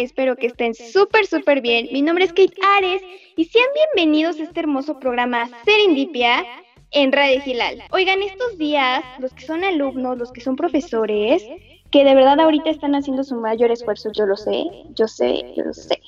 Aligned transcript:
Espero 0.00 0.34
que 0.34 0.46
estén 0.46 0.74
súper, 0.74 1.26
súper 1.26 1.60
bien. 1.60 1.86
Mi 1.92 2.00
nombre 2.00 2.24
es 2.24 2.32
Kate 2.32 2.54
Ares 2.78 3.02
y 3.36 3.44
sean 3.44 3.66
bienvenidos 3.94 4.40
a 4.40 4.44
este 4.44 4.60
hermoso 4.60 4.98
programa 4.98 5.46
Serendipia 5.66 6.42
en 6.90 7.12
Radio 7.12 7.42
Gilal. 7.42 7.82
Oigan, 7.90 8.22
estos 8.22 8.56
días, 8.56 9.04
los 9.18 9.34
que 9.34 9.44
son 9.44 9.62
alumnos, 9.62 10.16
los 10.16 10.32
que 10.32 10.40
son 10.40 10.56
profesores, 10.56 11.46
que 11.90 12.02
de 12.02 12.14
verdad 12.14 12.40
ahorita 12.40 12.70
están 12.70 12.94
haciendo 12.94 13.24
su 13.24 13.36
mayor 13.36 13.70
esfuerzo, 13.70 14.10
yo 14.16 14.24
lo 14.24 14.38
sé, 14.38 14.64
yo 14.94 15.06
sé, 15.06 15.44
yo 15.54 15.64
lo 15.64 15.74
sé. 15.74 16.00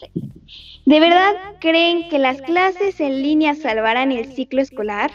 ¿De 0.86 0.98
verdad 0.98 1.34
creen 1.60 2.08
que 2.08 2.18
las 2.18 2.40
clases 2.40 2.98
en 2.98 3.20
línea 3.20 3.54
salvarán 3.54 4.10
el 4.10 4.32
ciclo 4.32 4.62
escolar? 4.62 5.10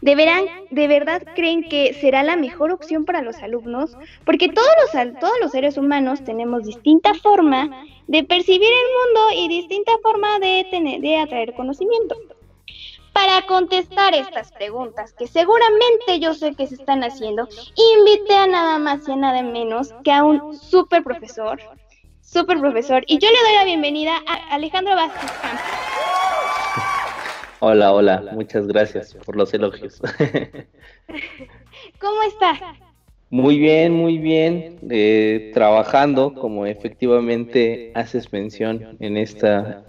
¿De, 0.00 0.16
¿De 0.70 0.88
verdad 0.88 1.22
creen 1.34 1.68
que 1.68 1.94
será 1.94 2.22
la 2.22 2.36
mejor 2.36 2.72
opción 2.72 3.04
para 3.04 3.20
los 3.20 3.36
alumnos? 3.42 3.96
Porque 4.24 4.48
todos 4.48 4.68
los, 4.82 5.20
todos 5.20 5.34
los 5.40 5.50
seres 5.50 5.76
humanos 5.76 6.24
tenemos 6.24 6.64
distinta 6.64 7.12
forma 7.14 7.84
de 8.06 8.24
percibir 8.24 8.62
el 8.62 8.88
mundo 8.98 9.44
y 9.44 9.48
distinta 9.48 9.92
forma 10.02 10.38
de, 10.38 10.66
tener, 10.70 11.00
de 11.00 11.18
atraer 11.18 11.54
conocimiento. 11.54 12.16
Para 13.12 13.42
contestar 13.46 14.14
estas 14.14 14.52
preguntas 14.52 15.12
que 15.12 15.26
seguramente 15.26 16.20
yo 16.20 16.32
sé 16.32 16.54
que 16.54 16.66
se 16.66 16.76
están 16.76 17.02
haciendo, 17.02 17.48
invité 17.98 18.34
a 18.34 18.46
nada 18.46 18.78
más 18.78 19.06
y 19.06 19.12
a 19.12 19.16
nada 19.16 19.42
menos 19.42 19.92
que 20.04 20.12
a 20.12 20.24
un 20.24 20.56
super 20.56 21.02
profesor, 21.02 21.60
super 22.22 22.58
profesor, 22.58 23.04
y 23.06 23.18
yo 23.18 23.28
le 23.28 23.42
doy 23.42 23.54
la 23.56 23.64
bienvenida 23.64 24.16
a 24.26 24.54
Alejandro 24.54 24.94
Vázquez 24.94 25.30
Campos. 25.42 26.39
Hola, 27.62 27.92
hola, 27.92 28.24
muchas 28.32 28.66
gracias 28.66 29.14
por 29.26 29.36
los 29.36 29.52
elogios. 29.52 30.00
¿Cómo 32.00 32.22
estás? 32.26 32.58
Muy 33.28 33.58
bien, 33.58 33.92
muy 33.92 34.16
bien, 34.16 34.78
eh, 34.88 35.50
trabajando 35.52 36.32
como 36.32 36.64
efectivamente 36.64 37.92
haces 37.94 38.32
mención 38.32 38.96
en 38.98 39.18
esta, 39.18 39.84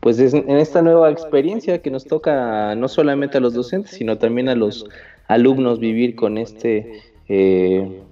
pues 0.00 0.20
en 0.20 0.50
esta 0.50 0.82
nueva 0.82 1.10
experiencia 1.10 1.80
que 1.80 1.90
nos 1.90 2.04
toca 2.04 2.74
no 2.74 2.88
solamente 2.88 3.38
a 3.38 3.40
los 3.40 3.54
docentes, 3.54 3.92
sino 3.92 4.18
también 4.18 4.50
a 4.50 4.54
los 4.54 4.84
alumnos 5.26 5.78
vivir 5.78 6.16
con 6.16 6.36
este, 6.36 7.00
eh, 7.30 8.02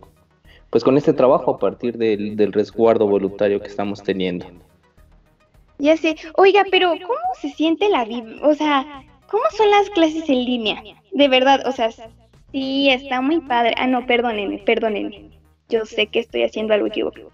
pues 0.70 0.83
con 0.83 0.97
este 0.97 1.12
trabajo 1.12 1.50
a 1.50 1.59
partir 1.59 1.98
del, 1.98 2.34
del 2.34 2.55
resguardo 2.55 3.06
voluntario 3.06 3.61
que 3.61 3.69
estamos 3.69 4.03
teniendo. 4.03 4.47
Ya 5.83 5.97
sé. 5.97 6.14
Oiga, 6.36 6.64
pero 6.70 6.91
¿cómo 6.91 7.19
se 7.41 7.50
siente 7.50 7.88
la 7.88 8.05
vida? 8.05 8.36
O 8.42 8.55
sea, 8.55 9.02
¿cómo 9.27 9.42
son 9.56 9.69
las 9.69 9.91
clases 9.91 10.28
en 10.28 10.44
línea? 10.44 10.80
De 11.11 11.27
verdad, 11.27 11.66
o 11.66 11.72
sea, 11.72 11.91
sí, 12.52 12.88
está 12.88 13.20
muy 13.20 13.41
padre. 13.41 13.75
Ah, 13.77 13.88
no, 13.88 14.06
perdónenme, 14.06 14.58
perdónenme. 14.58 15.30
Yo 15.69 15.84
sé 15.84 16.06
que 16.06 16.20
estoy 16.20 16.44
haciendo 16.44 16.72
algo 16.72 16.86
equivocado. 16.86 17.33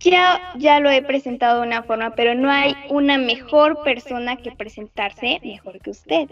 Ya, 0.00 0.52
ya 0.58 0.78
lo 0.80 0.90
he 0.90 1.00
presentado 1.00 1.62
de 1.62 1.68
una 1.68 1.84
forma, 1.84 2.14
pero 2.14 2.34
no 2.34 2.50
hay 2.50 2.76
una 2.90 3.16
mejor 3.16 3.82
persona 3.82 4.36
que 4.36 4.52
presentarse 4.52 5.40
mejor 5.42 5.80
que 5.80 5.88
usted. 5.88 6.28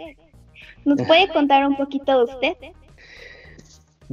¿Nos 0.84 1.00
puede 1.06 1.28
contar 1.28 1.67
un 1.67 1.77
poquito 1.77 2.19
de 2.19 2.25
usted? 2.30 2.56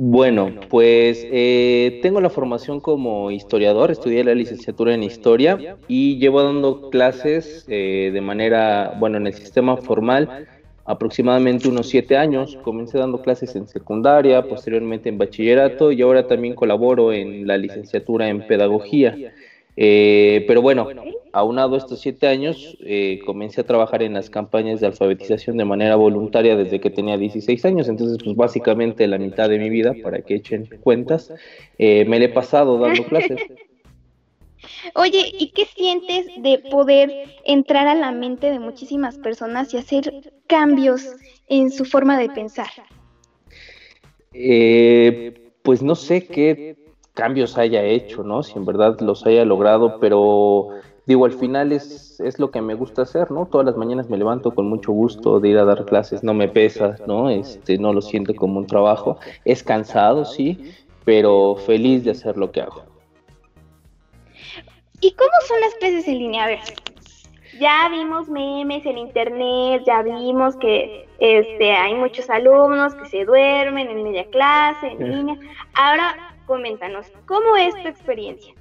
Bueno, 0.01 0.53
pues 0.69 1.27
eh, 1.29 1.99
tengo 2.01 2.21
la 2.21 2.29
formación 2.29 2.79
como 2.79 3.31
historiador, 3.31 3.91
estudié 3.91 4.23
la 4.23 4.33
licenciatura 4.33 4.93
en 4.93 5.03
historia 5.03 5.77
y 5.89 6.17
llevo 6.19 6.41
dando 6.41 6.89
clases 6.89 7.65
eh, 7.67 8.09
de 8.13 8.21
manera, 8.21 8.93
bueno, 8.97 9.17
en 9.17 9.27
el 9.27 9.33
sistema 9.33 9.75
formal 9.75 10.47
aproximadamente 10.85 11.67
unos 11.67 11.89
siete 11.89 12.15
años. 12.15 12.57
Comencé 12.61 12.97
dando 12.97 13.21
clases 13.21 13.57
en 13.57 13.67
secundaria, 13.67 14.47
posteriormente 14.47 15.09
en 15.09 15.17
bachillerato 15.17 15.91
y 15.91 16.01
ahora 16.01 16.25
también 16.27 16.55
colaboro 16.55 17.11
en 17.11 17.45
la 17.45 17.57
licenciatura 17.57 18.29
en 18.29 18.47
pedagogía. 18.47 19.17
Eh, 19.81 20.43
pero 20.45 20.61
bueno, 20.61 20.89
aunado 21.31 21.77
estos 21.77 22.01
siete 22.01 22.27
años, 22.27 22.77
eh, 22.81 23.21
comencé 23.25 23.61
a 23.61 23.65
trabajar 23.65 24.03
en 24.03 24.13
las 24.13 24.29
campañas 24.29 24.81
de 24.81 24.87
alfabetización 24.87 25.55
de 25.55 25.63
manera 25.63 25.95
voluntaria 25.95 26.57
desde 26.57 26.81
que 26.81 26.89
tenía 26.89 27.17
16 27.17 27.63
años, 27.63 27.87
entonces 27.87 28.17
pues 28.21 28.35
básicamente 28.35 29.07
la 29.07 29.17
mitad 29.17 29.47
de 29.47 29.57
mi 29.57 29.69
vida, 29.69 29.95
para 30.03 30.19
que 30.21 30.35
echen 30.35 30.67
cuentas, 30.83 31.33
eh, 31.77 32.03
me 32.03 32.19
le 32.19 32.25
he 32.25 32.29
pasado 32.29 32.77
dando 32.77 33.05
clases. 33.05 33.39
Oye, 34.95 35.31
¿y 35.39 35.51
qué 35.51 35.63
sientes 35.63 36.27
de 36.41 36.59
poder 36.69 37.29
entrar 37.45 37.87
a 37.87 37.95
la 37.95 38.11
mente 38.11 38.51
de 38.51 38.59
muchísimas 38.59 39.17
personas 39.17 39.73
y 39.73 39.77
hacer 39.77 40.33
cambios 40.47 41.15
en 41.47 41.71
su 41.71 41.85
forma 41.85 42.19
de 42.19 42.27
pensar? 42.27 42.67
pues 45.63 45.81
no 45.81 45.95
sé 45.95 46.25
qué 46.25 46.88
cambios 47.19 47.57
haya 47.57 47.83
hecho, 47.83 48.23
¿no? 48.23 48.43
Si 48.43 48.57
en 48.57 48.65
verdad 48.65 48.99
los 49.01 49.25
haya 49.25 49.45
logrado, 49.45 49.99
pero 49.99 50.69
digo, 51.05 51.25
al 51.25 51.33
final 51.33 51.71
es, 51.71 52.19
es 52.19 52.39
lo 52.39 52.51
que 52.51 52.61
me 52.61 52.75
gusta 52.75 53.01
hacer, 53.01 53.31
¿no? 53.31 53.45
Todas 53.45 53.65
las 53.65 53.75
mañanas 53.75 54.09
me 54.09 54.17
levanto 54.17 54.53
con 54.53 54.69
mucho 54.69 54.91
gusto 54.91 55.39
de 55.39 55.49
ir 55.49 55.57
a 55.57 55.65
dar 55.65 55.85
clases, 55.85 56.23
no 56.23 56.33
me 56.33 56.47
pesa, 56.47 56.95
¿no? 57.07 57.29
Este, 57.29 57.77
no 57.77 57.93
lo 57.93 58.01
siento 58.01 58.33
como 58.35 58.59
un 58.59 58.67
trabajo, 58.67 59.17
es 59.43 59.63
cansado, 59.63 60.23
sí, 60.23 60.73
pero 61.05 61.55
feliz 61.55 62.03
de 62.03 62.11
hacer 62.11 62.37
lo 62.37 62.51
que 62.51 62.61
hago. 62.61 62.83
¿Y 65.01 65.11
cómo 65.13 65.31
son 65.47 65.59
las 65.61 65.73
clases 65.75 66.07
en 66.07 66.19
línea? 66.19 66.43
A 66.43 66.47
ver, 66.47 66.59
ya 67.59 67.89
vimos 67.89 68.29
memes 68.29 68.85
en 68.85 68.97
internet, 68.97 69.83
ya 69.85 70.01
vimos 70.01 70.55
que 70.57 71.07
este, 71.19 71.71
hay 71.71 71.95
muchos 71.95 72.29
alumnos 72.29 72.93
que 72.95 73.05
se 73.07 73.25
duermen 73.25 73.89
en 73.89 74.03
media 74.03 74.25
clase, 74.29 74.87
en 74.87 75.11
línea. 75.11 75.35
Ahora, 75.73 76.28
Coméntanos, 76.49 77.05
¿cómo 77.27 77.55
es 77.57 77.75
tu 77.75 77.87
experiencia? 77.87 78.55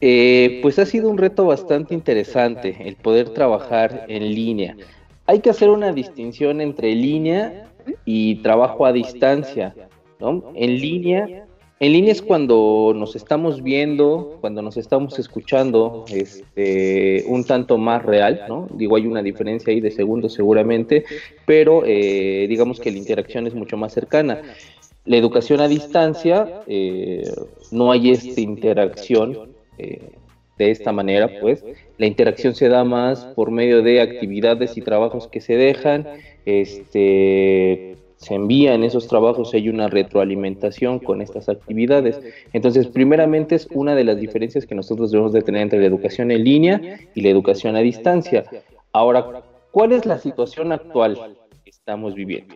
Eh, 0.00 0.60
pues 0.62 0.78
ha 0.78 0.86
sido 0.86 1.10
un 1.10 1.18
reto 1.18 1.44
bastante 1.44 1.92
interesante 1.92 2.74
el 2.86 2.96
poder 2.96 3.28
trabajar 3.34 4.06
en 4.08 4.34
línea. 4.34 4.74
Hay 5.26 5.40
que 5.40 5.50
hacer 5.50 5.68
una 5.68 5.92
distinción 5.92 6.62
entre 6.62 6.94
línea 6.94 7.70
y 8.06 8.36
trabajo 8.36 8.86
a 8.86 8.94
distancia. 8.94 9.74
¿no? 10.20 10.52
En 10.54 10.80
línea, 10.80 11.44
en 11.80 11.92
línea 11.92 12.12
es 12.12 12.22
cuando 12.22 12.94
nos 12.96 13.14
estamos 13.14 13.62
viendo, 13.62 14.38
cuando 14.40 14.62
nos 14.62 14.78
estamos 14.78 15.18
escuchando, 15.18 16.06
este, 16.08 17.24
un 17.26 17.44
tanto 17.44 17.76
más 17.76 18.02
real, 18.02 18.44
¿no? 18.48 18.68
Digo, 18.72 18.96
hay 18.96 19.06
una 19.06 19.22
diferencia 19.22 19.70
ahí 19.70 19.82
de 19.82 19.90
segundos 19.90 20.32
seguramente, 20.32 21.04
pero 21.44 21.82
eh, 21.84 22.46
digamos 22.48 22.80
que 22.80 22.90
la 22.90 22.96
interacción 22.96 23.46
es 23.46 23.54
mucho 23.54 23.76
más 23.76 23.92
cercana 23.92 24.40
la 25.10 25.16
educación 25.16 25.60
a 25.60 25.66
distancia, 25.66 26.62
eh, 26.68 27.28
no 27.72 27.90
hay 27.90 28.12
esta 28.12 28.40
interacción 28.40 29.50
eh, 29.76 30.12
de 30.56 30.70
esta 30.70 30.92
manera, 30.92 31.28
pues 31.40 31.64
la 31.98 32.06
interacción 32.06 32.54
se 32.54 32.68
da 32.68 32.84
más 32.84 33.24
por 33.34 33.50
medio 33.50 33.82
de 33.82 34.02
actividades 34.02 34.76
y 34.76 34.82
trabajos 34.82 35.26
que 35.26 35.40
se 35.40 35.56
dejan, 35.56 36.06
este, 36.46 37.96
se 38.18 38.34
envían 38.36 38.84
esos 38.84 39.08
trabajos, 39.08 39.52
hay 39.52 39.68
una 39.68 39.88
retroalimentación 39.88 41.00
con 41.00 41.22
estas 41.22 41.48
actividades. 41.48 42.20
Entonces, 42.52 42.86
primeramente 42.86 43.56
es 43.56 43.66
una 43.72 43.96
de 43.96 44.04
las 44.04 44.20
diferencias 44.20 44.64
que 44.64 44.76
nosotros 44.76 45.10
debemos 45.10 45.32
de 45.32 45.42
tener 45.42 45.62
entre 45.62 45.80
la 45.80 45.86
educación 45.86 46.30
en 46.30 46.44
línea 46.44 47.00
y 47.16 47.22
la 47.22 47.30
educación 47.30 47.74
a 47.74 47.80
distancia. 47.80 48.44
Ahora, 48.92 49.42
¿cuál 49.72 49.90
es 49.90 50.06
la 50.06 50.18
situación 50.20 50.70
actual 50.70 51.36
que 51.64 51.70
estamos 51.70 52.14
viviendo? 52.14 52.54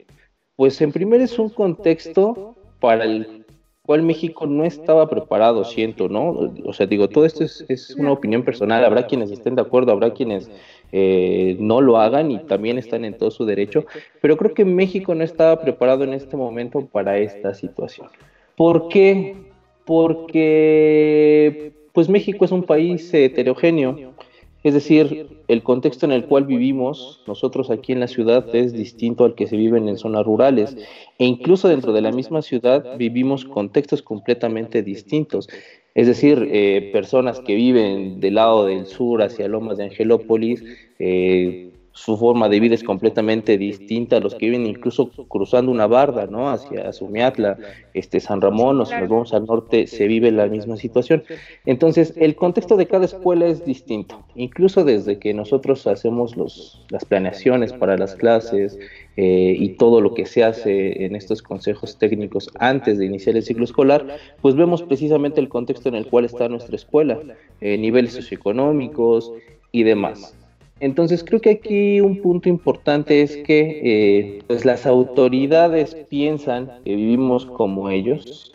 Pues 0.57 0.81
en 0.81 0.93
primer 0.93 1.21
es 1.21 1.39
un 1.39 1.49
contexto 1.49 2.55
para 2.81 3.05
el 3.05 3.45
cual 3.85 4.03
México 4.03 4.47
no 4.47 4.65
estaba 4.65 5.09
preparado, 5.11 5.65
siento, 5.65 6.09
¿no? 6.09 6.53
O 6.65 6.73
sea, 6.73 6.87
digo, 6.87 7.09
todo 7.09 7.27
esto 7.27 7.45
es, 7.45 7.95
una 7.99 8.13
opinión 8.13 8.43
personal, 8.43 8.83
habrá 8.85 9.07
quienes 9.07 9.31
estén 9.31 9.57
de 9.57 9.63
acuerdo, 9.63 9.93
habrá 9.93 10.15
quienes 10.15 10.51
eh, 10.91 11.57
no 11.61 11.83
lo 11.83 11.99
hagan 11.99 12.31
y 12.31 12.39
también 12.39 12.79
están 12.79 13.05
en 13.05 13.19
todo 13.19 13.31
su 13.31 13.45
derecho, 13.45 13.85
pero 14.23 14.39
creo 14.39 14.55
que 14.55 14.65
México 14.65 15.15
no 15.15 15.23
estaba 15.23 15.61
preparado 15.61 16.05
en 16.05 16.15
este 16.15 16.37
momento 16.37 16.87
para 16.87 17.19
esta 17.19 17.53
situación. 17.53 18.09
¿Por 18.57 18.89
qué? 18.89 19.37
Porque 19.85 21.73
pues 21.93 22.09
México 22.09 22.47
es 22.47 22.53
un 22.53 22.63
país 22.63 23.13
heterogéneo, 23.13 24.15
es 24.63 24.73
decir, 24.73 25.34
el 25.49 25.63
contexto 25.63 26.07
en 26.07 26.13
el 26.13 26.25
cual 26.25 26.45
vivimos 26.45 27.23
nosotros 27.27 27.71
aquí 27.71 27.93
en 27.93 28.01
la 28.01 28.09
ciudad 28.09 28.55
es 28.55 28.73
distinto 28.73 29.25
al 29.25 29.35
que 29.35 29.47
se 29.47 29.57
vive 29.57 29.79
en 29.79 29.97
zonas 29.97 30.25
rurales. 30.25 30.77
E 31.19 31.27
incluso 31.27 31.69
dentro 31.69 31.93
de 31.93 32.01
la 32.01 32.13
misma 32.13 32.43
ciudad 32.43 32.97
vivimos 32.97 33.45
contextos 33.45 34.03
completamente 34.03 34.83
distintos. 34.83 35.49
Es 35.95 36.07
decir, 36.07 36.49
eh, 36.51 36.91
personas 36.93 37.41
que 37.41 37.55
viven 37.55 38.21
del 38.21 38.35
lado 38.35 38.67
del 38.67 38.87
sur 38.87 39.23
hacia 39.23 39.47
Lomas 39.47 39.79
de 39.79 39.85
Angelópolis, 39.85 40.65
eh, 40.99 41.71
su 41.95 42.17
forma 42.17 42.49
de 42.49 42.59
vida 42.59 42.75
es 42.75 42.83
completamente 42.83 43.57
distinta 43.57 44.17
a 44.17 44.21
los 44.21 44.35
que 44.35 44.47
viven 44.47 44.67
incluso 44.67 45.11
cruzando 45.29 45.71
una 45.71 45.87
barda, 45.87 46.27
¿no? 46.27 46.51
Hacia 46.51 46.93
Sumiatla, 46.93 47.57
este 47.95 48.19
San 48.19 48.41
Ramón, 48.41 48.81
o 48.81 48.85
si 48.85 48.97
nos 48.97 49.09
vamos 49.09 49.33
al 49.33 49.47
norte, 49.47 49.87
se 49.87 50.09
vive 50.09 50.33
la 50.33 50.49
misma 50.49 50.77
situación. 50.77 51.23
Entonces, 51.65 52.13
el 52.17 52.35
contexto 52.35 52.77
de 52.77 52.89
cada 52.89 53.05
escuela 53.05 53.47
es 53.47 53.65
distinto. 53.65 54.25
Incluso 54.35 54.85
desde 54.85 55.21
que 55.21 55.33
nosotros 55.35 55.87
hacemos 55.87 56.37
los, 56.37 56.85
las 56.91 57.05
planeaciones 57.05 57.73
para 57.73 57.97
las 57.97 58.17
clases 58.17 58.77
eh, 59.17 59.55
y 59.57 59.69
todo 59.77 60.01
lo 60.01 60.15
que 60.15 60.27
se 60.27 60.43
hace 60.43 61.05
en 61.05 61.15
estos 61.15 61.43
consejos 61.43 61.97
técnicos 61.97 62.51
antes 62.59 62.99
de 62.99 63.07
iniciar 63.07 63.37
el 63.37 63.45
ciclo 63.45 63.63
escolar, 63.63 64.05
pues 64.43 64.57
vemos 64.57 64.83
precisamente 64.83 65.41
el 65.41 65.49
contexto 65.49 65.91
en 65.91 65.95
el 65.95 66.09
cual 66.09 66.25
está 66.25 66.49
nuestra 66.49 66.75
escuela, 66.75 67.21
eh, 67.61 67.79
niveles 67.79 68.15
socioeconómicos 68.15 69.33
y 69.71 69.85
demás. 69.85 70.37
Entonces 70.85 71.25
creo 71.25 71.41
que 71.41 71.51
aquí 71.53 72.03
un 72.03 72.21
punto 72.21 72.51
importante 72.51 73.23
es 73.23 73.39
que 73.39 73.81
eh, 73.83 74.39
pues 74.47 74.67
las 74.67 74.85
autoridades 74.85 75.97
piensan 76.11 76.75
que 76.85 76.95
vivimos 76.95 77.47
como 77.47 77.89
ellos, 77.89 78.54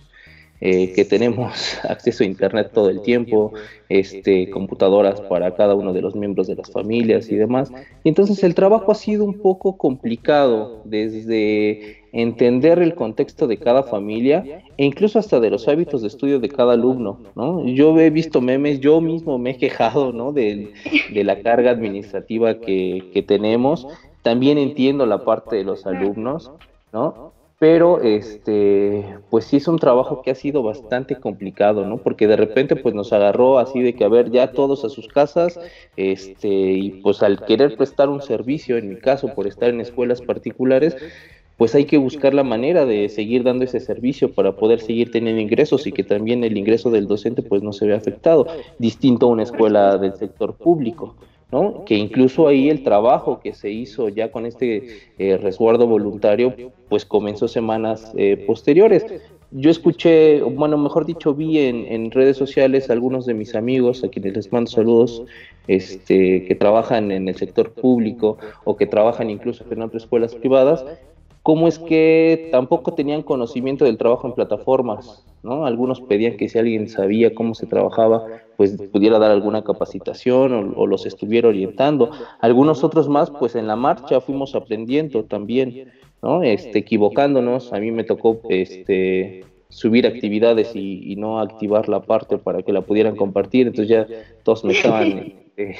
eh, 0.61 0.91
que 0.93 1.05
tenemos 1.05 1.79
acceso 1.87 2.23
a 2.23 2.27
internet 2.27 2.71
todo 2.73 2.89
el 2.89 3.01
tiempo, 3.01 3.53
este, 3.87 4.49
computadoras 4.49 5.21
para 5.21 5.55
cada 5.55 5.73
uno 5.73 5.93
de 5.93 6.01
los 6.01 6.15
miembros 6.15 6.47
de 6.47 6.55
las 6.55 6.69
familias 6.69 7.31
y 7.31 7.35
demás. 7.35 7.71
Y 8.03 8.09
entonces 8.09 8.43
el 8.43 8.55
trabajo 8.55 8.91
ha 8.91 8.95
sido 8.95 9.23
un 9.23 9.39
poco 9.39 9.77
complicado 9.77 10.81
desde 10.83 11.97
entender 12.11 12.79
el 12.79 12.95
contexto 12.95 13.47
de 13.47 13.57
cada 13.57 13.83
familia 13.83 14.63
e 14.77 14.85
incluso 14.85 15.19
hasta 15.19 15.39
de 15.39 15.49
los 15.49 15.67
hábitos 15.67 16.01
de 16.01 16.07
estudio 16.07 16.39
de 16.39 16.49
cada 16.49 16.73
alumno, 16.73 17.19
¿no? 17.35 17.65
Yo 17.65 17.97
he 17.99 18.09
visto 18.09 18.41
memes, 18.41 18.79
yo 18.79 18.99
mismo 18.99 19.37
me 19.37 19.51
he 19.51 19.57
quejado, 19.57 20.11
¿no? 20.11 20.33
De, 20.33 20.73
de 21.13 21.23
la 21.23 21.39
carga 21.41 21.71
administrativa 21.71 22.59
que, 22.59 23.09
que 23.13 23.21
tenemos. 23.21 23.87
También 24.23 24.57
entiendo 24.57 25.05
la 25.05 25.23
parte 25.23 25.55
de 25.55 25.63
los 25.63 25.85
alumnos, 25.85 26.51
¿no? 26.91 27.38
Pero 27.59 28.01
este 28.01 29.17
pues 29.29 29.45
sí 29.45 29.57
es 29.57 29.67
un 29.67 29.77
trabajo 29.77 30.21
que 30.21 30.31
ha 30.31 30.35
sido 30.35 30.63
bastante 30.63 31.17
complicado 31.17 31.85
no 31.85 31.97
porque 31.97 32.25
de 32.25 32.37
repente 32.37 32.77
pues 32.77 32.95
nos 32.95 33.11
agarró 33.11 33.59
así 33.59 33.81
de 33.81 33.93
que 33.93 34.05
a 34.05 34.09
ver 34.09 34.31
ya 34.31 34.53
todos 34.53 34.85
a 34.85 34.89
sus 34.89 35.09
casas 35.09 35.59
este 35.97 36.47
y 36.47 37.01
pues 37.01 37.21
al 37.21 37.43
querer 37.45 37.75
prestar 37.75 38.07
un 38.07 38.21
servicio 38.21 38.77
en 38.77 38.89
mi 38.89 38.95
caso 38.95 39.35
por 39.35 39.45
estar 39.45 39.69
en 39.69 39.81
escuelas 39.81 40.21
particulares 40.21 40.95
pues 41.57 41.75
hay 41.75 41.83
que 41.83 41.97
buscar 41.97 42.33
la 42.33 42.43
manera 42.43 42.85
de 42.85 43.09
seguir 43.09 43.43
dando 43.43 43.65
ese 43.65 43.81
servicio 43.81 44.31
para 44.31 44.55
poder 44.55 44.79
seguir 44.79 45.11
teniendo 45.11 45.41
ingresos 45.41 45.85
y 45.87 45.91
que 45.91 46.05
también 46.05 46.45
el 46.45 46.57
ingreso 46.57 46.89
del 46.89 47.05
docente 47.05 47.41
pues 47.41 47.61
no 47.61 47.73
se 47.73 47.85
vea 47.85 47.97
afectado. 47.97 48.47
Distinto 48.77 49.25
a 49.25 49.29
una 49.29 49.43
escuela 49.43 49.97
del 49.97 50.15
sector 50.15 50.55
público 50.55 51.17
¿no? 51.51 51.83
Que 51.85 51.95
incluso 51.95 52.47
ahí 52.47 52.69
el 52.69 52.83
trabajo 52.83 53.39
que 53.41 53.53
se 53.53 53.69
hizo 53.71 54.09
ya 54.09 54.31
con 54.31 54.45
este 54.45 55.11
eh, 55.17 55.37
resguardo 55.37 55.87
voluntario, 55.87 56.53
pues 56.89 57.05
comenzó 57.05 57.47
semanas 57.47 58.11
eh, 58.15 58.43
posteriores. 58.45 59.05
Yo 59.51 59.71
escuché, 59.71 60.41
bueno, 60.41 60.77
mejor 60.77 61.07
dicho, 61.07 61.33
vi 61.33 61.57
en, 61.59 62.11
redes 62.11 62.37
sociales 62.37 62.91
algunos 62.91 63.25
de 63.25 63.33
mis 63.33 63.55
amigos, 63.55 64.03
a 64.03 64.09
quienes 64.09 64.35
les 64.35 64.51
mando 64.53 64.69
saludos, 64.69 65.23
este, 65.67 66.45
que 66.45 66.53
trabajan 66.53 67.11
en 67.11 67.27
el 67.27 67.35
sector 67.35 67.71
público 67.71 68.37
o 68.63 68.77
que 68.77 68.85
trabajan 68.85 69.31
incluso 69.31 69.65
en 69.71 69.81
otras 69.81 70.03
escuelas 70.03 70.35
privadas, 70.35 70.85
cómo 71.49 71.67
es 71.67 71.79
que 71.79 72.47
tampoco 72.51 72.93
tenían 72.93 73.23
conocimiento 73.23 73.83
del 73.83 73.97
trabajo 73.97 74.27
en 74.27 74.35
plataformas, 74.35 75.25
¿no? 75.41 75.65
Algunos 75.65 75.99
pedían 75.99 76.37
que 76.37 76.47
si 76.47 76.59
alguien 76.59 76.87
sabía 76.87 77.33
cómo 77.33 77.55
se 77.55 77.65
trabajaba, 77.65 78.23
pues 78.55 78.77
pudiera 78.91 79.17
dar 79.17 79.31
alguna 79.31 79.63
capacitación 79.63 80.75
o, 80.77 80.85
los 80.85 81.07
estuviera 81.07 81.47
orientando. 81.47 82.11
Algunos 82.39 82.83
otros 82.83 83.09
más, 83.09 83.31
pues 83.31 83.55
en 83.55 83.65
la 83.65 83.75
marcha 83.75 84.21
fuimos 84.21 84.53
aprendiendo 84.53 85.23
también, 85.23 85.91
¿no? 86.21 86.43
Este, 86.43 86.77
equivocándonos. 86.77 87.73
A 87.73 87.79
mí 87.79 87.89
me 87.89 88.03
tocó, 88.03 88.41
este, 88.47 89.43
subir 89.69 90.07
actividades 90.07 90.71
y, 90.75 91.15
no 91.15 91.39
activar 91.39 91.87
la 91.89 92.01
parte 92.01 92.37
para 92.37 92.63
que 92.63 92.73
la 92.73 92.81
pudieran 92.81 93.15
compartir. 93.15 93.67
Entonces 93.67 93.89
ya 93.89 94.07
todos 94.43 94.63
me 94.63 94.73
estaban, 94.73 95.07
eh, 95.57 95.75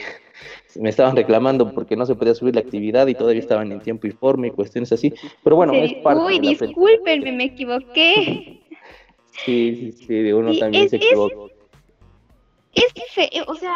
me 0.75 0.89
estaban 0.89 1.15
reclamando 1.15 1.73
porque 1.73 1.95
no 1.95 2.05
se 2.05 2.15
podía 2.15 2.35
subir 2.35 2.55
la 2.55 2.61
actividad 2.61 3.07
y 3.07 3.15
todavía 3.15 3.41
estaban 3.41 3.71
en 3.71 3.81
tiempo 3.81 4.07
informe 4.07 4.47
y 4.47 4.51
cuestiones 4.51 4.91
así. 4.91 5.13
Pero 5.43 5.55
bueno, 5.55 5.73
es 5.73 5.93
parte 5.95 6.23
Uy, 6.23 6.39
discúlpenme, 6.39 7.31
me 7.31 7.45
equivoqué. 7.45 8.55
Sí, 9.45 9.93
sí, 9.93 10.05
sí, 10.05 10.31
uno 10.33 10.53
también 10.57 10.89
se 10.89 10.97
equivoca. 10.97 11.33
Es 12.73 12.93
que, 12.93 13.41
o 13.47 13.55
sea, 13.55 13.73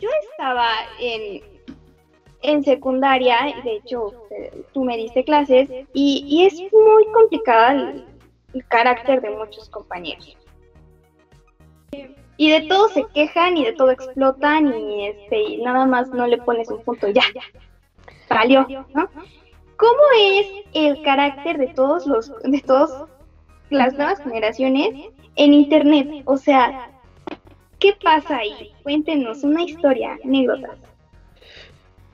yo 0.00 0.08
estaba 0.32 0.68
en, 1.00 1.42
en 2.42 2.64
secundaria, 2.64 3.54
de 3.62 3.76
hecho, 3.76 4.12
tú 4.72 4.82
me 4.82 4.96
diste 4.96 5.22
clases, 5.22 5.68
y, 5.94 6.44
es 6.44 6.60
muy 6.72 7.04
complicado 7.12 8.02
el, 8.56 8.66
carácter 8.68 9.20
de 9.20 9.30
muchos 9.30 9.68
compañeros. 9.68 10.36
Y 12.38 12.50
de 12.50 12.62
todo 12.62 12.88
se 12.88 13.04
quejan 13.14 13.56
y 13.56 13.64
de 13.64 13.72
todo 13.72 13.90
explotan 13.90 14.78
y 14.78 15.06
este 15.06 15.58
nada 15.58 15.86
más 15.86 16.10
no 16.10 16.26
le 16.26 16.38
pones 16.38 16.68
un 16.70 16.82
punto 16.82 17.08
ya. 17.08 17.22
Salió, 18.28 18.66
¿no? 18.94 19.08
¿Cómo 19.76 20.02
es 20.18 20.46
el 20.74 21.02
carácter 21.02 21.58
de 21.58 21.68
todos 21.68 22.06
los 22.06 22.32
de 22.42 22.60
todas 22.60 23.08
las 23.70 23.94
nuevas 23.94 24.22
generaciones 24.22 24.90
en 25.36 25.54
internet? 25.54 26.22
O 26.26 26.36
sea, 26.36 26.90
¿Qué 27.78 27.92
pasa 28.02 28.38
ahí? 28.38 28.72
Cuéntenos 28.82 29.42
una 29.42 29.62
historia, 29.62 30.18
anécdotas. 30.24 30.78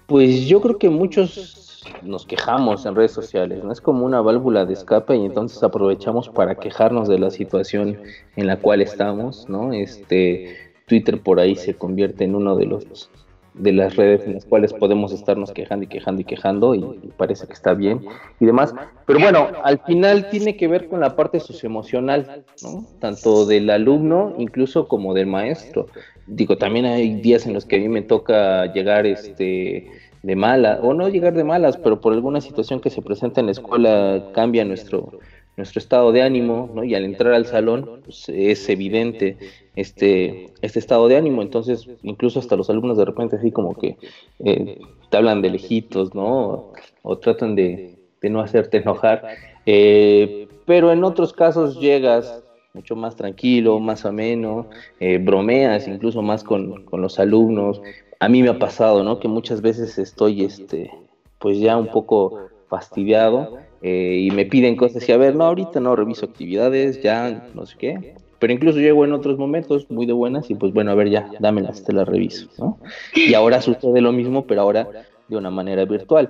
Pues 0.06 0.46
yo 0.46 0.60
creo 0.60 0.76
que 0.76 0.88
muchos 0.88 1.71
nos 2.02 2.26
quejamos 2.26 2.86
en 2.86 2.94
redes 2.94 3.12
sociales, 3.12 3.62
¿no? 3.64 3.72
Es 3.72 3.80
como 3.80 4.04
una 4.04 4.20
válvula 4.20 4.64
de 4.64 4.74
escape 4.74 5.16
y 5.16 5.24
entonces 5.24 5.62
aprovechamos 5.62 6.28
para 6.28 6.54
quejarnos 6.54 7.08
de 7.08 7.18
la 7.18 7.30
situación 7.30 7.98
en 8.36 8.46
la 8.46 8.56
cual 8.56 8.82
estamos, 8.82 9.48
¿no? 9.48 9.72
Este 9.72 10.56
Twitter 10.86 11.20
por 11.20 11.40
ahí 11.40 11.56
se 11.56 11.74
convierte 11.74 12.24
en 12.24 12.34
uno 12.34 12.56
de 12.56 12.66
los 12.66 13.10
de 13.54 13.72
las 13.72 13.96
redes 13.96 14.22
en 14.26 14.34
las 14.34 14.46
cuales 14.46 14.72
podemos 14.72 15.12
estarnos 15.12 15.52
quejando 15.52 15.84
y 15.84 15.88
quejando 15.88 16.22
y 16.22 16.24
quejando 16.24 16.74
y, 16.74 16.82
parece 17.16 17.46
que 17.46 17.52
está 17.52 17.74
bien 17.74 18.00
y 18.40 18.46
demás. 18.46 18.74
Pero 19.06 19.20
bueno, 19.20 19.48
al 19.62 19.78
final 19.80 20.30
tiene 20.30 20.56
que 20.56 20.68
ver 20.68 20.88
con 20.88 21.00
la 21.00 21.16
parte 21.16 21.38
socioemocional, 21.38 22.44
¿no? 22.62 22.86
Tanto 22.98 23.44
del 23.44 23.68
alumno 23.70 24.34
incluso 24.38 24.88
como 24.88 25.12
del 25.12 25.26
maestro. 25.26 25.86
Digo, 26.26 26.56
también 26.56 26.86
hay 26.86 27.20
días 27.20 27.46
en 27.46 27.52
los 27.52 27.66
que 27.66 27.76
a 27.76 27.78
mí 27.80 27.88
me 27.88 28.02
toca 28.02 28.72
llegar 28.72 29.06
este 29.06 29.90
de 30.22 30.36
malas, 30.36 30.78
o 30.82 30.94
no 30.94 31.08
llegar 31.08 31.34
de 31.34 31.44
malas, 31.44 31.76
pero 31.76 32.00
por 32.00 32.12
alguna 32.12 32.40
situación 32.40 32.80
que 32.80 32.90
se 32.90 33.02
presenta 33.02 33.40
en 33.40 33.46
la 33.46 33.52
escuela 33.52 34.30
cambia 34.34 34.64
nuestro 34.64 35.18
nuestro 35.56 35.80
estado 35.80 36.12
de 36.12 36.22
ánimo, 36.22 36.70
¿no? 36.74 36.82
Y 36.82 36.94
al 36.94 37.04
entrar 37.04 37.34
al 37.34 37.46
salón 37.46 38.00
pues, 38.04 38.28
es 38.28 38.68
evidente 38.68 39.36
este, 39.76 40.50
este 40.62 40.78
estado 40.78 41.08
de 41.08 41.16
ánimo, 41.16 41.42
entonces 41.42 41.88
incluso 42.02 42.38
hasta 42.38 42.56
los 42.56 42.70
alumnos 42.70 42.96
de 42.96 43.04
repente 43.04 43.36
así 43.36 43.50
como 43.50 43.74
que 43.74 43.96
eh, 44.44 44.80
te 45.10 45.16
hablan 45.16 45.42
de 45.42 45.50
lejitos, 45.50 46.14
¿no? 46.14 46.72
O, 47.02 47.18
tratan 47.18 47.54
de, 47.54 47.98
no 48.22 48.40
hacerte 48.40 48.78
enojar, 48.78 49.24
eh, 49.66 50.48
pero 50.64 50.92
en 50.92 51.04
otros 51.04 51.32
casos 51.32 51.78
llegas 51.80 52.42
mucho 52.72 52.96
más 52.96 53.16
tranquilo, 53.16 53.78
más 53.80 54.06
ameno, 54.06 54.66
eh, 55.00 55.18
bromeas 55.18 55.86
incluso 55.86 56.22
más 56.22 56.42
con, 56.42 56.84
con 56.84 57.02
los 57.02 57.18
alumnos. 57.18 57.82
A 58.22 58.28
mí 58.28 58.40
me 58.40 58.50
ha 58.50 58.58
pasado, 58.60 59.02
¿no? 59.02 59.18
Que 59.18 59.26
muchas 59.26 59.62
veces 59.62 59.98
estoy, 59.98 60.44
este, 60.44 60.92
pues 61.40 61.58
ya 61.58 61.76
un 61.76 61.88
poco 61.88 62.38
fastidiado 62.68 63.58
eh, 63.82 64.28
y 64.28 64.30
me 64.30 64.46
piden 64.46 64.76
cosas 64.76 65.08
y 65.08 65.10
a 65.10 65.16
ver, 65.16 65.34
no, 65.34 65.42
ahorita 65.42 65.80
no 65.80 65.96
reviso 65.96 66.26
actividades, 66.26 67.02
ya 67.02 67.48
no 67.52 67.66
sé 67.66 67.76
qué, 67.76 68.14
pero 68.38 68.52
incluso 68.52 68.78
llego 68.78 69.04
en 69.04 69.12
otros 69.12 69.38
momentos 69.38 69.90
muy 69.90 70.06
de 70.06 70.12
buenas 70.12 70.48
y 70.50 70.54
pues 70.54 70.72
bueno, 70.72 70.92
a 70.92 70.94
ver 70.94 71.10
ya, 71.10 71.32
dámelas, 71.40 71.82
te 71.82 71.92
las 71.92 72.06
reviso, 72.06 72.48
¿no? 72.58 72.78
Y 73.12 73.34
ahora 73.34 73.60
sucede 73.60 74.00
lo 74.00 74.12
mismo, 74.12 74.46
pero 74.46 74.60
ahora 74.60 74.88
de 75.26 75.36
una 75.36 75.50
manera 75.50 75.84
virtual. 75.84 76.28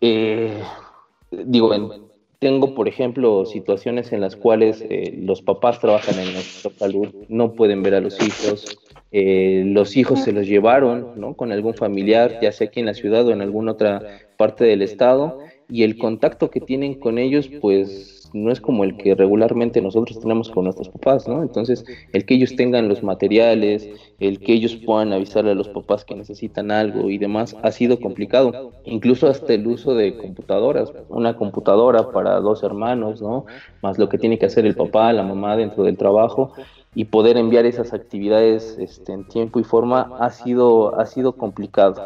Eh, 0.00 0.62
digo, 1.30 1.70
tengo 2.38 2.74
por 2.74 2.88
ejemplo 2.88 3.44
situaciones 3.44 4.10
en 4.12 4.22
las 4.22 4.36
cuales 4.36 4.82
eh, 4.88 5.12
los 5.18 5.42
papás 5.42 5.80
trabajan 5.80 6.18
en 6.18 6.32
la 6.32 6.40
salud, 6.40 7.08
no 7.28 7.52
pueden 7.52 7.82
ver 7.82 7.96
a 7.96 8.00
los 8.00 8.18
hijos, 8.22 8.78
los 9.12 9.96
hijos 9.96 10.20
se 10.20 10.32
los 10.32 10.46
llevaron, 10.46 11.12
¿no? 11.16 11.34
Con 11.34 11.52
algún 11.52 11.74
familiar, 11.74 12.38
ya 12.40 12.52
sea 12.52 12.68
aquí 12.68 12.80
en 12.80 12.86
la 12.86 12.94
ciudad 12.94 13.26
o 13.26 13.32
en 13.32 13.42
alguna 13.42 13.72
otra 13.72 14.02
parte 14.36 14.64
del 14.64 14.82
estado 14.82 15.40
y 15.68 15.84
el 15.84 15.98
contacto 15.98 16.50
que 16.50 16.60
tienen 16.60 16.94
con 16.94 17.18
ellos 17.18 17.48
pues 17.60 18.20
no 18.32 18.52
es 18.52 18.60
como 18.60 18.84
el 18.84 18.96
que 18.96 19.14
regularmente 19.14 19.80
nosotros 19.80 20.20
tenemos 20.20 20.50
con 20.50 20.64
nuestros 20.64 20.88
papás, 20.88 21.26
¿no? 21.26 21.42
Entonces, 21.42 21.84
el 22.12 22.24
que 22.24 22.34
ellos 22.34 22.54
tengan 22.54 22.88
los 22.88 23.02
materiales, 23.02 23.88
el 24.20 24.38
que 24.38 24.52
ellos 24.52 24.76
puedan 24.76 25.12
avisarle 25.12 25.50
a 25.50 25.54
los 25.54 25.68
papás 25.68 26.04
que 26.04 26.14
necesitan 26.14 26.70
algo 26.70 27.10
y 27.10 27.18
demás, 27.18 27.56
ha 27.62 27.72
sido 27.72 27.98
complicado. 27.98 28.72
Incluso 28.84 29.28
hasta 29.28 29.54
el 29.54 29.66
uso 29.66 29.94
de 29.94 30.16
computadoras, 30.16 30.92
una 31.08 31.36
computadora 31.36 32.10
para 32.12 32.38
dos 32.40 32.62
hermanos, 32.62 33.20
¿no? 33.20 33.46
Más 33.82 33.98
lo 33.98 34.08
que 34.08 34.18
tiene 34.18 34.38
que 34.38 34.46
hacer 34.46 34.64
el 34.64 34.76
papá, 34.76 35.12
la 35.12 35.22
mamá 35.22 35.56
dentro 35.56 35.82
del 35.82 35.96
trabajo 35.96 36.52
y 36.94 37.06
poder 37.06 37.36
enviar 37.36 37.66
esas 37.66 37.92
actividades 37.92 38.76
este, 38.78 39.12
en 39.12 39.24
tiempo 39.24 39.60
y 39.60 39.64
forma 39.64 40.12
ha 40.18 40.30
sido, 40.30 40.98
ha 40.98 41.06
sido 41.06 41.36
complicado. 41.36 42.04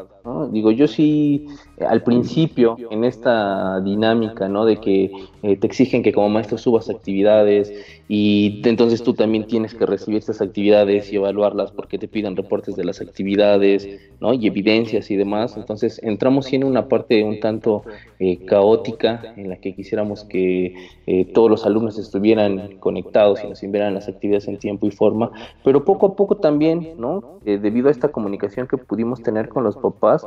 Digo, 0.50 0.70
yo 0.70 0.88
sí, 0.88 1.46
al 1.80 2.02
principio, 2.02 2.76
en 2.90 3.04
esta 3.04 3.80
dinámica, 3.80 4.48
¿no? 4.48 4.64
De 4.64 4.76
que 4.76 5.10
eh, 5.42 5.56
te 5.56 5.66
exigen 5.66 6.02
que 6.02 6.12
como 6.12 6.28
maestro 6.28 6.56
subas 6.56 6.88
actividades 6.88 7.72
y 8.08 8.62
entonces 8.64 9.02
tú 9.02 9.14
también 9.14 9.46
tienes 9.46 9.74
que 9.74 9.84
recibir 9.84 10.18
estas 10.18 10.40
actividades 10.40 11.12
y 11.12 11.16
evaluarlas 11.16 11.72
porque 11.72 11.98
te 11.98 12.06
piden 12.06 12.36
reportes 12.36 12.76
de 12.76 12.84
las 12.84 13.00
actividades, 13.00 13.88
¿no? 14.20 14.34
Y 14.34 14.46
evidencias 14.46 15.10
y 15.10 15.16
demás. 15.16 15.56
Entonces 15.56 16.00
entramos 16.04 16.52
en 16.52 16.62
una 16.62 16.88
parte 16.88 17.24
un 17.24 17.40
tanto 17.40 17.82
eh, 18.20 18.44
caótica 18.46 19.34
en 19.36 19.48
la 19.48 19.56
que 19.56 19.74
quisiéramos 19.74 20.24
que 20.24 20.74
eh, 21.06 21.24
todos 21.34 21.50
los 21.50 21.66
alumnos 21.66 21.98
estuvieran 21.98 22.76
conectados 22.78 23.42
y 23.42 23.48
nos 23.48 23.62
enviaran 23.64 23.94
las 23.94 24.08
actividades 24.08 24.46
en 24.46 24.58
tiempo 24.58 24.86
y 24.86 24.92
forma, 24.92 25.32
pero 25.64 25.84
poco 25.84 26.06
a 26.06 26.14
poco 26.14 26.36
también, 26.36 26.94
¿no? 26.98 27.40
debido 27.44 27.88
a 27.88 27.90
esta 27.90 28.08
comunicación 28.08 28.66
que 28.66 28.78
pudimos 28.78 29.22
tener 29.22 29.48
con 29.48 29.64
los 29.64 29.76
papás, 29.76 30.24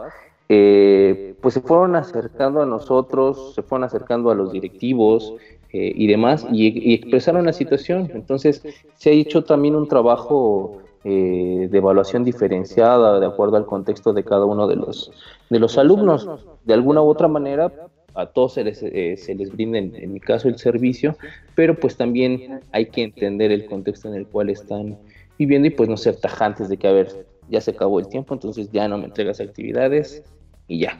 eh, 0.49 1.35
pues 1.41 1.55
se 1.55 1.61
fueron 1.61 1.95
acercando 1.95 2.61
a 2.61 2.65
nosotros, 2.65 3.53
se 3.53 3.63
fueron 3.63 3.83
acercando 3.83 4.31
a 4.31 4.35
los 4.35 4.51
directivos 4.51 5.33
eh, 5.73 5.91
y 5.93 6.07
demás, 6.07 6.47
y, 6.51 6.93
expresaron 6.93 7.45
la 7.45 7.53
situación. 7.53 8.09
Entonces, 8.13 8.63
se 8.95 9.09
ha 9.09 9.13
hecho 9.13 9.43
también 9.43 9.75
un 9.75 9.87
trabajo 9.87 10.77
eh, 11.03 11.67
de 11.69 11.77
evaluación 11.77 12.23
diferenciada 12.23 13.19
de 13.19 13.25
acuerdo 13.25 13.57
al 13.57 13.65
contexto 13.65 14.13
de 14.13 14.23
cada 14.23 14.45
uno 14.45 14.67
de 14.67 14.77
los, 14.77 15.11
de 15.49 15.59
los 15.59 15.77
alumnos. 15.77 16.29
De 16.63 16.73
alguna 16.73 17.01
u 17.01 17.07
otra 17.07 17.27
manera, 17.27 17.71
a 18.15 18.25
todos 18.27 18.53
se 18.53 18.63
les, 18.63 18.79
se 18.79 19.35
les 19.35 19.51
brinda, 19.51 19.77
en, 19.77 19.95
en 19.95 20.13
mi 20.13 20.19
caso, 20.19 20.47
el 20.47 20.57
servicio, 20.57 21.17
pero 21.55 21.75
pues 21.75 21.97
también 21.97 22.61
hay 22.71 22.87
que 22.87 23.03
entender 23.03 23.51
el 23.51 23.65
contexto 23.65 24.07
en 24.07 24.15
el 24.15 24.27
cual 24.27 24.49
están 24.49 24.97
viviendo 25.37 25.67
y 25.67 25.71
pues 25.71 25.87
no 25.89 25.97
ser 25.97 26.15
tajantes 26.15 26.67
de 26.69 26.77
que, 26.77 26.87
a 26.87 26.93
ver, 26.93 27.25
ya 27.49 27.61
se 27.61 27.71
acabó 27.71 27.99
el 27.99 28.07
tiempo, 28.07 28.33
entonces 28.33 28.71
ya 28.71 28.87
no 28.87 28.97
me 28.97 29.05
entregas 29.05 29.39
actividades 29.39 30.23
y 30.67 30.79
ya. 30.79 30.97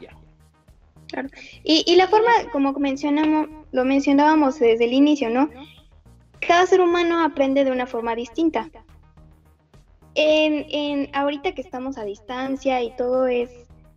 Claro. 1.08 1.28
Y, 1.64 1.84
y 1.86 1.96
la 1.96 2.08
forma, 2.08 2.30
como 2.52 2.72
mencionamos, 2.74 3.48
lo 3.72 3.84
mencionábamos 3.84 4.58
desde 4.58 4.84
el 4.84 4.92
inicio, 4.92 5.30
¿no? 5.30 5.48
Cada 6.40 6.66
ser 6.66 6.80
humano 6.80 7.24
aprende 7.24 7.64
de 7.64 7.70
una 7.70 7.86
forma 7.86 8.14
distinta. 8.14 8.70
En, 10.14 10.66
en, 10.70 11.08
ahorita 11.14 11.52
que 11.52 11.62
estamos 11.62 11.96
a 11.96 12.04
distancia 12.04 12.82
y 12.82 12.94
todo 12.96 13.26
es, 13.26 13.50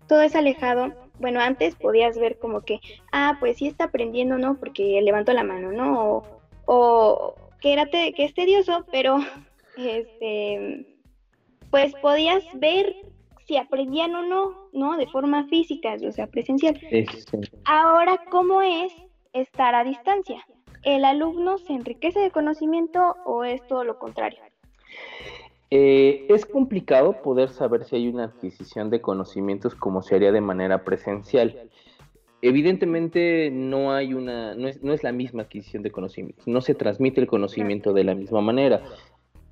todo 0.08 0.22
es 0.22 0.36
alejado, 0.36 0.94
bueno, 1.20 1.40
antes 1.40 1.76
podías 1.76 2.18
ver 2.18 2.38
como 2.40 2.62
que, 2.62 2.80
ah, 3.12 3.38
pues 3.40 3.58
sí 3.58 3.68
está 3.68 3.86
aprendiendo, 3.86 4.38
¿no? 4.38 4.58
Porque 4.58 5.02
levantó 5.02 5.34
la 5.34 5.44
mano, 5.44 5.72
¿no? 5.72 6.02
O, 6.02 6.24
o 6.66 7.36
que, 7.60 7.74
era 7.74 7.86
que 7.86 8.14
es 8.18 8.34
tedioso, 8.34 8.86
pero 8.92 9.18
este, 9.78 10.98
pues 11.70 11.94
podías 12.02 12.44
ver 12.54 12.96
si 13.52 13.58
aprendían 13.58 14.16
o 14.16 14.22
no, 14.24 14.70
¿no? 14.72 14.96
De 14.96 15.08
forma 15.08 15.46
física, 15.50 15.98
o 16.08 16.12
sea, 16.14 16.28
presencial. 16.28 16.80
Ahora, 17.66 18.18
¿cómo 18.30 18.62
es 18.62 18.94
estar 19.34 19.76
a 19.76 19.84
distancia? 19.84 20.46
¿El 20.84 21.04
alumno 21.04 21.58
se 21.58 21.74
enriquece 21.74 22.22
de 22.22 22.32
conocimiento 22.32 23.18
o 23.26 23.44
es 23.44 23.62
todo 23.68 23.84
lo 23.84 24.00
contrario? 24.00 24.40
Eh, 25.70 26.28
es 26.30 26.46
complicado 26.46 27.22
poder 27.22 27.50
saber 27.50 27.84
si 27.84 27.98
hay 27.98 28.08
una 28.08 28.26
adquisición 28.26 28.90
de 28.90 29.02
conocimientos 29.02 29.76
como 29.76 30.02
se 30.02 30.16
haría 30.16 30.32
de 30.32 30.42
manera 30.42 30.86
presencial. 30.86 31.70
Evidentemente 32.42 33.52
no 33.52 33.92
hay 33.92 34.14
una, 34.14 34.56
no 34.56 34.70
es, 34.70 34.82
no 34.82 34.94
es 34.94 35.04
la 35.04 35.12
misma 35.12 35.44
adquisición 35.44 35.84
de 35.84 35.92
conocimientos, 35.92 36.48
no 36.48 36.62
se 36.62 36.74
transmite 36.74 37.20
el 37.20 37.28
conocimiento 37.28 37.92
de 37.92 38.06
la 38.06 38.16
misma 38.16 38.40
manera 38.40 38.82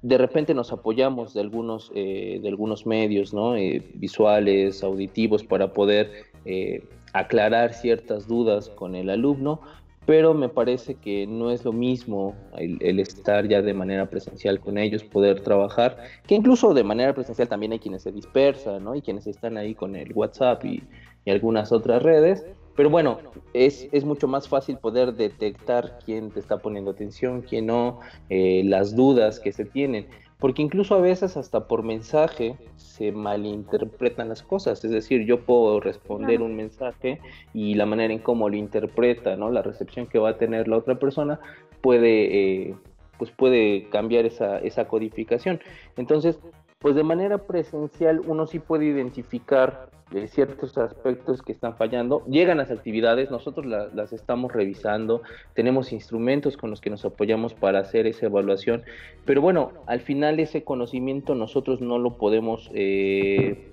de 0.01 0.18
repente 0.18 0.53
nos 0.53 0.72
apoyamos 0.72 1.34
de 1.34 1.41
algunos, 1.41 1.91
eh, 1.94 2.39
de 2.41 2.48
algunos 2.48 2.86
medios 2.86 3.34
¿no? 3.34 3.56
Eh, 3.56 3.84
visuales, 3.96 4.84
auditivos, 4.84 5.44
para 5.44 5.74
poder 5.74 6.25
eh, 6.46 6.84
aclarar 7.13 7.74
ciertas 7.74 8.27
dudas 8.27 8.70
con 8.70 8.96
el 8.96 9.10
alumno, 9.10 9.60
pero 10.06 10.34
me 10.34 10.50
parece 10.50 10.96
que 10.96 11.27
no 11.27 11.51
es 11.51 11.65
lo 11.65 11.74
mismo 11.74 12.34
el, 12.58 13.00
estar 13.00 13.48
ya 13.48 13.62
de 13.62 13.74
manera 13.74 14.10
presencial 14.10 14.60
con 14.60 14.77
ellos, 14.77 15.03
poder 15.03 15.41
trabajar, 15.41 15.98
que 16.25 16.36
incluso 16.36 16.74
de 16.74 16.84
manera 16.84 17.13
presencial 17.13 17.48
también 17.48 17.74
hay 17.74 17.79
quienes 17.79 18.03
se 18.03 18.12
dispersan, 18.12 18.84
¿no? 18.84 18.96
Y 18.96 19.01
quienes 19.01 19.27
están 19.27 19.58
ahí 19.58 19.75
con 19.75 19.96
el 19.96 20.12
WhatsApp 20.13 20.65
y, 20.65 20.82
y 21.25 21.32
algunas 21.32 21.72
otras 21.72 22.01
redes, 22.01 22.46
pero 22.76 22.90
bueno, 22.90 23.20
es, 23.54 23.90
es, 23.92 24.06
mucho 24.06 24.28
más 24.28 24.48
fácil 24.48 24.78
poder 24.78 25.14
detectar 25.14 26.00
quién 26.06 26.32
te 26.32 26.40
está 26.40 26.58
poniendo 26.60 26.92
atención, 26.92 27.42
quién 27.42 27.66
no, 27.66 28.00
eh, 28.30 28.62
las 28.66 28.96
dudas 28.96 29.40
que 29.40 29.52
se 29.52 29.66
tienen. 29.66 30.08
Porque 30.40 30.62
incluso 30.62 30.96
a 30.96 31.02
veces 31.02 31.36
hasta 31.36 31.68
por 31.68 31.84
mensaje 31.84 32.56
se 32.78 33.12
malinterpretan 33.12 34.30
las 34.30 34.42
cosas. 34.42 34.86
Es 34.86 34.92
decir, 34.92 35.26
yo 35.26 35.42
puedo 35.42 35.82
responder 35.82 36.42
un 36.42 36.56
mensaje 36.56 37.20
y 37.54 37.74
la 37.76 37.86
manera 37.86 38.14
en 38.14 38.20
cómo 38.20 38.48
lo 38.48 38.56
interpreta, 38.56 39.36
¿no? 39.36 39.52
La 39.52 39.62
recepción 39.62 40.08
que 40.08 40.18
va 40.18 40.30
a 40.30 40.38
tener 40.38 40.70
la 40.70 40.78
otra 40.78 40.98
persona 40.98 41.42
puede, 41.82 42.70
eh, 42.70 42.76
pues 43.18 43.32
puede 43.32 43.90
cambiar 43.90 44.26
esa, 44.26 44.60
esa 44.60 44.88
codificación. 44.88 45.60
Entonces, 45.98 46.40
pues 46.80 46.96
de 46.96 47.04
manera 47.04 47.38
presencial 47.40 48.22
uno 48.26 48.48
sí 48.48 48.60
puede 48.60 48.86
identificar 48.86 49.90
ciertos 50.28 50.78
aspectos 50.78 51.42
que 51.42 51.52
están 51.52 51.76
fallando. 51.76 52.24
Llegan 52.26 52.58
las 52.58 52.72
actividades, 52.72 53.30
nosotros 53.30 53.66
las 53.66 54.12
estamos 54.12 54.52
revisando, 54.52 55.22
tenemos 55.54 55.92
instrumentos 55.92 56.58
con 56.58 56.70
los 56.72 56.82
que 56.82 56.90
nos 56.90 57.06
apoyamos 57.06 57.54
para 57.54 57.80
hacer 57.80 58.08
esa 58.08 58.26
evaluación, 58.26 58.84
pero 59.26 59.42
bueno, 59.42 59.72
al 59.86 60.00
final 60.00 60.40
ese 60.40 60.64
conocimiento 60.64 61.36
nosotros 61.36 61.82
no 61.82 61.98
lo 62.00 62.18
podemos... 62.18 62.70
Eh, 62.74 63.72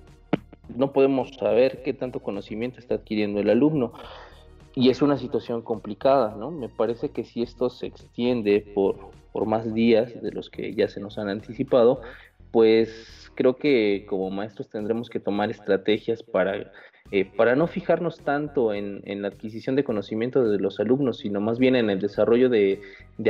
no 0.75 0.91
podemos 0.91 1.29
saber 1.29 1.81
qué 1.81 1.93
tanto 1.93 2.19
conocimiento 2.19 2.81
está 2.81 2.95
adquiriendo 2.95 3.39
el 3.39 3.49
alumno 3.49 3.93
y 4.75 4.89
es 4.89 5.01
una 5.01 5.17
situación 5.17 5.61
complicada, 5.61 6.35
¿no? 6.37 6.51
Me 6.51 6.67
parece 6.67 7.09
que 7.09 7.23
si 7.23 7.41
esto 7.41 7.69
se 7.69 7.87
extiende 7.87 8.69
por, 8.75 8.97
por 9.31 9.45
más 9.45 9.73
días 9.73 10.21
de 10.21 10.29
los 10.31 10.49
que 10.49 10.75
ya 10.75 10.89
se 10.89 10.99
nos 10.99 11.17
han 11.17 11.29
anticipado, 11.29 12.01
pues 12.57 13.31
creo 13.35 13.55
que 13.55 14.07
como 14.09 14.31
maestros 14.31 14.67
tendremos 14.67 15.11
que 15.11 15.19
tomar 15.19 15.51
estrategias 15.51 16.23
para, 16.23 16.71
eh, 17.11 17.23
para 17.23 17.55
no 17.55 17.67
fijarnos 17.67 18.17
tanto 18.21 18.73
en, 18.73 19.03
la 19.21 19.27
adquisición 19.27 19.75
de 19.75 19.83
conocimiento 19.83 20.43
de 20.49 20.57
los 20.57 20.79
alumnos, 20.79 21.19
sino 21.19 21.39
más 21.39 21.59
bien 21.59 21.75
en 21.75 21.91
el 21.91 21.99
desarrollo 21.99 22.49
de, 22.49 22.81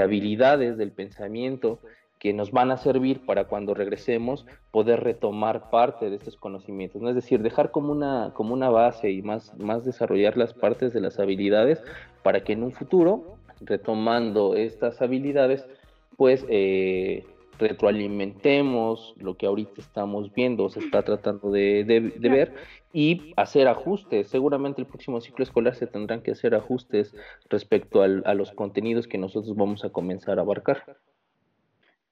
habilidades 0.01 0.77
del 0.77 0.93
pensamiento 0.93 1.79
que 2.19 2.31
nos 2.31 2.51
van 2.51 2.71
a 2.71 2.77
servir 2.77 3.25
para 3.25 3.49
cuando 3.49 3.73
regresemos 3.73 4.45
poder 4.71 5.03
retomar 5.03 5.69
parte 5.71 6.09
de 6.09 6.15
estos 6.15 6.37
conocimientos, 6.37 7.01
¿no? 7.01 7.09
es 7.09 7.15
decir, 7.15 7.41
dejar 7.41 7.71
como 7.71 7.91
una, 7.91 8.31
como 8.33 8.53
una 8.53 8.69
base 8.69 9.11
y 9.11 9.21
más, 9.21 9.53
más 9.59 9.83
desarrollar 9.83 10.37
las 10.37 10.53
partes 10.53 10.93
de 10.93 11.01
las 11.01 11.19
habilidades 11.19 11.83
para 12.23 12.45
que 12.45 12.53
en 12.53 12.63
un 12.63 12.71
futuro, 12.71 13.35
retomando 13.59 14.55
estas 14.55 15.01
habilidades, 15.01 15.67
pues 16.15 16.45
eh, 16.47 17.25
retroalimentemos 17.57 19.13
lo 19.17 19.35
que 19.35 19.45
ahorita 19.45 19.81
estamos 19.81 20.33
viendo, 20.33 20.69
se 20.69 20.79
está 20.79 21.03
tratando 21.03 21.51
de, 21.51 21.83
ver 22.19 22.53
y 22.93 23.33
hacer 23.35 23.67
ajustes. 23.67 24.27
Seguramente 24.27 24.81
el 24.81 24.87
próximo 24.87 25.21
ciclo 25.21 25.43
escolar 25.43 25.75
se 25.75 25.87
tendrán 25.87 26.21
que 26.21 26.31
hacer 26.31 26.55
ajustes 26.55 27.15
respecto 27.49 28.01
a 28.01 28.33
los 28.33 28.51
contenidos 28.51 29.07
que 29.07 29.17
nosotros 29.17 29.55
vamos 29.55 29.83
a 29.83 29.89
comenzar 29.89 30.39
a 30.39 30.41
abarcar. 30.41 30.97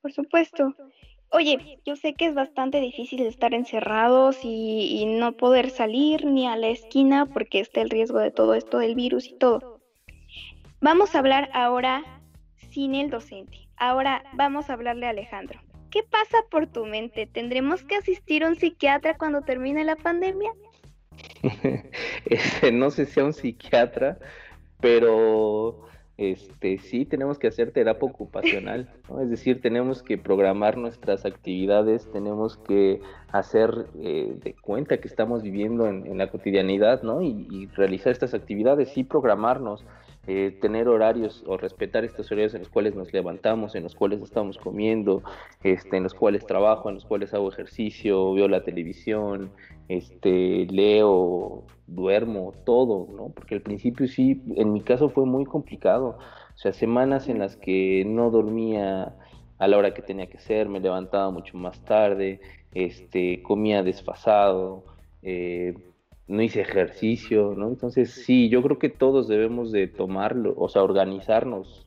Por 0.02 0.12
supuesto. 0.12 0.74
Oye, 1.32 1.80
yo 1.86 1.96
sé 1.96 2.14
que 2.14 2.28
es 2.28 2.36
bastante 2.36 2.80
difícil 2.80 3.22
estar 3.22 3.54
encerrados 3.54 4.46
y, 4.46 5.02
y 5.02 5.06
no 5.06 5.34
poder 5.34 5.70
salir 5.70 6.26
ni 6.26 6.48
a 6.48 6.56
la 6.56 6.68
esquina 6.68 7.26
porque 7.26 7.60
está 7.60 7.82
el 7.82 7.90
riesgo 7.90 8.20
de 8.20 8.32
todo 8.32 8.54
esto 8.54 8.78
del 8.78 8.96
virus 8.96 9.28
y 9.28 9.34
todo. 9.34 9.82
Vamos 10.82 11.16
a 11.16 11.20
hablar 11.20 11.50
ahora 11.54 12.04
sin 12.70 12.94
el 12.94 13.10
docente. 13.10 13.65
Ahora 13.78 14.24
vamos 14.34 14.70
a 14.70 14.74
hablarle 14.74 15.08
a 15.08 15.10
Alejandro. 15.10 15.60
¿Qué 15.92 16.04
pasa 16.04 16.38
por 16.50 16.68
tu 16.68 16.86
mente? 16.86 17.26
¿Tendremos 17.26 17.84
que 17.84 17.96
asistir 17.96 18.44
a 18.44 18.50
un 18.50 18.56
psiquiatra 18.56 19.18
cuando 19.18 19.42
termine 19.42 19.84
la 19.84 19.96
pandemia? 19.96 20.52
Este, 22.26 22.72
no 22.72 22.90
sé 22.90 23.06
si 23.06 23.20
a 23.20 23.24
un 23.24 23.34
psiquiatra, 23.34 24.18
pero 24.82 25.86
este 26.18 26.78
sí 26.80 27.06
tenemos 27.06 27.38
que 27.38 27.48
hacer 27.48 27.72
terapia 27.72 28.08
ocupacional, 28.08 28.90
es 29.22 29.30
decir, 29.30 29.62
tenemos 29.62 30.02
que 30.02 30.18
programar 30.18 30.78
nuestras 30.78 31.26
actividades, 31.26 32.10
tenemos 32.12 32.58
que 32.58 33.02
hacer 33.32 33.88
eh, 34.02 34.34
de 34.42 34.54
cuenta 34.54 34.98
que 34.98 35.08
estamos 35.08 35.44
viviendo 35.44 35.88
en, 35.88 36.18
la 36.18 36.30
cotidianidad, 36.30 37.04
¿no? 37.04 37.22
Y, 37.22 37.48
y, 37.52 37.68
realizar 37.68 38.12
estas 38.14 38.34
actividades 38.34 38.98
y 38.98 39.04
programarnos. 39.04 39.86
Eh, 40.28 40.58
tener 40.60 40.88
horarios 40.88 41.44
o 41.46 41.56
respetar 41.56 42.04
estos 42.04 42.32
horarios 42.32 42.56
en 42.56 42.62
los 42.62 42.70
cuales 42.70 42.96
nos 42.96 43.14
levantamos, 43.14 43.76
en 43.76 43.84
los 43.84 43.94
cuales 43.94 44.22
estamos 44.22 44.58
comiendo, 44.58 45.22
este, 45.64 45.98
en 45.98 46.04
los 46.04 46.16
cuales 46.16 46.48
trabajo, 46.48 46.90
en 46.90 46.96
los 46.96 47.06
cuales 47.06 47.32
hago 47.36 47.52
ejercicio, 47.52 48.34
veo 48.34 48.48
la 48.48 48.64
televisión, 48.64 49.52
este, 49.88 50.66
leo, 50.72 51.64
duermo, 51.86 52.54
todo, 52.66 53.08
¿no? 53.16 53.30
Porque 53.30 53.54
al 53.54 53.62
principio 53.62 54.08
sí, 54.08 54.42
en 54.56 54.74
mi 54.74 54.82
caso 54.82 55.10
fue 55.10 55.26
muy 55.28 55.46
complicado, 55.46 56.18
o 56.56 56.58
sea, 56.58 56.74
semanas 56.74 57.30
en 57.30 57.38
las 57.38 57.56
que 57.56 58.04
no 58.08 58.32
dormía 58.32 59.16
a 59.60 59.68
la 59.68 59.78
hora 59.78 59.94
que 59.94 60.02
tenía 60.02 60.28
que 60.28 60.40
ser, 60.40 60.70
me 60.70 60.80
levantaba 60.80 61.30
mucho 61.30 61.56
más 61.58 61.80
tarde, 61.86 62.42
este, 62.74 63.44
comía 63.44 63.84
desfasado, 63.84 64.84
eh, 65.22 65.76
no 66.28 66.42
hice 66.42 66.62
ejercicio, 66.62 67.54
¿no? 67.56 67.68
Entonces 67.68 68.12
sí, 68.12 68.50
yo 68.50 68.62
creo 68.62 68.80
que 68.80 68.90
todos 68.90 69.28
debemos 69.28 69.72
de 69.72 69.88
tomarlo, 69.88 70.54
o 70.58 70.70
sea, 70.70 70.84
organizarnos, 70.84 71.86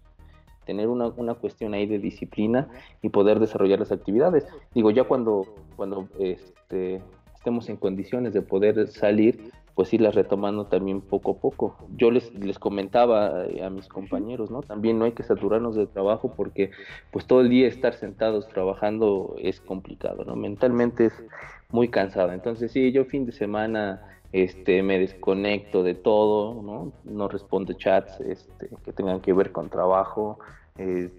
tener 0.64 0.88
una, 0.88 1.08
una 1.08 1.34
cuestión 1.34 1.74
ahí 1.74 1.86
de 1.86 1.98
disciplina 1.98 2.68
y 3.02 3.08
poder 3.08 3.40
desarrollar 3.40 3.78
las 3.78 3.90
actividades. 3.90 4.46
Digo, 4.74 4.90
ya 4.90 5.04
cuando, 5.04 5.46
cuando 5.76 6.08
este, 6.18 7.02
estemos 7.34 7.68
en 7.68 7.76
condiciones 7.76 8.32
de 8.34 8.42
poder 8.42 8.88
salir, 8.88 9.50
pues 9.74 9.92
irlas 9.94 10.16
retomando 10.16 10.66
también 10.66 11.00
poco 11.00 11.30
a 11.30 11.34
poco. 11.36 11.76
Yo 11.96 12.10
les, 12.10 12.34
les 12.34 12.58
comentaba 12.58 13.46
eh, 13.46 13.62
a 13.62 13.70
mis 13.70 13.86
compañeros, 13.86 14.50
¿no? 14.50 14.60
También 14.60 14.98
no 14.98 15.04
hay 15.04 15.12
que 15.12 15.22
saturarnos 15.22 15.76
de 15.76 15.86
trabajo 15.86 16.34
porque 16.36 16.72
pues 17.12 17.26
todo 17.26 17.40
el 17.42 17.48
día 17.48 17.68
estar 17.68 17.94
sentados 17.94 18.48
trabajando 18.48 19.36
es 19.38 19.60
complicado, 19.60 20.24
¿no? 20.24 20.34
Mentalmente 20.34 21.06
es 21.06 21.24
muy 21.70 21.88
cansado. 21.88 22.32
Entonces 22.32 22.72
sí, 22.72 22.90
yo 22.90 23.04
fin 23.04 23.24
de 23.24 23.30
semana 23.30 24.02
este 24.32 24.82
me 24.82 24.98
desconecto 24.98 25.82
de 25.82 25.94
todo, 25.94 26.62
¿no? 26.62 26.92
No 27.04 27.28
respondo 27.28 27.72
chats 27.72 28.20
este, 28.20 28.68
que 28.84 28.92
tengan 28.92 29.20
que 29.20 29.32
ver 29.32 29.52
con 29.52 29.70
trabajo, 29.70 30.38
eh, 30.76 31.10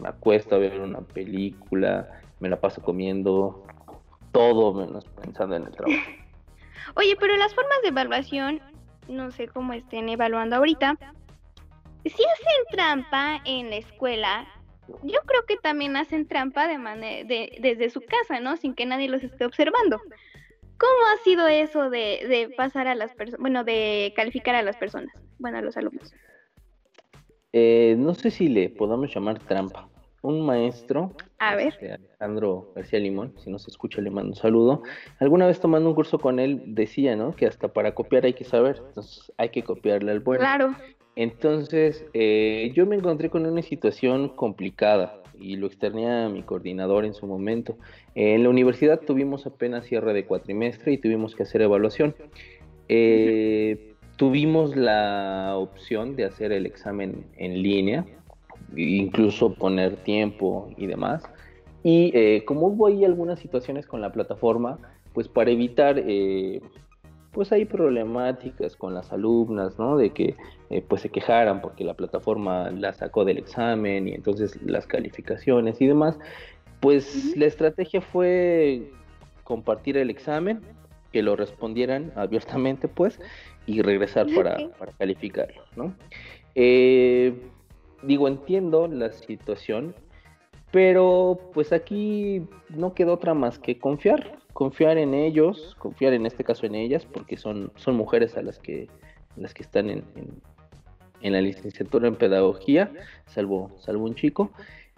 me 0.00 0.08
acuesto 0.08 0.56
a 0.56 0.58
ver 0.58 0.80
una 0.80 1.00
película, 1.00 2.08
me 2.40 2.48
la 2.48 2.60
paso 2.60 2.82
comiendo, 2.82 3.64
todo 4.32 4.72
menos 4.72 5.04
pensando 5.04 5.56
en 5.56 5.64
el 5.64 5.72
trabajo. 5.72 6.10
Oye, 6.96 7.16
pero 7.18 7.36
las 7.36 7.54
formas 7.54 7.80
de 7.82 7.88
evaluación, 7.88 8.60
no 9.08 9.30
sé 9.30 9.48
cómo 9.48 9.72
estén 9.72 10.08
evaluando 10.08 10.56
ahorita, 10.56 10.96
si 12.04 12.10
hacen 12.12 12.64
trampa 12.70 13.40
en 13.44 13.70
la 13.70 13.76
escuela, 13.76 14.46
yo 15.02 15.20
creo 15.24 15.46
que 15.46 15.56
también 15.56 15.96
hacen 15.96 16.26
trampa 16.26 16.66
de 16.66 16.76
de, 17.24 17.58
desde 17.60 17.90
su 17.90 18.02
casa, 18.02 18.40
¿no? 18.40 18.56
Sin 18.56 18.74
que 18.74 18.84
nadie 18.84 19.08
los 19.08 19.22
esté 19.22 19.46
observando. 19.46 20.00
¿Cómo 20.78 21.06
ha 21.12 21.22
sido 21.22 21.46
eso 21.46 21.90
de, 21.90 22.26
de 22.28 22.52
pasar 22.56 22.88
a 22.88 22.94
las 22.94 23.14
personas, 23.14 23.40
bueno, 23.40 23.64
de 23.64 24.12
calificar 24.16 24.54
a 24.54 24.62
las 24.62 24.76
personas, 24.76 25.14
bueno, 25.38 25.58
a 25.58 25.62
los 25.62 25.76
alumnos? 25.76 26.12
Eh, 27.52 27.94
no 27.98 28.14
sé 28.14 28.30
si 28.30 28.48
le 28.48 28.68
podamos 28.70 29.14
llamar 29.14 29.38
trampa 29.38 29.88
un 30.24 30.44
maestro, 30.44 31.12
a 31.38 31.54
ver. 31.54 31.68
Este, 31.68 31.92
Alejandro 31.92 32.72
García 32.74 32.98
Limón, 32.98 33.34
si 33.36 33.50
no 33.50 33.58
se 33.58 33.70
escucha 33.70 34.00
le 34.00 34.10
mando 34.10 34.30
un 34.30 34.36
saludo. 34.36 34.82
Alguna 35.20 35.46
vez 35.46 35.60
tomando 35.60 35.90
un 35.90 35.94
curso 35.94 36.18
con 36.18 36.40
él 36.40 36.62
decía, 36.66 37.14
¿no? 37.14 37.36
Que 37.36 37.46
hasta 37.46 37.68
para 37.68 37.94
copiar 37.94 38.24
hay 38.24 38.32
que 38.32 38.44
saber, 38.44 38.82
entonces 38.88 39.30
hay 39.36 39.50
que 39.50 39.62
copiarle 39.62 40.12
al 40.12 40.20
bueno. 40.20 40.40
Claro. 40.40 40.74
Entonces, 41.14 42.06
eh, 42.14 42.72
yo 42.74 42.86
me 42.86 42.96
encontré 42.96 43.28
con 43.28 43.44
una 43.44 43.60
situación 43.60 44.30
complicada 44.30 45.20
y 45.38 45.56
lo 45.56 45.66
externé 45.66 46.10
a 46.10 46.28
mi 46.28 46.42
coordinador 46.42 47.04
en 47.04 47.14
su 47.14 47.26
momento. 47.26 47.76
En 48.14 48.42
la 48.42 48.48
universidad 48.48 49.00
tuvimos 49.00 49.46
apenas 49.46 49.86
cierre 49.86 50.12
de 50.12 50.24
cuatrimestre 50.24 50.92
y 50.92 50.98
tuvimos 50.98 51.34
que 51.34 51.44
hacer 51.44 51.62
evaluación. 51.62 52.14
Eh, 52.88 53.94
tuvimos 54.16 54.76
la 54.76 55.54
opción 55.56 56.16
de 56.16 56.24
hacer 56.24 56.52
el 56.52 56.66
examen 56.66 57.26
en 57.36 57.62
línea, 57.62 58.04
incluso 58.76 59.54
poner 59.54 59.96
tiempo 59.96 60.70
y 60.76 60.86
demás. 60.86 61.24
Y 61.82 62.12
eh, 62.14 62.44
como 62.46 62.68
hubo 62.68 62.86
ahí 62.86 63.04
algunas 63.04 63.38
situaciones 63.38 63.86
con 63.86 64.00
la 64.00 64.12
plataforma, 64.12 64.78
pues 65.12 65.28
para 65.28 65.50
evitar, 65.50 65.98
eh, 65.98 66.60
pues 67.34 67.52
hay 67.52 67.64
problemáticas 67.64 68.76
con 68.76 68.94
las 68.94 69.12
alumnas, 69.12 69.78
¿no? 69.78 69.96
De 69.96 70.10
que 70.10 70.36
eh, 70.70 70.82
pues 70.88 71.02
se 71.02 71.10
quejaran 71.10 71.60
porque 71.60 71.84
la 71.84 71.94
plataforma 71.94 72.70
la 72.70 72.92
sacó 72.94 73.24
del 73.24 73.38
examen 73.38 74.08
y 74.08 74.12
entonces 74.12 74.58
las 74.62 74.86
calificaciones 74.86 75.80
y 75.80 75.86
demás, 75.86 76.18
pues 76.80 77.36
la 77.36 77.46
estrategia 77.46 78.00
fue 78.00 78.90
compartir 79.42 79.96
el 79.96 80.10
examen, 80.10 80.60
que 81.12 81.22
lo 81.22 81.36
respondieran 81.36 82.12
abiertamente, 82.16 82.88
pues, 82.88 83.20
y 83.66 83.82
regresar 83.82 84.26
para, 84.34 84.56
para 84.78 84.92
calificarlo, 84.92 85.62
¿no? 85.76 85.94
Eh, 86.54 87.34
digo, 88.02 88.28
entiendo 88.28 88.88
la 88.88 89.12
situación, 89.12 89.94
pero 90.74 91.38
pues 91.52 91.72
aquí 91.72 92.48
no 92.68 92.94
queda 92.94 93.12
otra 93.12 93.32
más 93.32 93.60
que 93.60 93.78
confiar, 93.78 94.38
confiar 94.52 94.98
en 94.98 95.14
ellos, 95.14 95.76
confiar 95.78 96.14
en 96.14 96.26
este 96.26 96.42
caso 96.42 96.66
en 96.66 96.74
ellas, 96.74 97.06
porque 97.06 97.36
son, 97.36 97.70
son 97.76 97.94
mujeres 97.94 98.36
a 98.36 98.42
las 98.42 98.58
que, 98.58 98.88
las 99.36 99.54
que 99.54 99.62
están 99.62 99.88
en, 99.88 100.02
en, 101.20 101.32
la 101.32 101.40
licenciatura 101.40 102.08
en 102.08 102.16
pedagogía, 102.16 102.90
salvo, 103.26 103.70
salvo 103.78 104.04
un 104.04 104.16
chico. 104.16 104.50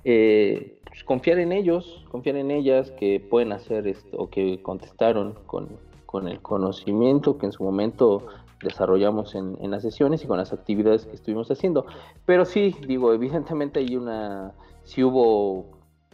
Eh, 0.04 0.78
pues, 0.86 1.04
confiar 1.04 1.40
en 1.40 1.52
ellos, 1.52 2.06
confiar 2.10 2.36
en 2.36 2.52
ellas 2.52 2.90
que 2.92 3.20
pueden 3.20 3.52
hacer 3.52 3.86
esto, 3.86 4.16
o 4.16 4.30
que 4.30 4.62
contestaron 4.62 5.34
con, 5.44 5.68
con 6.06 6.26
el 6.26 6.40
conocimiento 6.40 7.36
que 7.36 7.44
en 7.44 7.52
su 7.52 7.62
momento 7.62 8.26
desarrollamos 8.62 9.34
en, 9.34 9.58
las 9.70 9.82
sesiones 9.82 10.24
y 10.24 10.26
con 10.26 10.38
las 10.38 10.54
actividades 10.54 11.04
que 11.04 11.16
estuvimos 11.16 11.50
haciendo. 11.50 11.84
Pero 12.24 12.46
sí, 12.46 12.74
digo, 12.86 13.12
evidentemente 13.12 13.80
hay 13.80 13.94
una, 13.94 14.54
sí 14.86 15.04
hubo 15.04 15.66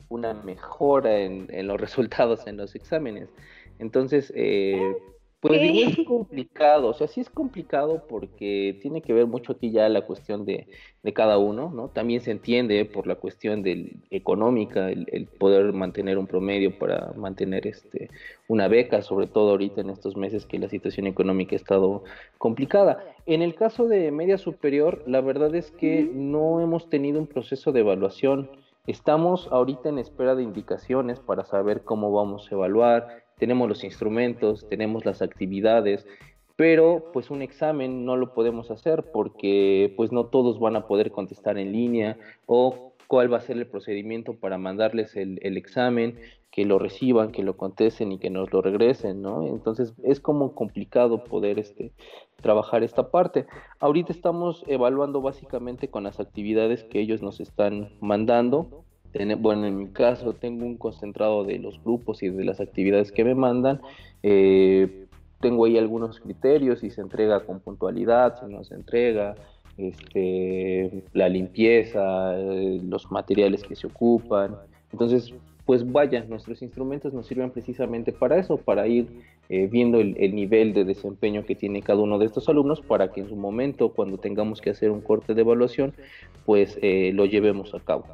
una 0.08 0.34
mejora 0.34 1.20
en, 1.20 1.46
en 1.50 1.68
los 1.68 1.80
resultados 1.80 2.46
en 2.46 2.56
los 2.56 2.74
exámenes. 2.74 3.28
Entonces, 3.78 4.32
eh, 4.34 4.96
pues 5.42 5.60
digo, 5.60 5.88
es 5.88 6.06
complicado, 6.06 6.90
o 6.90 6.94
sea, 6.94 7.08
sí 7.08 7.20
es 7.20 7.28
complicado 7.28 8.06
porque 8.08 8.78
tiene 8.80 9.02
que 9.02 9.12
ver 9.12 9.26
mucho 9.26 9.54
aquí 9.54 9.72
ya 9.72 9.88
la 9.88 10.02
cuestión 10.02 10.44
de, 10.44 10.68
de 11.02 11.12
cada 11.12 11.36
uno, 11.36 11.72
¿no? 11.74 11.88
También 11.88 12.20
se 12.20 12.30
entiende 12.30 12.84
por 12.84 13.08
la 13.08 13.16
cuestión 13.16 13.64
del, 13.64 14.04
económica, 14.10 14.88
el, 14.88 15.26
poder 15.40 15.72
mantener 15.72 16.16
un 16.16 16.28
promedio 16.28 16.78
para 16.78 17.12
mantener 17.16 17.66
este 17.66 18.08
una 18.46 18.68
beca, 18.68 19.02
sobre 19.02 19.26
todo 19.26 19.50
ahorita 19.50 19.80
en 19.80 19.90
estos 19.90 20.16
meses 20.16 20.46
que 20.46 20.60
la 20.60 20.68
situación 20.68 21.08
económica 21.08 21.56
ha 21.56 21.58
estado 21.58 22.04
complicada. 22.38 23.04
En 23.26 23.42
el 23.42 23.56
caso 23.56 23.88
de 23.88 24.12
media 24.12 24.38
superior, 24.38 25.02
la 25.08 25.22
verdad 25.22 25.56
es 25.56 25.72
que 25.72 26.08
no 26.14 26.60
hemos 26.60 26.88
tenido 26.88 27.18
un 27.18 27.26
proceso 27.26 27.72
de 27.72 27.80
evaluación. 27.80 28.48
Estamos 28.88 29.48
ahorita 29.52 29.90
en 29.90 29.98
espera 30.00 30.34
de 30.34 30.42
indicaciones 30.42 31.20
para 31.20 31.44
saber 31.44 31.84
cómo 31.84 32.10
vamos 32.10 32.50
a 32.50 32.54
evaluar, 32.56 33.24
tenemos 33.38 33.68
los 33.68 33.84
instrumentos, 33.84 34.68
tenemos 34.68 35.04
las 35.04 35.22
actividades, 35.22 36.04
pero 36.56 37.12
pues 37.12 37.30
un 37.30 37.42
examen 37.42 38.04
no 38.04 38.16
lo 38.16 38.34
podemos 38.34 38.72
hacer 38.72 39.12
porque 39.12 39.94
pues 39.96 40.10
no 40.10 40.26
todos 40.26 40.58
van 40.58 40.74
a 40.74 40.88
poder 40.88 41.12
contestar 41.12 41.58
en 41.58 41.70
línea 41.70 42.18
o 42.46 42.91
cuál 43.06 43.32
va 43.32 43.38
a 43.38 43.40
ser 43.40 43.56
el 43.56 43.66
procedimiento 43.66 44.34
para 44.34 44.58
mandarles 44.58 45.16
el, 45.16 45.38
examen, 45.56 46.18
que 46.50 46.64
lo 46.64 46.78
reciban, 46.78 47.32
que 47.32 47.42
lo 47.42 47.56
contesten 47.56 48.12
y 48.12 48.18
que 48.18 48.30
nos 48.30 48.52
lo 48.52 48.62
regresen, 48.62 49.22
¿no? 49.22 49.46
Entonces 49.46 49.94
es 50.02 50.20
como 50.20 50.54
complicado 50.54 51.24
poder 51.24 51.58
este, 51.58 51.92
trabajar 52.40 52.82
esta 52.82 53.10
parte. 53.10 53.46
Ahorita 53.80 54.12
estamos 54.12 54.64
evaluando 54.66 55.22
básicamente 55.22 55.88
con 55.88 56.04
las 56.04 56.20
actividades 56.20 56.84
que 56.84 57.00
ellos 57.00 57.22
nos 57.22 57.40
están 57.40 57.90
mandando 58.00 58.84
bueno, 59.38 59.66
en 59.66 59.76
mi 59.76 59.88
caso 59.88 60.32
tengo 60.32 60.64
un 60.64 60.76
concentrado 60.76 61.44
de 61.44 61.58
los 61.58 61.82
grupos 61.82 62.22
y 62.22 62.30
de 62.30 62.44
las 62.44 62.60
actividades 62.60 63.12
que 63.12 63.24
me 63.24 63.34
mandan. 63.34 63.80
Eh, 64.22 65.06
tengo 65.40 65.64
ahí 65.64 65.76
algunos 65.76 66.20
criterios, 66.20 66.82
y 66.82 66.90
se 66.90 67.00
entrega 67.00 67.44
con 67.44 67.60
puntualidad, 67.60 68.40
si 68.40 68.46
no 68.46 68.64
se 68.64 68.74
entrega, 68.74 69.34
este, 69.78 71.02
la 71.12 71.28
limpieza, 71.28 72.38
eh, 72.38 72.80
los 72.82 73.10
materiales 73.10 73.62
que 73.62 73.76
se 73.76 73.86
ocupan. 73.86 74.56
Entonces, 74.92 75.32
pues 75.64 75.90
vaya, 75.90 76.24
nuestros 76.24 76.62
instrumentos 76.62 77.12
nos 77.12 77.26
sirven 77.26 77.50
precisamente 77.50 78.12
para 78.12 78.38
eso, 78.38 78.56
para 78.56 78.86
ir 78.86 79.06
eh, 79.48 79.68
viendo 79.70 80.00
el, 80.00 80.34
nivel 80.34 80.74
de 80.74 80.84
desempeño 80.84 81.44
que 81.44 81.54
tiene 81.54 81.82
cada 81.82 82.00
uno 82.00 82.18
de 82.18 82.26
estos 82.26 82.48
alumnos, 82.48 82.80
para 82.80 83.12
que 83.12 83.20
en 83.20 83.28
su 83.28 83.36
momento, 83.36 83.90
cuando 83.90 84.18
tengamos 84.18 84.60
que 84.60 84.70
hacer 84.70 84.90
un 84.90 85.00
corte 85.00 85.34
de 85.34 85.40
evaluación, 85.42 85.94
pues 86.44 86.78
lo 86.82 87.26
llevemos 87.26 87.74
a 87.74 87.80
cabo. 87.80 88.04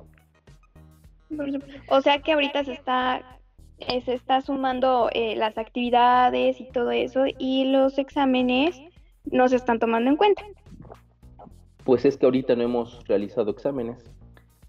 O 1.89 2.01
sea 2.01 2.21
que 2.21 2.33
ahorita 2.33 2.65
se 2.65 2.73
está, 2.73 3.23
eh, 3.79 4.01
se 4.03 4.15
está 4.15 4.41
sumando 4.41 5.11
eh, 5.13 5.37
las 5.37 5.59
actividades 5.59 6.61
y 6.61 6.65
todo 6.65 6.91
eso 6.91 7.25
y 7.39 7.65
los 7.67 7.99
exámenes 7.99 8.81
no 9.31 9.49
se 9.49 9.57
están 9.57 9.79
tomando 9.79 10.11
en 10.11 10.17
cuenta. 10.17 10.43
Pues 11.89 12.05
es 12.05 12.19
que 12.19 12.27
ahorita 12.27 12.55
no 12.55 12.65
hemos 12.65 13.09
realizado 13.09 13.51
exámenes, 13.51 14.05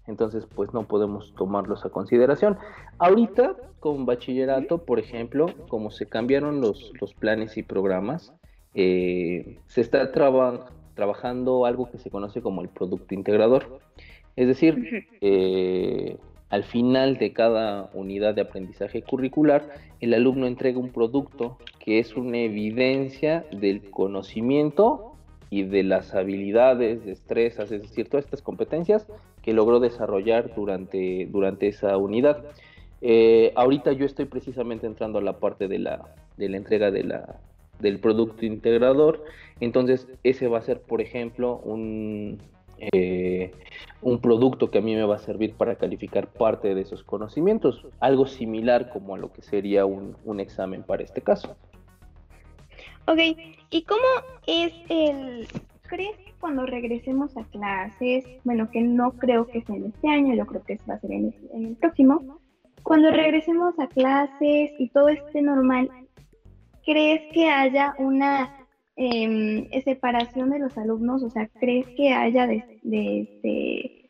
entonces 0.06 0.46
pues 0.54 0.72
no 0.72 0.88
podemos 0.88 1.34
tomarlos 1.34 1.84
a 1.84 1.90
consideración. 1.90 2.56
Ahorita 2.98 3.56
con 3.78 4.06
bachillerato, 4.06 4.86
por 4.86 4.98
ejemplo, 4.98 5.44
como 5.68 5.90
se 5.90 6.06
cambiaron 6.06 6.62
los, 6.62 6.92
los 6.98 7.12
planes 7.12 7.58
y 7.58 7.62
programas, 7.62 8.32
eh, 8.72 9.58
se 9.66 9.82
está 9.82 10.12
trabajando 10.12 11.66
algo 11.66 11.90
que 11.90 11.98
se 11.98 12.08
conoce 12.08 12.40
como 12.40 12.62
el 12.62 12.70
producto 12.70 13.14
integrador. 13.14 13.80
Es 14.36 14.48
decir, 14.48 15.06
eh, 15.20 16.16
al 16.48 16.64
final 16.64 17.18
de 17.18 17.34
cada 17.34 17.90
unidad 17.92 18.34
de 18.34 18.40
aprendizaje 18.40 19.02
curricular, 19.02 19.68
el 20.00 20.14
alumno 20.14 20.46
entrega 20.46 20.78
un 20.78 20.88
producto 20.88 21.58
que 21.80 21.98
es 21.98 22.16
una 22.16 22.38
evidencia 22.38 23.44
del 23.52 23.90
conocimiento 23.90 25.09
y 25.50 25.64
de 25.64 25.82
las 25.82 26.14
habilidades, 26.14 27.04
destrezas, 27.04 27.72
es 27.72 27.82
decir, 27.82 28.08
todas 28.08 28.24
estas 28.24 28.40
competencias 28.40 29.06
que 29.42 29.52
logró 29.52 29.80
desarrollar 29.80 30.54
durante, 30.54 31.26
durante 31.30 31.66
esa 31.66 31.96
unidad. 31.96 32.44
Eh, 33.02 33.52
ahorita 33.56 33.92
yo 33.92 34.06
estoy 34.06 34.26
precisamente 34.26 34.86
entrando 34.86 35.18
a 35.18 35.22
la 35.22 35.38
parte 35.38 35.66
de 35.66 35.80
la, 35.80 36.14
de 36.36 36.48
la 36.48 36.56
entrega 36.56 36.92
de 36.92 37.02
la, 37.02 37.40
del 37.80 37.98
producto 37.98 38.46
integrador. 38.46 39.24
Entonces, 39.58 40.06
ese 40.22 40.46
va 40.46 40.58
a 40.58 40.62
ser, 40.62 40.80
por 40.80 41.00
ejemplo, 41.00 41.60
un, 41.64 42.38
eh, 42.92 43.50
un 44.02 44.20
producto 44.20 44.70
que 44.70 44.78
a 44.78 44.82
mí 44.82 44.94
me 44.94 45.04
va 45.04 45.16
a 45.16 45.18
servir 45.18 45.54
para 45.54 45.74
calificar 45.74 46.28
parte 46.28 46.74
de 46.74 46.82
esos 46.82 47.02
conocimientos, 47.02 47.86
algo 47.98 48.26
similar 48.26 48.90
como 48.90 49.16
a 49.16 49.18
lo 49.18 49.32
que 49.32 49.42
sería 49.42 49.84
un, 49.84 50.16
un 50.24 50.38
examen 50.38 50.84
para 50.84 51.02
este 51.02 51.22
caso. 51.22 51.56
Ok, 53.06 53.18
¿y 53.70 53.82
cómo 53.82 54.02
es 54.46 54.72
el... 54.88 55.48
¿Crees 55.88 56.16
que 56.18 56.32
cuando 56.38 56.66
regresemos 56.66 57.36
a 57.36 57.44
clases, 57.44 58.24
bueno, 58.44 58.70
que 58.70 58.80
no 58.80 59.12
creo 59.12 59.46
que 59.46 59.62
sea 59.62 59.76
en 59.76 59.86
este 59.86 60.08
año, 60.08 60.34
yo 60.34 60.46
creo 60.46 60.62
que 60.62 60.78
va 60.88 60.94
a 60.94 61.00
ser 61.00 61.12
en 61.12 61.34
el 61.52 61.76
próximo, 61.76 62.40
cuando 62.82 63.10
regresemos 63.10 63.78
a 63.78 63.88
clases 63.88 64.72
y 64.78 64.88
todo 64.88 65.08
esté 65.08 65.42
normal, 65.42 65.90
¿crees 66.84 67.20
que 67.32 67.48
haya 67.48 67.94
una 67.98 68.66
eh, 68.96 69.82
separación 69.84 70.50
de 70.50 70.58
los 70.58 70.76
alumnos? 70.78 71.22
O 71.22 71.30
sea, 71.30 71.48
¿crees 71.60 71.86
que 71.96 72.12
haya 72.12 72.46
de, 72.46 72.80
de, 72.82 74.06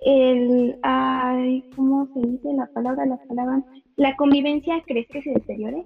el, 0.00 0.78
ay, 0.82 1.68
¿cómo 1.74 2.08
se 2.14 2.20
dice 2.20 2.52
la 2.54 2.66
palabra? 2.66 3.06
La 3.06 3.18
palabra, 3.28 3.62
la 3.96 4.16
convivencia, 4.16 4.82
¿crees 4.86 5.06
que 5.08 5.22
se 5.22 5.30
deteriore? 5.30 5.84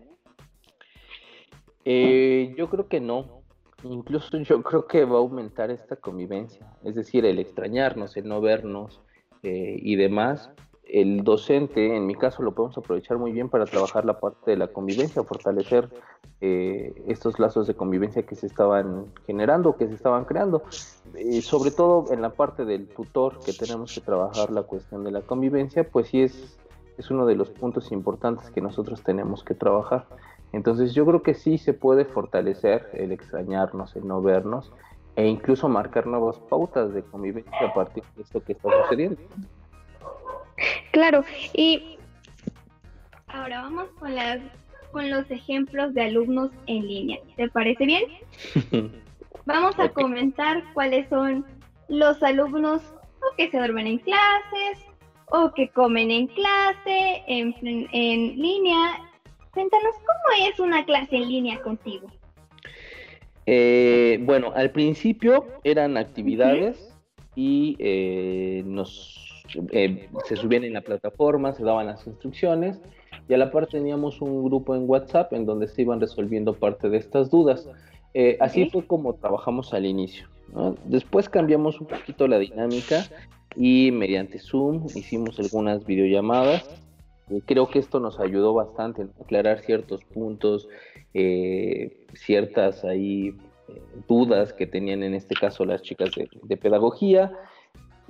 Eh, 1.84 2.54
yo 2.56 2.68
creo 2.68 2.88
que 2.88 3.00
no. 3.00 3.42
Incluso 3.82 4.36
yo 4.38 4.62
creo 4.62 4.86
que 4.86 5.04
va 5.04 5.16
a 5.16 5.20
aumentar 5.20 5.70
esta 5.70 5.96
convivencia, 5.96 6.66
es 6.84 6.94
decir, 6.94 7.24
el 7.24 7.38
extrañarnos, 7.38 8.16
el 8.16 8.28
no 8.28 8.40
vernos 8.40 9.00
eh, 9.42 9.78
y 9.80 9.96
demás, 9.96 10.50
el 10.92 11.22
docente, 11.22 11.96
en 11.96 12.06
mi 12.06 12.14
caso, 12.14 12.42
lo 12.42 12.52
podemos 12.52 12.76
aprovechar 12.76 13.16
muy 13.16 13.32
bien 13.32 13.48
para 13.48 13.64
trabajar 13.64 14.04
la 14.04 14.18
parte 14.18 14.50
de 14.50 14.56
la 14.56 14.68
convivencia, 14.68 15.22
fortalecer 15.22 15.88
eh, 16.40 16.92
estos 17.06 17.38
lazos 17.38 17.66
de 17.66 17.74
convivencia 17.74 18.22
que 18.24 18.34
se 18.34 18.46
estaban 18.46 19.06
generando, 19.26 19.76
que 19.76 19.86
se 19.86 19.94
estaban 19.94 20.24
creando. 20.24 20.62
Eh, 21.14 21.42
sobre 21.42 21.70
todo 21.70 22.12
en 22.12 22.20
la 22.20 22.30
parte 22.30 22.64
del 22.64 22.88
tutor, 22.88 23.38
que 23.44 23.52
tenemos 23.52 23.94
que 23.94 24.00
trabajar 24.00 24.50
la 24.50 24.62
cuestión 24.62 25.04
de 25.04 25.12
la 25.12 25.20
convivencia, 25.22 25.84
pues 25.84 26.08
sí 26.08 26.22
es, 26.22 26.58
es 26.98 27.10
uno 27.10 27.24
de 27.24 27.36
los 27.36 27.50
puntos 27.50 27.92
importantes 27.92 28.50
que 28.50 28.60
nosotros 28.60 29.02
tenemos 29.02 29.44
que 29.44 29.54
trabajar. 29.54 30.06
Entonces 30.52 30.94
yo 30.94 31.06
creo 31.06 31.22
que 31.22 31.34
sí 31.34 31.58
se 31.58 31.72
puede 31.72 32.04
fortalecer 32.04 32.90
el 32.94 33.12
extrañarnos, 33.12 33.94
el 33.96 34.06
no 34.06 34.20
vernos, 34.20 34.72
e 35.16 35.26
incluso 35.26 35.68
marcar 35.68 36.06
nuevas 36.06 36.38
pautas 36.38 36.92
de 36.92 37.02
convivencia 37.02 37.68
a 37.68 37.74
partir 37.74 38.02
de 38.16 38.22
esto 38.22 38.42
que 38.42 38.52
está 38.52 38.68
sucediendo. 38.82 39.20
Claro, 40.92 41.24
y 41.54 41.98
ahora 43.28 43.62
vamos 43.62 43.88
con 43.98 44.14
las 44.14 44.40
con 44.92 45.08
los 45.08 45.30
ejemplos 45.30 45.94
de 45.94 46.02
alumnos 46.02 46.50
en 46.66 46.86
línea. 46.86 47.20
¿Te 47.36 47.48
parece 47.48 47.86
bien? 47.86 48.04
Vamos 49.46 49.78
a 49.78 49.88
comentar 49.88 50.64
cuáles 50.74 51.08
son 51.08 51.44
los 51.88 52.22
alumnos 52.22 52.82
o 53.20 53.36
que 53.36 53.50
se 53.50 53.56
duermen 53.56 53.86
en 53.86 53.98
clases 53.98 54.84
o 55.26 55.52
que 55.52 55.68
comen 55.70 56.10
en 56.10 56.26
clase, 56.26 57.22
en, 57.26 57.54
en 57.62 58.36
línea. 58.36 58.98
Cuéntanos 59.52 59.94
cómo 59.96 60.48
es 60.48 60.60
una 60.60 60.84
clase 60.84 61.16
en 61.16 61.28
línea 61.28 61.60
contigo. 61.60 62.08
Eh, 63.46 64.18
bueno, 64.22 64.52
al 64.54 64.70
principio 64.70 65.46
eran 65.64 65.96
actividades 65.96 66.94
y 67.34 67.76
eh, 67.78 68.62
nos 68.64 69.30
eh, 69.72 70.08
se 70.26 70.36
subían 70.36 70.64
en 70.64 70.74
la 70.74 70.80
plataforma, 70.82 71.52
se 71.52 71.64
daban 71.64 71.86
las 71.86 72.06
instrucciones 72.06 72.80
y 73.28 73.34
a 73.34 73.38
la 73.38 73.50
par 73.50 73.66
teníamos 73.66 74.20
un 74.20 74.44
grupo 74.44 74.74
en 74.74 74.88
WhatsApp 74.88 75.32
en 75.32 75.46
donde 75.46 75.68
se 75.68 75.82
iban 75.82 76.00
resolviendo 76.00 76.54
parte 76.54 76.88
de 76.88 76.98
estas 76.98 77.30
dudas. 77.30 77.68
Eh, 78.14 78.36
así 78.40 78.68
fue 78.70 78.86
como 78.86 79.14
trabajamos 79.14 79.72
al 79.72 79.86
inicio. 79.86 80.28
Después 80.84 81.28
cambiamos 81.28 81.80
un 81.80 81.86
poquito 81.86 82.26
la 82.26 82.38
dinámica 82.38 83.04
y 83.54 83.92
mediante 83.92 84.40
Zoom 84.40 84.86
hicimos 84.96 85.38
algunas 85.38 85.84
videollamadas. 85.86 86.68
Creo 87.46 87.68
que 87.68 87.78
esto 87.78 88.00
nos 88.00 88.20
ayudó 88.20 88.54
bastante 88.54 89.02
a 89.02 89.22
aclarar 89.22 89.60
ciertos 89.60 90.04
puntos, 90.04 90.68
eh, 91.14 92.06
ciertas 92.14 92.84
ahí 92.84 93.34
dudas 94.08 94.52
que 94.52 94.66
tenían 94.66 95.02
en 95.02 95.14
este 95.14 95.34
caso 95.34 95.64
las 95.64 95.82
chicas 95.82 96.10
de 96.42 96.56
pedagogía 96.56 97.32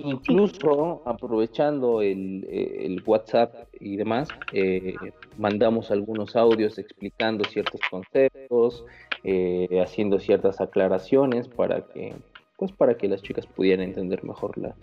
Incluso 0.03 1.03
aprovechando 1.05 2.01
el, 2.01 3.03
WhatsApp 3.05 3.53
y 3.79 3.97
demás, 3.97 4.29
eh, 4.51 4.95
mandamos 5.37 5.91
algunos 5.91 6.35
audios 6.35 6.79
explicando 6.79 7.43
ciertos 7.45 7.81
conceptos, 7.89 8.83
eh, 9.23 9.79
haciendo 9.81 10.19
ciertas 10.19 10.59
aclaraciones 10.59 11.47
para 11.47 11.81
que, 11.87 12.15
pues, 12.57 12.71
para 12.71 12.95
que 12.95 13.07
las 13.09 13.21
chicas 13.21 13.45
pudieran 13.45 13.85
entender 13.85 14.23
mejor 14.23 14.57
la, 14.57 14.75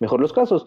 mejor 0.00 0.20
los 0.20 0.32
casos. 0.32 0.66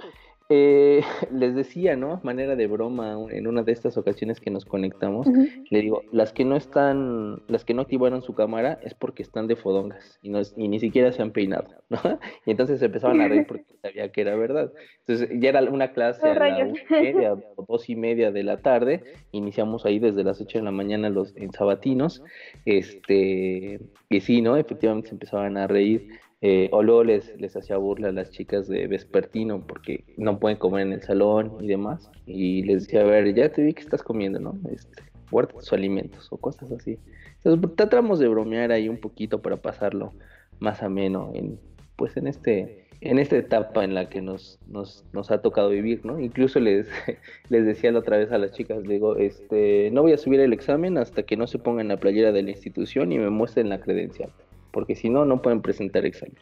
Eh, 0.49 1.01
les 1.31 1.55
decía, 1.55 1.95
¿no? 1.97 2.21
Manera 2.23 2.55
de 2.55 2.67
broma, 2.67 3.17
en 3.31 3.47
una 3.47 3.63
de 3.63 3.71
estas 3.73 3.97
ocasiones 3.97 4.39
que 4.39 4.49
nos 4.49 4.65
conectamos, 4.65 5.27
le 5.69 5.81
digo, 5.81 6.03
las 6.12 6.31
que 6.31 6.45
no 6.45 6.55
están, 6.55 7.41
las 7.47 7.65
que 7.65 7.73
no 7.73 7.81
activaron 7.81 8.21
su 8.21 8.33
cámara 8.33 8.79
es 8.81 8.93
porque 8.93 9.23
están 9.23 9.47
de 9.47 9.57
fodongas 9.57 10.19
y, 10.21 10.29
no, 10.29 10.39
y 10.55 10.69
ni 10.69 10.79
siquiera 10.79 11.12
se 11.12 11.21
han 11.21 11.31
peinado, 11.31 11.67
¿no? 11.89 11.99
Y 12.45 12.51
entonces 12.51 12.81
empezaban 12.81 13.19
a 13.21 13.27
reír 13.27 13.45
porque 13.47 13.65
sabía 13.81 14.12
que 14.12 14.21
era 14.21 14.36
verdad. 14.36 14.71
Entonces 15.05 15.29
ya 15.39 15.49
era 15.49 15.62
una 15.63 15.91
clase 15.91 16.25
a 16.25 16.33
las 16.33 16.73
media 16.89 17.33
o 17.33 17.65
dos 17.67 17.89
y 17.89 17.95
media 17.95 18.31
de 18.31 18.43
la 18.43 18.57
tarde, 18.57 19.03
iniciamos 19.31 19.86
ahí 19.86 19.99
desde 19.99 20.23
las 20.23 20.39
ocho 20.39 20.60
de 20.60 20.63
la 20.63 20.71
mañana 20.71 21.10
los 21.10 21.36
en 21.36 21.51
sabatinos, 21.51 22.23
este, 22.65 23.79
y 24.10 24.21
sí, 24.21 24.41
¿no? 24.41 24.55
Efectivamente 24.55 25.10
se 25.10 25.15
empezaban 25.15 25.57
a 25.57 25.67
reír 25.67 26.07
eh, 26.41 26.69
o 26.71 26.84
luego 26.84 27.04
les, 27.04 27.36
les 27.39 27.56
hacía 27.56 27.78
burla 27.78 28.10
a 28.10 28.12
las 28.12 28.30
chicas 28.30 28.67
de 28.67 28.88
vespertino 28.88 29.65
porque 29.65 30.04
no 30.17 30.39
pueden 30.39 30.58
comer 30.58 30.86
en 30.86 30.93
el 30.93 31.02
salón 31.02 31.58
y 31.62 31.67
demás. 31.67 32.12
Y 32.26 32.63
les 32.63 32.84
decía, 32.84 33.02
a 33.02 33.06
ver, 33.06 33.34
ya 33.34 33.50
te 33.52 33.63
vi 33.63 33.73
que 33.73 33.82
estás 33.82 34.04
comiendo, 34.04 34.39
¿no? 34.39 34.58
Este, 34.71 35.04
guarda 35.32 35.54
tus 35.54 35.73
alimentos 35.73 36.28
o 36.32 36.38
cosas 36.38 36.71
así. 36.71 37.00
Entonces 37.43 37.76
tratamos 37.76 38.19
de 38.19 38.28
bromear 38.28 38.71
ahí 38.71 38.88
un 38.89 38.97
poquito 38.97 39.41
para 39.41 39.58
pasarlo 39.58 40.13
más 40.60 40.84
ameno 40.84 41.32
en, 41.34 41.60
pues 41.95 42.17
en 42.17 42.28
este 42.28 42.88
en 43.00 43.19
esta 43.19 43.38
etapa 43.38 43.84
en 43.84 43.93
la 43.93 44.10
que 44.10 44.21
nos, 44.21 44.60
nos, 44.67 45.06
nos 45.13 45.30
ha 45.30 45.43
tocado 45.43 45.69
vivir, 45.69 46.04
¿no? 46.04 46.19
Incluso 46.19 46.60
les, 46.60 46.88
les 47.50 47.63
decía 47.63 47.91
la 47.91 48.00
otra 48.00 48.17
vez 48.17 48.32
a 48.32 48.39
las 48.39 48.54
chicas, 48.54 48.82
digo, 48.84 49.17
este, 49.17 49.91
no 49.91 50.02
voy 50.02 50.13
a 50.13 50.17
subir 50.17 50.39
el 50.39 50.52
examen 50.52 50.97
hasta 50.97 51.21
que 51.21 51.38
no 51.38 51.45
se 51.45 51.60
pongan 51.60 51.89
la 51.89 51.97
playera 51.97 52.32
de 52.32 52.41
la 52.41 52.50
institución 52.50 53.12
y 53.12 53.19
me 53.19 53.30
muestren 53.30 53.69
la 53.69 53.80
credencial 53.80 54.32
porque 54.77 54.95
si 54.95 55.09
no, 55.09 55.25
no 55.25 55.41
pueden 55.41 55.63
presentar 55.63 56.05
examen. 56.05 56.37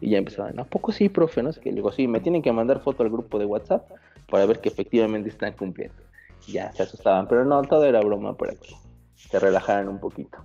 Y 0.00 0.10
ya 0.10 0.18
empezaban, 0.18 0.60
¿a 0.60 0.64
poco 0.64 0.92
sí, 0.92 1.08
profe? 1.08 1.42
No 1.42 1.52
sé 1.52 1.60
qué. 1.60 1.70
Le 1.70 1.74
digo, 1.78 1.90
sí, 1.90 2.06
me 2.06 2.20
tienen 2.20 2.40
que 2.40 2.52
mandar 2.52 2.78
foto 2.78 3.02
al 3.02 3.10
grupo 3.10 3.36
de 3.36 3.46
WhatsApp 3.46 3.90
para 4.30 4.46
ver 4.46 4.60
que 4.60 4.68
efectivamente 4.68 5.28
están 5.28 5.54
cumpliendo. 5.54 6.00
ya 6.46 6.70
se 6.70 6.84
asustaban, 6.84 7.26
pero 7.26 7.44
no, 7.44 7.60
todo 7.62 7.84
era 7.84 7.98
broma 7.98 8.36
para 8.36 8.52
que 8.52 8.76
se 9.16 9.40
relajaran 9.40 9.88
un 9.88 9.98
poquito. 9.98 10.38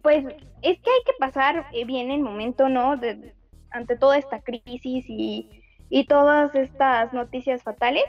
Pues 0.00 0.24
es 0.62 0.78
que 0.78 0.90
hay 0.90 1.02
que 1.04 1.12
pasar 1.18 1.66
eh, 1.72 1.84
bien 1.84 2.12
el 2.12 2.20
momento, 2.20 2.68
¿no? 2.68 2.96
De, 2.96 3.34
ante 3.72 3.96
toda 3.96 4.16
esta 4.16 4.40
crisis 4.40 5.06
y, 5.08 5.50
y 5.88 6.06
todas 6.06 6.54
estas 6.54 7.12
noticias 7.12 7.64
fatales, 7.64 8.04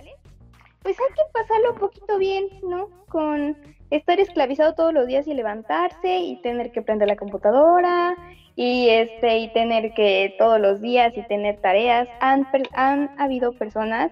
pues 0.84 0.96
hay 1.00 1.16
que 1.16 1.24
pasarlo 1.34 1.74
un 1.74 1.80
poquito 1.80 2.20
bien, 2.20 2.46
¿no? 2.62 2.92
Con 3.08 3.58
estar 3.92 4.20
esclavizado 4.20 4.74
todos 4.74 4.94
los 4.94 5.06
días 5.06 5.28
y 5.28 5.34
levantarse 5.34 6.20
y 6.20 6.42
tener 6.42 6.72
que 6.72 6.82
prender 6.82 7.08
la 7.08 7.18
computadora 7.18 8.16
y 8.56 8.90
este 8.90 9.40
y 9.40 9.54
tener 9.54 9.94
que 9.94 10.34
todos 10.40 10.60
los 10.60 10.82
días 10.82 11.16
y 11.16 11.22
tener 11.28 11.58
tareas. 11.58 12.08
Han, 12.22 12.48
han 12.74 13.12
habido 13.20 13.54
personas 13.54 14.12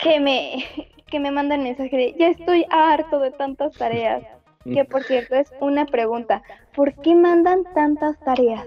que 0.00 0.20
me 0.20 0.64
que 1.06 1.20
me 1.20 1.30
mandan 1.30 1.62
mensaje 1.62 1.94
de 1.94 2.14
ya 2.18 2.28
estoy 2.28 2.64
harto 2.70 3.20
de 3.20 3.32
tantas 3.32 3.74
tareas. 3.74 4.22
Que 4.64 4.84
por 4.84 5.02
cierto 5.02 5.34
es 5.34 5.52
una 5.60 5.86
pregunta, 5.86 6.44
¿por 6.76 6.94
qué 6.94 7.16
mandan 7.16 7.64
tantas 7.74 8.16
tareas? 8.20 8.64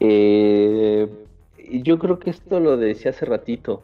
Eh, 0.00 1.06
yo 1.82 1.98
creo 1.98 2.18
que 2.18 2.30
esto 2.30 2.58
lo 2.58 2.78
decía 2.78 3.10
hace 3.10 3.26
ratito 3.26 3.82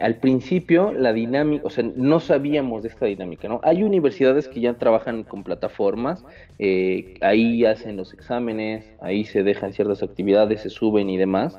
al 0.00 0.16
principio 0.16 0.92
la 0.92 1.12
dinámica, 1.12 1.66
o 1.66 1.70
sea, 1.70 1.84
no 1.96 2.20
sabíamos 2.20 2.82
de 2.82 2.88
esta 2.88 3.06
dinámica, 3.06 3.48
¿no? 3.48 3.60
Hay 3.62 3.82
universidades 3.82 4.48
que 4.48 4.60
ya 4.60 4.74
trabajan 4.74 5.22
con 5.22 5.44
plataformas, 5.44 6.24
eh, 6.58 7.14
ahí 7.20 7.64
hacen 7.64 7.96
los 7.96 8.12
exámenes, 8.12 8.84
ahí 9.00 9.24
se 9.24 9.42
dejan 9.42 9.72
ciertas 9.72 10.02
actividades, 10.02 10.62
se 10.62 10.70
suben 10.70 11.08
y 11.08 11.16
demás, 11.16 11.58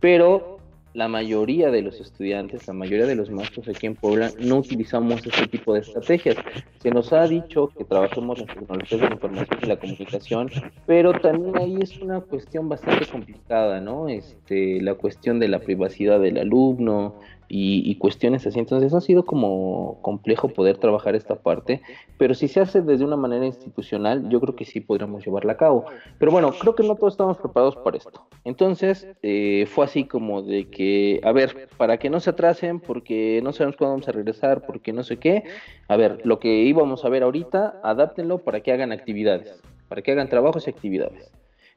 pero 0.00 0.58
la 0.94 1.08
mayoría 1.08 1.70
de 1.70 1.80
los 1.80 2.00
estudiantes, 2.00 2.66
la 2.66 2.74
mayoría 2.74 3.06
de 3.06 3.14
los 3.14 3.30
maestros 3.30 3.66
aquí 3.68 3.86
en 3.86 3.94
Puebla 3.94 4.30
no 4.38 4.58
utilizamos 4.58 5.26
este 5.26 5.46
tipo 5.46 5.72
de 5.72 5.80
estrategias. 5.80 6.36
Se 6.82 6.90
nos 6.90 7.12
ha 7.12 7.26
dicho 7.26 7.68
que 7.68 7.84
trabajemos 7.84 8.38
en 8.40 8.46
tecnologías 8.46 9.00
de 9.00 9.06
la 9.06 9.14
información 9.14 9.58
y 9.62 9.66
la 9.66 9.76
comunicación, 9.76 10.50
pero 10.86 11.12
también 11.14 11.56
ahí 11.56 11.78
es 11.80 11.98
una 11.98 12.20
cuestión 12.20 12.68
bastante 12.68 13.06
complicada, 13.06 13.80
¿no? 13.80 14.08
Este, 14.08 14.82
la 14.82 14.94
cuestión 14.94 15.38
de 15.38 15.48
la 15.48 15.60
privacidad 15.60 16.20
del 16.20 16.36
alumno, 16.36 17.14
y, 17.54 17.94
cuestiones 17.96 18.46
así. 18.46 18.58
Entonces 18.58 18.94
ha 18.94 19.00
sido 19.02 19.26
como 19.26 19.98
complejo 20.00 20.48
poder 20.48 20.78
trabajar 20.78 21.14
esta 21.14 21.34
parte, 21.36 21.82
pero 22.16 22.32
si 22.32 22.48
se 22.48 22.60
hace 22.60 22.80
desde 22.80 23.04
una 23.04 23.16
manera 23.16 23.44
institucional, 23.44 24.26
yo 24.30 24.40
creo 24.40 24.56
que 24.56 24.64
sí 24.64 24.80
podríamos 24.80 25.22
llevarla 25.24 25.52
a 25.52 25.56
cabo. 25.58 25.84
Pero 26.18 26.32
bueno, 26.32 26.50
creo 26.58 26.74
que 26.74 26.82
no 26.82 26.96
todos 26.96 27.12
estamos 27.12 27.36
preparados 27.36 27.76
para 27.76 27.98
esto. 27.98 28.26
Entonces 28.44 29.06
eh, 29.22 29.66
fue 29.68 29.84
así 29.84 30.04
como 30.04 30.40
de 30.40 30.70
que, 30.70 31.20
a 31.24 31.32
ver, 31.32 31.68
para 31.76 31.98
que 31.98 32.08
no 32.08 32.20
se 32.20 32.30
atrasen, 32.30 32.80
porque 32.80 33.40
no 33.44 33.52
sabemos 33.52 33.76
cuándo 33.76 33.92
vamos 33.96 34.08
a 34.08 34.12
regresar, 34.12 34.64
porque 34.64 34.94
no 34.94 35.02
sé 35.02 35.18
qué, 35.18 35.44
a 35.88 35.96
ver, 35.96 36.22
lo 36.24 36.38
que 36.38 36.62
íbamos 36.62 37.04
a 37.04 37.10
ver 37.10 37.22
ahorita, 37.22 37.80
adáptenlo 37.82 38.38
para 38.38 38.60
que 38.60 38.72
hagan 38.72 38.92
actividades, 38.92 39.60
para 39.88 40.00
que 40.00 40.12
hagan 40.12 40.30
trabajos 40.30 40.66
y 40.66 40.70
actividades. 40.70 41.30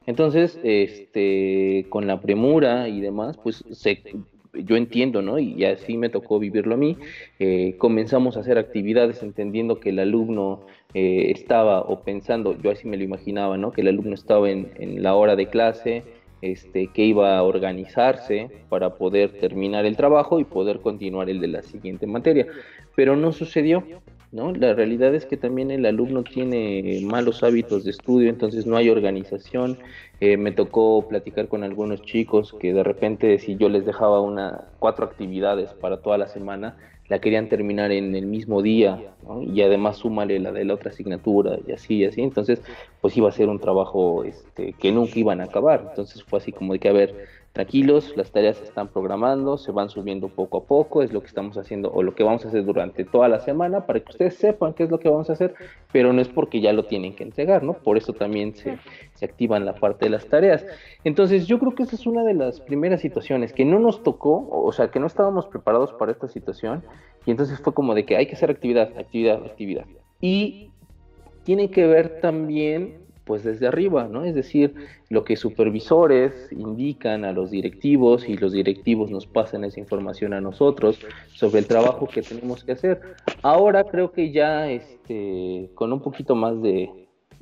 Entonces, 0.06 0.58
este, 0.62 1.86
con 1.90 2.06
la 2.06 2.20
premura 2.20 2.88
y 2.88 3.00
demás, 3.00 3.36
pues 3.36 3.64
se 3.72 4.00
yo 4.64 4.76
entiendo, 4.76 5.22
¿no? 5.22 5.38
Y 5.38 5.64
así 5.64 5.96
me 5.96 6.08
tocó 6.08 6.38
vivirlo 6.38 6.74
a 6.74 6.78
mí. 6.78 6.96
Eh, 7.38 7.76
comenzamos 7.78 8.36
a 8.36 8.40
hacer 8.40 8.58
actividades 8.58 9.22
entendiendo 9.22 9.80
que 9.80 9.90
el 9.90 9.98
alumno 9.98 10.66
eh, 10.94 11.30
estaba 11.30 11.80
o 11.80 12.00
pensando, 12.00 12.56
yo 12.60 12.70
así 12.70 12.88
me 12.88 12.96
lo 12.96 13.04
imaginaba, 13.04 13.56
¿no? 13.56 13.72
Que 13.72 13.82
el 13.82 13.88
alumno 13.88 14.14
estaba 14.14 14.50
en, 14.50 14.70
en 14.78 15.02
la 15.02 15.14
hora 15.14 15.36
de 15.36 15.48
clase, 15.48 16.04
este, 16.42 16.88
que 16.88 17.04
iba 17.04 17.38
a 17.38 17.42
organizarse 17.42 18.50
para 18.68 18.96
poder 18.96 19.32
terminar 19.40 19.86
el 19.86 19.96
trabajo 19.96 20.38
y 20.38 20.44
poder 20.44 20.80
continuar 20.80 21.30
el 21.30 21.40
de 21.40 21.48
la 21.48 21.62
siguiente 21.62 22.06
materia. 22.06 22.46
Pero 22.94 23.16
no 23.16 23.32
sucedió, 23.32 23.84
¿no? 24.32 24.52
La 24.52 24.74
realidad 24.74 25.14
es 25.14 25.26
que 25.26 25.36
también 25.36 25.70
el 25.70 25.86
alumno 25.86 26.22
tiene 26.22 27.00
malos 27.02 27.42
hábitos 27.42 27.84
de 27.84 27.90
estudio, 27.90 28.28
entonces 28.28 28.66
no 28.66 28.76
hay 28.76 28.90
organización. 28.90 29.78
Eh, 30.20 30.36
me 30.36 30.52
tocó 30.52 31.06
platicar 31.08 31.48
con 31.48 31.62
algunos 31.62 32.02
chicos 32.02 32.54
que 32.58 32.72
de 32.72 32.82
repente 32.82 33.38
si 33.38 33.56
yo 33.56 33.68
les 33.68 33.84
dejaba 33.84 34.20
una 34.20 34.64
cuatro 34.78 35.04
actividades 35.04 35.72
para 35.74 35.98
toda 35.98 36.18
la 36.18 36.28
semana, 36.28 36.76
la 37.08 37.20
querían 37.20 37.48
terminar 37.48 37.92
en 37.92 38.14
el 38.14 38.26
mismo 38.26 38.62
día 38.62 39.00
y 39.46 39.62
además 39.62 39.98
súmale 39.98 40.38
la 40.38 40.52
de 40.52 40.64
la 40.64 40.74
otra 40.74 40.90
asignatura 40.90 41.58
y 41.66 41.72
así 41.72 41.96
y 41.98 42.04
así 42.04 42.22
entonces 42.22 42.62
pues 43.00 43.16
iba 43.16 43.28
a 43.28 43.32
ser 43.32 43.48
un 43.48 43.60
trabajo 43.60 44.24
este, 44.24 44.72
que 44.72 44.92
nunca 44.92 45.18
iban 45.18 45.40
a 45.40 45.44
acabar 45.44 45.86
entonces 45.88 46.24
fue 46.24 46.38
así 46.38 46.52
como 46.52 46.72
de 46.72 46.78
que 46.78 46.88
a 46.88 46.92
ver 46.92 47.14
tranquilos, 47.56 48.12
las 48.16 48.30
tareas 48.30 48.58
se 48.58 48.64
están 48.64 48.88
programando, 48.88 49.56
se 49.56 49.72
van 49.72 49.88
subiendo 49.88 50.28
poco 50.28 50.58
a 50.58 50.64
poco, 50.64 51.02
es 51.02 51.10
lo 51.10 51.22
que 51.22 51.28
estamos 51.28 51.56
haciendo 51.56 51.90
o 51.90 52.02
lo 52.02 52.14
que 52.14 52.22
vamos 52.22 52.44
a 52.44 52.48
hacer 52.48 52.62
durante 52.66 53.02
toda 53.06 53.28
la 53.28 53.40
semana 53.40 53.86
para 53.86 54.00
que 54.00 54.10
ustedes 54.10 54.34
sepan 54.34 54.74
qué 54.74 54.82
es 54.82 54.90
lo 54.90 55.00
que 55.00 55.08
vamos 55.08 55.30
a 55.30 55.32
hacer, 55.32 55.54
pero 55.90 56.12
no 56.12 56.20
es 56.20 56.28
porque 56.28 56.60
ya 56.60 56.74
lo 56.74 56.84
tienen 56.84 57.16
que 57.16 57.24
entregar, 57.24 57.62
¿no? 57.62 57.72
Por 57.72 57.96
eso 57.96 58.12
también 58.12 58.54
se, 58.54 58.76
se 59.14 59.24
activan 59.24 59.64
la 59.64 59.74
parte 59.74 60.04
de 60.04 60.10
las 60.10 60.26
tareas. 60.26 60.66
Entonces 61.02 61.46
yo 61.46 61.58
creo 61.58 61.74
que 61.74 61.84
esa 61.84 61.96
es 61.96 62.06
una 62.06 62.24
de 62.24 62.34
las 62.34 62.60
primeras 62.60 63.00
situaciones 63.00 63.54
que 63.54 63.64
no 63.64 63.78
nos 63.78 64.02
tocó, 64.02 64.46
o 64.50 64.70
sea, 64.72 64.90
que 64.90 65.00
no 65.00 65.06
estábamos 65.06 65.46
preparados 65.46 65.94
para 65.94 66.12
esta 66.12 66.28
situación 66.28 66.82
y 67.24 67.30
entonces 67.30 67.58
fue 67.60 67.72
como 67.72 67.94
de 67.94 68.04
que 68.04 68.18
hay 68.18 68.26
que 68.26 68.34
hacer 68.34 68.50
actividad, 68.50 68.90
actividad, 68.98 69.42
actividad. 69.42 69.86
Y 70.20 70.72
tiene 71.44 71.70
que 71.70 71.86
ver 71.86 72.20
también 72.20 73.05
pues 73.26 73.42
desde 73.42 73.66
arriba, 73.66 74.08
¿no? 74.08 74.24
Es 74.24 74.36
decir, 74.36 74.72
lo 75.10 75.24
que 75.24 75.36
supervisores 75.36 76.48
indican 76.52 77.24
a 77.24 77.32
los 77.32 77.50
directivos 77.50 78.28
y 78.28 78.36
los 78.36 78.52
directivos 78.52 79.10
nos 79.10 79.26
pasan 79.26 79.64
esa 79.64 79.80
información 79.80 80.32
a 80.32 80.40
nosotros 80.40 81.00
sobre 81.34 81.58
el 81.58 81.66
trabajo 81.66 82.06
que 82.06 82.22
tenemos 82.22 82.62
que 82.62 82.72
hacer. 82.72 83.00
Ahora 83.42 83.82
creo 83.82 84.12
que 84.12 84.30
ya 84.30 84.70
este, 84.70 85.70
con 85.74 85.92
un 85.92 86.00
poquito 86.00 86.36
más 86.36 86.62
de, 86.62 86.88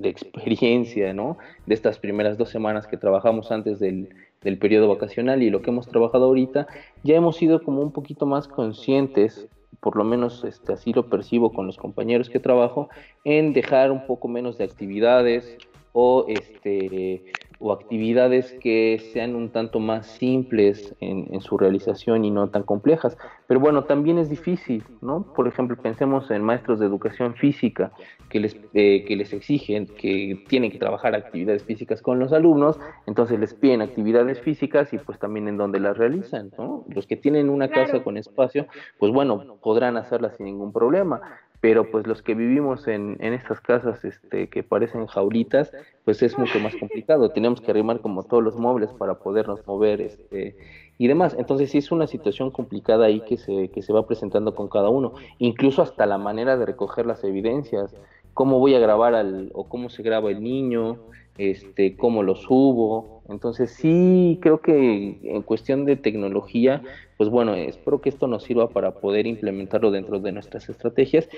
experiencia, 0.03 1.13
¿no? 1.13 1.37
De 1.67 1.75
estas 1.75 1.99
primeras 1.99 2.39
dos 2.39 2.49
semanas 2.49 2.87
que 2.87 2.97
trabajamos 2.97 3.53
antes 3.53 3.79
del, 3.79 4.09
del 4.41 4.59
periodo 4.59 4.89
vacacional 4.89 5.43
y 5.43 5.51
lo 5.51 5.61
que 5.61 5.71
hemos 5.71 5.87
trabajado 5.87 6.25
ahorita, 6.25 6.67
ya 7.03 7.15
hemos 7.15 7.37
sido 7.37 7.63
como 7.63 7.83
un 7.83 7.93
poquito 7.93 8.25
más 8.25 8.49
conscientes 8.49 9.49
por 9.81 9.97
lo 9.97 10.05
menos 10.05 10.45
este, 10.45 10.73
así 10.73 10.95
lo 10.95 11.11
percibo 11.11 11.53
con 11.53 11.67
los 11.67 11.77
compañeros 11.77 12.31
que 12.31 12.41
trabajo, 12.41 12.89
en 13.23 13.53
dejar 13.53 13.93
un 13.93 14.07
poco 14.07 14.29
menos 14.29 14.57
de 14.57 14.65
actividades, 14.65 15.59
o 15.95 16.27
este 16.29 17.25
o 17.61 17.73
actividades 17.73 18.53
que 18.61 19.01
sean 19.13 19.35
un 19.35 19.49
tanto 19.49 19.79
más 19.79 20.07
simples 20.07 20.95
en, 21.01 21.41
su 21.41 21.57
realización 21.57 22.25
y 22.25 22.31
no 22.31 22.51
tan 22.51 22.63
complejas. 22.63 23.17
Pero 23.47 23.59
bueno, 23.59 23.85
también 23.85 24.19
es 24.19 24.29
difícil, 24.29 24.85
¿no? 25.01 25.33
Por 25.35 25.49
ejemplo, 25.49 25.77
pensemos 25.77 26.31
en 26.31 26.43
maestros 26.43 26.79
de 26.79 26.87
educación 26.87 27.35
física 27.37 27.93
que 28.29 28.41
les, 28.41 28.57
eh, 28.75 29.05
que 29.07 29.17
les 29.17 29.33
exigen 29.33 29.87
que 29.87 30.45
tienen 30.49 30.71
que 30.71 30.79
trabajar 30.79 31.15
actividades 31.15 31.63
físicas 31.63 32.03
con 32.03 32.19
los 32.19 32.33
alumnos, 32.33 32.79
entonces 33.07 33.39
les 33.39 33.55
piden 33.55 33.81
actividades 33.81 34.41
físicas 34.41 34.93
y 34.93 34.99
pues 34.99 35.19
también 35.19 35.49
en 35.49 35.57
donde 35.57 35.81
las 35.81 35.97
realizan, 35.97 36.51
¿no? 36.59 36.85
Los 36.89 37.07
que 37.07 37.17
tienen 37.17 37.49
una 37.49 37.69
casa 37.69 38.03
con 38.03 38.19
espacio, 38.19 38.67
pues 38.99 39.13
bueno, 39.13 39.57
podrán 39.63 39.97
hacerlas 39.97 40.37
sin 40.37 40.47
ningún 40.47 40.73
problema 40.73 41.23
pero 41.65 41.91
pues 41.91 42.07
los 42.07 42.21
que 42.21 42.35
vivimos 42.35 42.87
en, 42.89 43.17
en 43.21 43.33
estas 43.33 43.59
casas 43.59 44.05
este, 44.05 44.51
que 44.51 44.63
parecen 44.63 45.07
jaulitas, 45.07 45.73
pues 46.05 46.23
es 46.23 46.37
mucho 46.37 46.61
más 46.61 46.77
complicado. 46.77 47.31
Tenemos 47.31 47.63
que 47.63 47.71
arrimar 47.71 48.01
como 48.01 48.23
todos 48.23 48.43
los 48.43 48.57
muebles 48.57 48.91
para 48.91 49.15
podernos 49.15 49.67
mover 49.67 50.03
este, 50.03 50.59
y 50.99 51.09
demás. 51.09 51.35
Entonces 51.39 51.71
sí 51.71 51.79
es 51.79 51.91
una 51.91 52.07
situación 52.07 52.51
complicada 52.51 53.07
ahí 53.07 53.23
que 53.23 53.39
se, 53.39 53.71
que 53.71 53.81
se 53.81 53.95
va 53.95 54.07
presentando 54.07 54.55
con 54.55 54.69
cada 54.69 54.91
uno. 54.91 55.15
Incluso 55.39 55.81
hasta 55.81 56.05
la 56.05 56.19
manera 56.19 56.59
de 56.59 56.67
recoger 56.67 57.07
las 57.07 57.25
evidencias, 57.25 57.97
cómo 58.35 58.59
voy 58.59 58.75
a 58.75 58.79
grabar 58.79 59.15
al, 59.15 59.51
o 59.55 59.67
cómo 59.67 59.89
se 59.89 60.03
graba 60.03 60.31
el 60.31 60.43
niño, 60.43 60.99
este, 61.39 61.97
cómo 61.97 62.23
lo 62.23 62.35
subo. 62.35 63.14
Entonces 63.29 63.71
sí 63.71 64.39
creo 64.43 64.61
que 64.61 65.19
en 65.23 65.43
cuestión 65.43 65.85
de 65.85 65.97
tecnología, 65.97 66.83
pues 67.17 67.31
bueno, 67.31 67.55
espero 67.55 68.01
que 68.01 68.11
esto 68.11 68.27
nos 68.27 68.45
sirva 68.45 68.69
para 68.69 68.93
poder 68.93 69.27
implementarlo 69.27 69.91
dentro 69.91 70.21
de 70.21 70.33
nuestras 70.33 70.69
estrategias 70.69 71.29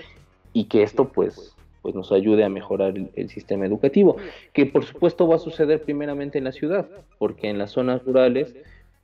y 0.53 0.65
que 0.65 0.83
esto 0.83 1.09
pues 1.09 1.57
pues 1.87 1.95
nos 1.95 2.11
ayude 2.11 2.43
a 2.43 2.49
mejorar 2.49 2.95
el, 3.15 3.29
sistema 3.29 3.65
educativo, 3.65 4.17
que 4.53 4.67
por 4.67 4.85
supuesto 4.85 5.29
va 5.29 5.37
a 5.37 5.39
suceder 5.39 5.83
primeramente 5.83 6.37
en 6.37 6.43
la 6.43 6.51
ciudad, 6.51 6.89
porque 7.17 7.49
en 7.49 7.59
las 7.59 7.71
zonas 7.71 8.05
rurales 8.05 8.57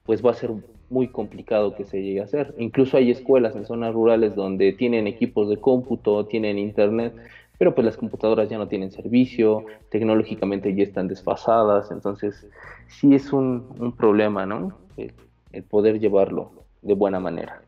pues 0.05 0.25
va 0.25 0.33
a 0.33 0.35
ser 0.35 0.51
muy 0.90 1.07
complicado 1.07 1.77
que 1.77 1.85
se 1.85 2.03
llegue 2.03 2.21
a 2.21 2.25
hacer. 2.25 2.53
Incluso 2.59 2.97
hay 2.97 3.12
escuelas 3.12 3.55
en 3.55 3.66
zonas 3.66 3.95
rurales 3.95 4.35
donde 4.35 4.73
tienen 4.73 5.07
equipos 5.07 5.49
de 5.49 5.59
cómputo, 5.59 6.27
tienen 6.27 6.59
internet, 6.59 7.14
pero 7.62 7.77
pues 7.77 7.85
las 7.85 7.96
computadoras 7.96 8.48
ya 8.48 8.59
no 8.59 8.66
tienen 8.66 8.90
servicio, 8.90 9.64
tecnológicamente 9.88 10.75
ya 10.75 10.83
están 10.83 11.07
desfasadas, 11.07 11.92
entonces 11.92 12.44
sí 12.88 13.14
es 13.14 13.33
un, 13.33 13.94
problema, 13.96 14.44
¿no? 14.44 14.77
El, 14.96 15.62
poder 15.62 16.01
llevarlo 16.01 16.51
de 16.81 16.94
buena 16.94 17.20
manera. 17.20 17.62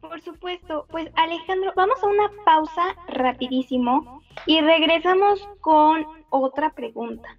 Por 0.00 0.20
supuesto, 0.20 0.86
pues 0.92 1.10
Alejandro, 1.16 1.72
vamos 1.74 2.00
a 2.00 2.06
una 2.06 2.30
pausa 2.44 2.94
rapidísimo 3.08 4.22
y 4.46 4.60
regresamos 4.60 5.40
con 5.60 6.06
otra 6.28 6.70
pregunta. 6.70 7.36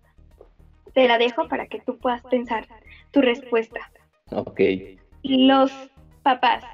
Te 0.94 1.08
la 1.08 1.18
dejo 1.18 1.48
para 1.48 1.68
que 1.68 1.80
tú 1.80 1.98
puedas 2.00 2.22
pensar 2.24 2.68
tu 3.12 3.22
respuesta. 3.22 3.80
Ok. 4.32 4.60
Los 5.24 5.72
papás, 6.22 6.66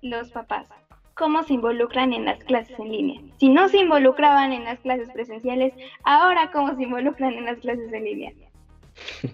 los 0.00 0.30
papás, 0.30 0.68
cómo 1.18 1.42
se 1.42 1.54
involucran 1.54 2.12
en 2.12 2.24
las 2.24 2.42
clases 2.44 2.78
en 2.78 2.92
línea. 2.92 3.20
Si 3.38 3.48
no 3.48 3.68
se 3.68 3.78
involucraban 3.78 4.52
en 4.52 4.64
las 4.64 4.78
clases 4.78 5.10
presenciales, 5.10 5.74
ahora 6.04 6.50
cómo 6.52 6.74
se 6.76 6.84
involucran 6.84 7.34
en 7.34 7.44
las 7.44 7.58
clases 7.58 7.92
en 7.92 8.04
línea. 8.04 8.32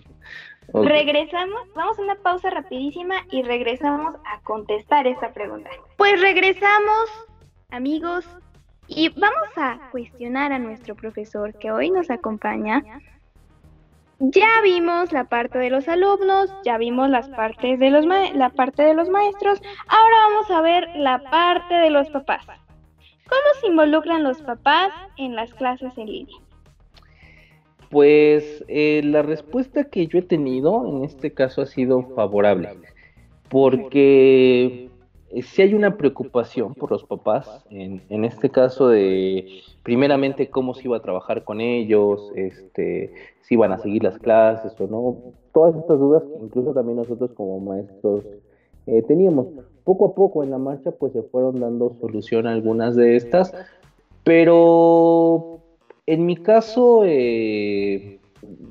Regresamos, 0.72 1.60
vamos 1.74 1.98
a 1.98 2.02
una 2.02 2.14
pausa 2.16 2.48
rapidísima 2.50 3.16
y 3.30 3.42
regresamos 3.42 4.16
a 4.24 4.40
contestar 4.40 5.06
esta 5.06 5.32
pregunta. 5.32 5.68
Pues 5.98 6.20
regresamos, 6.20 7.28
amigos, 7.70 8.26
y 8.88 9.10
vamos 9.10 9.48
a 9.56 9.90
cuestionar 9.92 10.52
a 10.52 10.58
nuestro 10.58 10.94
profesor 10.94 11.56
que 11.58 11.70
hoy 11.70 11.90
nos 11.90 12.10
acompaña 12.10 12.82
ya 14.18 14.60
vimos 14.62 15.12
la 15.12 15.24
parte 15.24 15.58
de 15.58 15.70
los 15.70 15.88
alumnos, 15.88 16.50
ya 16.64 16.78
vimos 16.78 17.10
las 17.10 17.28
partes 17.28 17.78
de 17.78 17.90
los 17.90 18.06
la 18.06 18.50
parte 18.50 18.82
de 18.82 18.94
los 18.94 19.08
maestros, 19.08 19.60
ahora 19.88 20.16
vamos 20.28 20.50
a 20.50 20.60
ver 20.60 20.88
la 20.96 21.18
parte 21.30 21.74
de 21.74 21.90
los 21.90 22.08
papás. 22.10 22.46
¿Cómo 23.26 23.60
se 23.60 23.66
involucran 23.68 24.22
los 24.22 24.40
papás 24.42 24.92
en 25.16 25.34
las 25.34 25.52
clases 25.54 25.96
en 25.96 26.06
línea? 26.06 26.36
Pues 27.90 28.64
eh, 28.68 29.02
la 29.04 29.22
respuesta 29.22 29.84
que 29.84 30.06
yo 30.06 30.18
he 30.18 30.22
tenido 30.22 30.86
en 30.88 31.04
este 31.04 31.32
caso 31.32 31.62
ha 31.62 31.66
sido 31.66 32.02
favorable, 32.14 32.70
porque 33.48 34.83
eh, 35.34 35.42
si 35.42 35.62
hay 35.62 35.74
una 35.74 35.96
preocupación 35.96 36.74
por 36.74 36.90
los 36.92 37.04
papás, 37.04 37.64
en, 37.70 38.02
en, 38.08 38.24
este 38.24 38.50
caso 38.50 38.88
de 38.88 39.46
primeramente 39.82 40.48
cómo 40.48 40.74
se 40.74 40.84
iba 40.84 40.96
a 40.96 41.02
trabajar 41.02 41.42
con 41.44 41.60
ellos, 41.60 42.30
este, 42.36 43.12
si 43.42 43.54
iban 43.54 43.72
a 43.72 43.78
seguir 43.78 44.04
las 44.04 44.18
clases 44.18 44.80
o 44.80 44.86
no, 44.86 45.16
todas 45.52 45.74
estas 45.76 45.98
dudas 45.98 46.22
que 46.22 46.44
incluso 46.44 46.72
también 46.72 46.98
nosotros 46.98 47.32
como 47.32 47.58
maestros 47.58 48.24
eh, 48.86 49.02
teníamos. 49.02 49.48
Poco 49.82 50.06
a 50.06 50.14
poco 50.14 50.44
en 50.44 50.50
la 50.50 50.58
marcha 50.58 50.92
pues 50.92 51.12
se 51.12 51.22
fueron 51.22 51.60
dando 51.60 51.94
solución 52.00 52.46
a 52.46 52.52
algunas 52.52 52.94
de 52.94 53.16
estas, 53.16 53.52
pero 54.22 55.60
en 56.06 56.26
mi 56.26 56.36
caso 56.36 57.02
eh, 57.04 58.20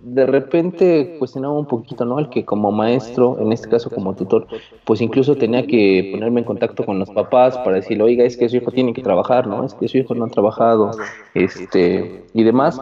de 0.03 0.25
repente 0.25 1.15
cuestionaba 1.17 1.57
un 1.57 1.65
poquito, 1.65 2.05
¿no? 2.05 2.19
El 2.19 2.29
que 2.29 2.43
como 2.45 2.71
maestro, 2.71 3.39
en 3.39 3.51
este 3.51 3.69
caso 3.69 3.89
como 3.89 4.15
tutor, 4.15 4.47
pues 4.85 5.01
incluso 5.01 5.35
tenía 5.35 5.65
que 5.65 6.09
ponerme 6.13 6.41
en 6.41 6.45
contacto 6.45 6.85
con 6.85 6.99
los 6.99 7.09
papás 7.09 7.57
para 7.59 7.77
decirle, 7.77 8.03
oiga, 8.03 8.23
es 8.25 8.37
que 8.37 8.49
su 8.49 8.57
hijo 8.57 8.71
tiene 8.71 8.93
que 8.93 9.01
trabajar, 9.01 9.47
¿no? 9.47 9.63
Es 9.63 9.73
que 9.73 9.87
su 9.87 9.97
hijo 9.97 10.13
no 10.13 10.25
ha 10.25 10.29
trabajado, 10.29 10.91
este, 11.33 12.25
y 12.33 12.43
demás. 12.43 12.79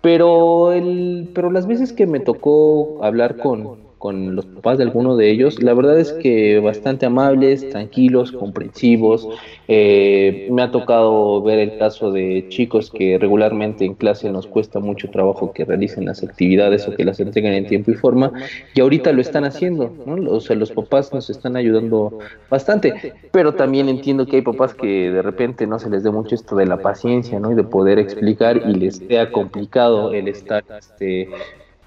Pero, 0.00 0.72
el, 0.72 1.30
pero 1.34 1.50
las 1.50 1.66
veces 1.66 1.92
que 1.92 2.06
me 2.06 2.20
tocó 2.20 3.02
hablar 3.02 3.36
con, 3.38 3.83
con 4.04 4.36
los 4.36 4.44
papás 4.44 4.76
de 4.76 4.84
alguno 4.84 5.16
de 5.16 5.30
ellos, 5.30 5.62
la 5.62 5.72
verdad 5.72 5.98
es 5.98 6.12
que 6.12 6.58
bastante 6.58 7.06
amables, 7.06 7.70
tranquilos, 7.70 8.32
comprensivos. 8.32 9.26
Eh, 9.66 10.46
me 10.50 10.60
ha 10.60 10.70
tocado 10.70 11.40
ver 11.40 11.58
el 11.58 11.78
caso 11.78 12.12
de 12.12 12.44
chicos 12.50 12.90
que 12.90 13.16
regularmente 13.16 13.86
en 13.86 13.94
clase 13.94 14.30
nos 14.30 14.46
cuesta 14.46 14.78
mucho 14.78 15.08
trabajo 15.08 15.54
que 15.54 15.64
realicen 15.64 16.04
las 16.04 16.22
actividades 16.22 16.86
o 16.86 16.94
que 16.94 17.02
las 17.02 17.18
entreguen 17.18 17.54
en 17.54 17.66
tiempo 17.66 17.92
y 17.92 17.94
forma, 17.94 18.30
y 18.74 18.82
ahorita 18.82 19.10
lo 19.10 19.22
están 19.22 19.44
haciendo, 19.44 19.90
¿no? 20.04 20.30
O 20.30 20.40
sea, 20.40 20.54
los 20.54 20.70
papás 20.70 21.14
nos 21.14 21.30
están 21.30 21.56
ayudando 21.56 22.18
bastante, 22.50 23.14
pero 23.32 23.54
también 23.54 23.88
entiendo 23.88 24.26
que 24.26 24.36
hay 24.36 24.42
papás 24.42 24.74
que 24.74 25.10
de 25.10 25.22
repente 25.22 25.66
no 25.66 25.78
se 25.78 25.88
les 25.88 26.02
dé 26.02 26.10
mucho 26.10 26.34
esto 26.34 26.56
de 26.56 26.66
la 26.66 26.76
paciencia, 26.76 27.40
¿no? 27.40 27.52
Y 27.52 27.54
de 27.54 27.64
poder 27.64 27.98
explicar 27.98 28.58
y 28.68 28.74
les 28.74 28.96
sea 28.96 29.32
complicado 29.32 30.12
el 30.12 30.28
estar 30.28 30.62
este, 30.78 31.30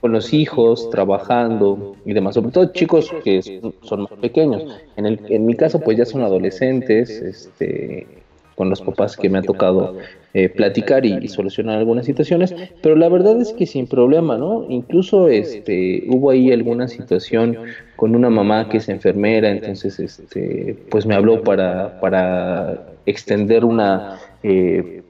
con 0.02 0.12
los 0.12 0.34
hijos, 0.34 0.90
trabajando 0.90 1.96
y 2.06 2.14
demás, 2.14 2.36
sobre 2.36 2.52
todo 2.52 2.72
chicos 2.72 3.12
que 3.24 3.42
son 3.82 4.02
más 4.02 4.14
pequeños. 4.22 4.64
En, 4.96 5.06
el, 5.06 5.20
en 5.30 5.46
mi 5.46 5.56
caso, 5.56 5.80
pues 5.80 5.98
ya 5.98 6.06
son 6.06 6.22
adolescentes, 6.22 7.10
este, 7.10 8.08
con 8.58 8.72
los 8.72 8.82
papás 8.82 9.16
que 9.16 9.30
me 9.30 9.38
ha 9.38 9.44
tocado 9.44 9.96
eh, 10.34 10.50
platicar 10.50 11.06
y, 11.06 11.28
solucionar 11.28 11.78
algunas 11.78 12.08
situaciones, 12.08 12.56
pero 12.82 12.96
la 12.96 13.08
verdad 13.08 13.40
es 13.40 13.54
que 13.54 13.68
sin 13.68 13.86
problema, 13.86 14.36
¿no? 14.36 14.66
Incluso 14.68 15.30
este, 15.30 16.04
hubo 16.10 16.32
ahí 16.32 16.52
alguna 16.52 16.88
situación 16.88 17.56
con 17.96 18.16
una 18.16 18.32
mamá 18.32 18.68
que 18.68 18.78
es 18.78 18.90
enfermera, 18.90 19.52
entonces 19.52 20.00
este, 20.00 20.76
pues 20.90 21.06
me 21.06 21.14
habló 21.14 21.44
para, 21.44 22.00
para 22.00 22.88
extender 23.06 23.64
una, 23.64 24.20
eh, 24.42 25.04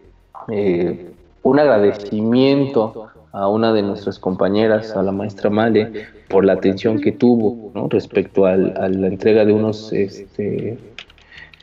eh, 0.51 1.05
un 1.41 1.59
agradecimiento 1.59 3.07
a 3.31 3.47
una 3.47 3.73
de 3.73 3.81
nuestras 3.81 4.19
compañeras, 4.19 4.95
a 4.95 5.03
la 5.03 5.11
maestra 5.11 5.49
Male, 5.49 6.07
por 6.27 6.45
la 6.45 6.53
atención 6.53 6.99
que 6.99 7.11
tuvo 7.11 7.71
respecto 7.89 8.45
al, 8.45 8.75
a 8.77 8.87
la 8.89 9.07
entrega 9.07 9.45
de 9.45 9.53
unos, 9.53 9.93
este, 9.93 10.77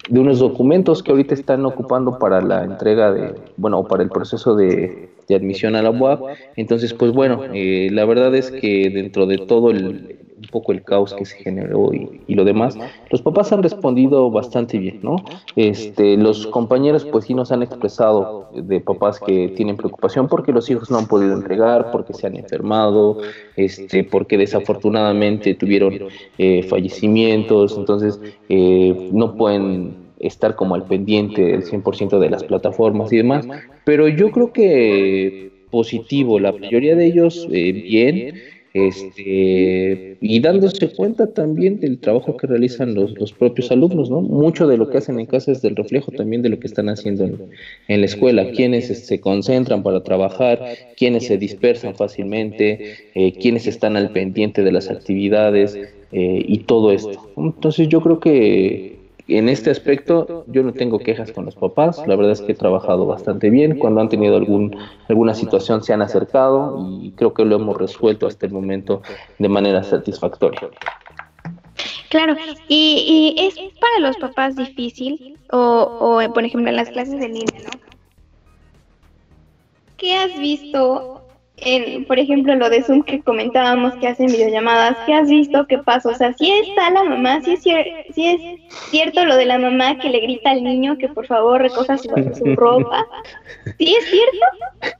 de 0.08 0.20
unos 0.20 0.38
documentos 0.38 1.02
que 1.02 1.10
ahorita 1.10 1.34
están 1.34 1.64
ocupando 1.66 2.18
para 2.18 2.40
la 2.40 2.64
entrega 2.64 3.12
de, 3.12 3.34
bueno, 3.56 3.84
para 3.84 4.02
el 4.02 4.10
proceso 4.10 4.54
de, 4.54 5.10
de 5.28 5.34
admisión 5.34 5.76
a 5.76 5.82
la 5.82 5.90
UAP. 5.90 6.20
Entonces, 6.56 6.94
pues 6.94 7.12
bueno, 7.12 7.42
eh, 7.52 7.88
la 7.90 8.04
verdad 8.04 8.34
es 8.34 8.50
que 8.50 8.90
dentro 8.90 9.26
de 9.26 9.38
todo 9.38 9.70
el, 9.70 10.23
un 10.44 10.50
poco 10.50 10.72
el 10.72 10.82
caos 10.82 11.14
que 11.14 11.24
se 11.24 11.36
generó 11.36 11.92
y, 11.92 12.34
lo 12.34 12.44
demás, 12.44 12.76
los 13.10 13.22
papás 13.22 13.52
han 13.52 13.62
respondido 13.62 14.30
bastante 14.30 14.78
bien, 14.78 15.00
¿no? 15.02 15.16
Este, 15.56 16.16
los 16.16 16.46
compañeros 16.46 17.04
pues 17.04 17.26
sí 17.26 17.34
nos 17.34 17.52
han 17.52 17.62
expresado 17.62 18.48
de 18.54 18.80
papás 18.80 19.20
que 19.20 19.48
tienen 19.48 19.76
preocupación 19.76 20.28
porque 20.28 20.52
los 20.52 20.68
hijos 20.70 20.90
no 20.90 20.98
han 20.98 21.06
podido 21.06 21.34
entregar, 21.34 21.90
porque 21.92 22.14
se 22.14 22.26
han 22.26 22.36
enfermado, 22.36 23.18
este, 23.56 24.04
porque 24.04 24.36
desafortunadamente 24.36 25.54
tuvieron 25.54 25.98
eh, 26.38 26.62
fallecimientos, 26.64 27.76
entonces 27.76 28.20
eh, 28.48 29.10
no 29.12 29.34
pueden 29.34 30.04
estar 30.18 30.56
como 30.56 30.74
al 30.74 30.84
pendiente 30.84 31.42
del 31.42 31.64
100% 31.64 32.18
de 32.18 32.30
las 32.30 32.44
plataformas 32.44 33.12
y 33.12 33.18
demás, 33.18 33.46
pero 33.84 34.08
yo 34.08 34.30
creo 34.30 34.52
que 34.52 35.52
positivo, 35.74 36.38
la 36.38 36.52
mayoría 36.52 36.94
de 36.94 37.04
ellos 37.04 37.48
eh, 37.50 37.72
bien, 37.72 38.34
este, 38.74 40.16
y 40.20 40.40
dándose 40.40 40.88
cuenta 40.88 41.28
también 41.28 41.78
del 41.78 42.00
trabajo 42.00 42.36
que 42.36 42.48
realizan 42.48 42.94
los, 42.94 43.16
los, 43.18 43.32
propios 43.32 43.70
alumnos, 43.70 44.10
¿no? 44.10 44.20
Mucho 44.20 44.66
de 44.66 44.76
lo 44.76 44.90
que 44.90 44.98
hacen 44.98 45.20
en 45.20 45.26
casa 45.26 45.52
es 45.52 45.62
del 45.62 45.76
reflejo 45.76 46.10
también 46.10 46.42
de 46.42 46.48
lo 46.48 46.58
que 46.58 46.66
están 46.66 46.88
haciendo 46.88 47.24
en, 47.24 47.38
en 47.86 48.00
la 48.00 48.06
escuela, 48.06 48.50
quienes 48.50 48.86
se 48.86 49.20
concentran 49.20 49.84
para 49.84 50.02
trabajar, 50.02 50.60
quienes 50.96 51.26
se 51.26 51.38
dispersan 51.38 51.94
fácilmente, 51.94 52.96
eh, 53.14 53.32
quienes 53.34 53.68
están 53.68 53.96
al 53.96 54.10
pendiente 54.10 54.64
de 54.64 54.72
las 54.72 54.90
actividades 54.90 55.78
eh, 56.10 56.44
y 56.44 56.58
todo 56.58 56.90
esto. 56.90 57.32
Entonces 57.36 57.88
yo 57.88 58.00
creo 58.00 58.18
que 58.18 59.03
en 59.26 59.48
este 59.48 59.70
aspecto 59.70 60.44
yo 60.48 60.62
no 60.62 60.72
tengo 60.72 60.98
quejas 60.98 61.32
con 61.32 61.46
los 61.46 61.54
papás, 61.54 62.06
la 62.06 62.14
verdad 62.16 62.32
es 62.32 62.42
que 62.42 62.52
he 62.52 62.54
trabajado 62.54 63.06
bastante 63.06 63.48
bien, 63.48 63.78
cuando 63.78 64.00
han 64.00 64.08
tenido 64.08 64.36
algún, 64.36 64.76
alguna 65.08 65.34
situación 65.34 65.82
se 65.82 65.94
han 65.94 66.02
acercado 66.02 66.78
y 67.00 67.10
creo 67.12 67.32
que 67.32 67.44
lo 67.44 67.56
hemos 67.56 67.78
resuelto 67.78 68.26
hasta 68.26 68.46
el 68.46 68.52
momento 68.52 69.02
de 69.38 69.48
manera 69.48 69.82
satisfactoria. 69.82 70.68
Claro, 72.10 72.36
y, 72.68 73.34
es 73.38 73.54
para 73.80 73.98
los 74.00 74.16
papás 74.18 74.56
difícil, 74.56 75.38
o, 75.50 76.18
o 76.28 76.32
por 76.32 76.44
ejemplo 76.44 76.68
en 76.70 76.76
las 76.76 76.90
clases 76.90 77.18
de 77.18 77.28
línea, 77.28 77.60
¿no? 77.64 77.80
¿Qué 79.96 80.14
has 80.14 80.38
visto 80.38 81.23
en, 81.56 82.04
por 82.04 82.18
ejemplo, 82.18 82.54
lo 82.56 82.68
de 82.68 82.82
Zoom 82.82 83.02
que 83.02 83.22
comentábamos 83.22 83.94
que 83.94 84.08
hacen 84.08 84.26
videollamadas, 84.26 84.96
¿qué 85.06 85.14
has 85.14 85.28
visto? 85.28 85.66
¿Qué 85.66 85.78
pasa? 85.78 86.10
O 86.10 86.14
sea, 86.14 86.32
si 86.34 86.50
está 86.50 86.90
la 86.90 87.04
mamá, 87.04 87.40
si 87.42 87.52
es, 87.52 87.62
si 87.62 88.26
es 88.26 88.40
cierto 88.90 89.24
lo 89.24 89.36
de 89.36 89.46
la 89.46 89.58
mamá 89.58 89.98
que 89.98 90.10
le 90.10 90.20
grita 90.20 90.50
al 90.50 90.64
niño 90.64 90.98
que 90.98 91.08
por 91.08 91.26
favor 91.26 91.62
recoja 91.62 91.96
su, 91.96 92.10
ropa. 92.56 93.06
¿Sí 93.78 93.94
es 93.94 94.04
cierto? 94.10 94.96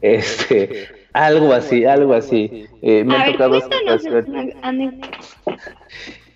Este, 0.00 0.88
algo 1.12 1.52
así, 1.52 1.84
algo 1.84 2.14
así. 2.14 2.66
Eh, 2.80 3.04
me 3.04 3.16
ha 3.16 3.32
tocado 3.32 3.60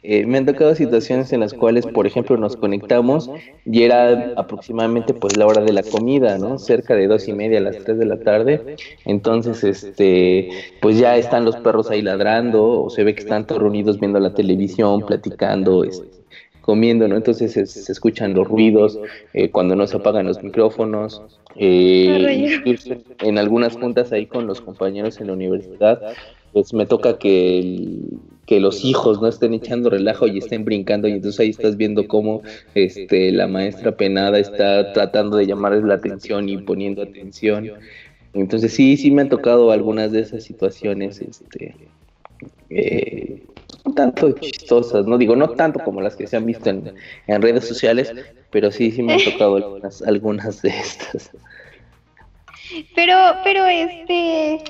eh, 0.04 0.26
me 0.26 0.38
han 0.38 0.46
tocado 0.46 0.74
situaciones 0.74 1.32
en 1.32 1.40
las 1.40 1.54
cuales, 1.54 1.86
por 1.86 2.08
ejemplo, 2.08 2.36
nos 2.36 2.56
conectamos 2.56 3.30
y 3.64 3.84
era 3.84 4.32
aproximadamente 4.36 5.14
pues 5.14 5.36
la 5.36 5.46
hora 5.46 5.62
de 5.62 5.72
la 5.72 5.84
comida, 5.84 6.38
¿no? 6.38 6.58
Cerca 6.58 6.96
de 6.96 7.06
dos 7.06 7.28
y 7.28 7.32
media 7.32 7.58
a 7.58 7.62
las 7.62 7.78
tres 7.78 7.98
de 7.98 8.06
la 8.06 8.18
tarde. 8.18 8.76
Entonces, 9.04 9.62
este, 9.62 10.48
pues 10.80 10.98
ya 10.98 11.16
están 11.16 11.44
los 11.44 11.56
perros 11.56 11.88
ahí 11.90 12.02
ladrando 12.02 12.82
o 12.82 12.90
se 12.90 13.04
ve 13.04 13.14
que 13.14 13.20
están 13.20 13.46
todos 13.46 13.62
reunidos 13.62 14.00
viendo 14.00 14.18
la 14.18 14.34
televisión, 14.34 15.06
platicando, 15.06 15.84
comiendo, 16.62 17.06
¿no? 17.06 17.16
Entonces 17.16 17.52
se, 17.52 17.92
escuchan 17.92 18.34
los 18.34 18.48
ruidos 18.48 18.98
eh, 19.34 19.50
cuando 19.50 19.76
no 19.76 19.86
se 19.86 19.98
apagan 19.98 20.26
los 20.26 20.42
micrófonos. 20.42 21.22
Eh, 21.54 22.60
en 23.20 23.38
algunas 23.38 23.76
juntas 23.76 24.10
ahí 24.10 24.26
con 24.26 24.48
los 24.48 24.60
compañeros 24.60 25.20
en 25.20 25.28
la 25.28 25.34
universidad, 25.34 26.00
pues 26.52 26.74
me 26.74 26.86
toca 26.86 27.18
que 27.18 27.60
el, 27.60 28.18
que 28.46 28.60
los 28.60 28.84
hijos 28.84 29.20
no 29.20 29.28
estén 29.28 29.54
echando 29.54 29.90
relajo 29.90 30.26
y 30.26 30.38
estén 30.38 30.64
brincando 30.64 31.06
y 31.08 31.12
entonces 31.12 31.40
ahí 31.40 31.50
estás 31.50 31.76
viendo 31.76 32.08
cómo 32.08 32.42
este 32.74 33.30
la 33.30 33.46
maestra 33.46 33.96
penada 33.96 34.38
está 34.38 34.92
tratando 34.92 35.36
de 35.36 35.46
llamarles 35.46 35.84
la 35.84 35.94
atención 35.94 36.48
y 36.48 36.58
poniendo 36.58 37.02
atención. 37.02 37.70
Entonces 38.34 38.72
sí 38.72 38.96
sí 38.96 39.10
me 39.10 39.22
han 39.22 39.28
tocado 39.28 39.70
algunas 39.70 40.10
de 40.10 40.20
esas 40.20 40.42
situaciones 40.42 41.20
este 41.20 41.76
eh, 42.70 43.42
tanto 43.94 44.32
chistosas 44.32 45.06
no 45.06 45.18
digo 45.18 45.36
no 45.36 45.50
tanto 45.50 45.80
como 45.84 46.00
las 46.00 46.16
que 46.16 46.26
se 46.26 46.36
han 46.36 46.46
visto 46.46 46.70
en, 46.70 46.94
en 47.26 47.42
redes 47.42 47.68
sociales 47.68 48.12
pero 48.50 48.70
sí 48.72 48.90
sí 48.90 49.02
me 49.02 49.14
han 49.14 49.24
tocado 49.24 49.80
algunas 50.04 50.62
de 50.62 50.68
estas. 50.68 51.30
Pero 52.94 53.14
pero 53.44 53.66
este 53.66 54.64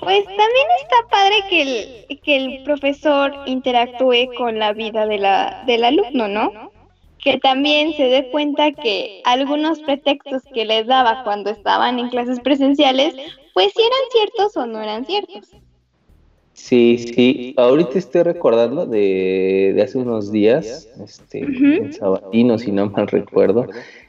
pues 0.00 0.24
también 0.24 0.66
está 0.82 0.96
padre 1.10 1.36
que 1.48 1.62
el, 1.62 2.20
que 2.20 2.36
el 2.36 2.62
profesor 2.64 3.32
interactúe 3.46 4.34
con 4.36 4.58
la 4.58 4.72
vida 4.72 5.06
de 5.06 5.18
la, 5.18 5.64
del 5.66 5.84
alumno, 5.84 6.28
¿no? 6.28 6.70
Que 7.18 7.38
también 7.38 7.94
se 7.94 8.04
dé 8.04 8.30
cuenta 8.30 8.72
que 8.72 9.22
algunos 9.24 9.80
pretextos 9.80 10.42
que 10.52 10.64
les 10.64 10.86
daba 10.86 11.24
cuando 11.24 11.50
estaban 11.50 11.98
en 11.98 12.08
clases 12.08 12.40
presenciales, 12.40 13.14
pues 13.54 13.72
si 13.74 13.82
eran 13.82 13.98
ciertos 14.12 14.56
o 14.56 14.66
no 14.66 14.82
eran 14.82 15.06
ciertos. 15.06 15.50
Sí, 16.52 16.98
sí. 16.98 17.54
Ahorita 17.56 17.98
estoy 17.98 18.22
recordando 18.22 18.86
de, 18.86 19.72
de 19.74 19.82
hace 19.82 19.98
unos 19.98 20.30
días, 20.30 20.88
este, 21.02 21.40
en 21.40 21.92
Sabatino, 21.92 22.58
si 22.58 22.72
no 22.72 22.88
mal 22.90 23.08
recuerdo, 23.08 23.66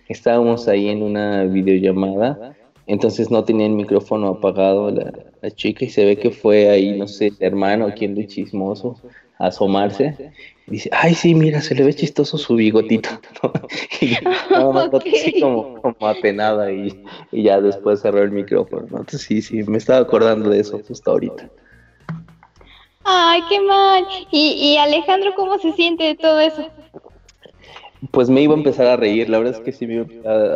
estábamos 0.07 0.67
ahí 0.67 0.89
en 0.89 1.03
una 1.03 1.43
videollamada 1.43 2.56
entonces 2.87 3.29
no 3.29 3.43
tenía 3.43 3.67
el 3.67 3.73
micrófono 3.73 4.29
apagado 4.29 4.89
la, 4.89 5.11
chica 5.51 5.85
y 5.85 5.89
se 5.89 6.05
ve 6.05 6.17
que 6.17 6.31
fue 6.31 6.69
ahí, 6.69 6.97
no 6.97 7.07
sé, 7.07 7.27
el 7.27 7.37
hermano, 7.39 7.93
quien 7.95 8.15
de 8.15 8.27
chismoso, 8.27 8.99
a 9.39 9.47
asomarse. 9.47 10.33
Y 10.67 10.71
dice, 10.71 10.89
ay, 10.91 11.13
sí, 11.13 11.33
mira, 11.35 11.61
se 11.61 11.75
le 11.75 11.83
ve 11.83 11.93
chistoso 11.93 12.37
su 12.37 12.55
bigotito. 12.55 13.09
y 14.01 14.15
así 14.25 15.39
como, 15.39 15.81
como 15.81 16.07
apenada 16.07 16.71
y, 16.71 17.03
y, 17.31 17.43
ya 17.43 17.61
después 17.61 18.01
cerró 18.01 18.23
el 18.23 18.31
micrófono. 18.31 18.83
Entonces 18.83 19.21
sí, 19.21 19.41
sí, 19.41 19.63
me 19.63 19.77
estaba 19.77 19.99
acordando 19.99 20.49
de 20.49 20.59
eso 20.59 20.79
justo 20.85 21.11
ahorita. 21.11 21.49
Ay, 23.03 23.41
qué 23.47 23.61
mal. 23.61 24.05
¿Y, 24.31 24.51
y 24.51 24.77
Alejandro 24.77 25.33
cómo 25.35 25.57
se 25.59 25.71
siente 25.73 26.03
de 26.03 26.15
todo 26.15 26.39
eso? 26.41 26.65
Pues 28.11 28.29
me 28.29 28.41
iba 28.41 28.53
a 28.53 28.57
empezar 28.57 28.85
a 28.87 28.95
reír, 28.95 29.27
la 29.27 29.39
verdad 29.39 29.55
es 29.55 29.59
que 29.59 29.71
sí 29.71 29.87
me 29.87 29.95
iba 29.95 30.05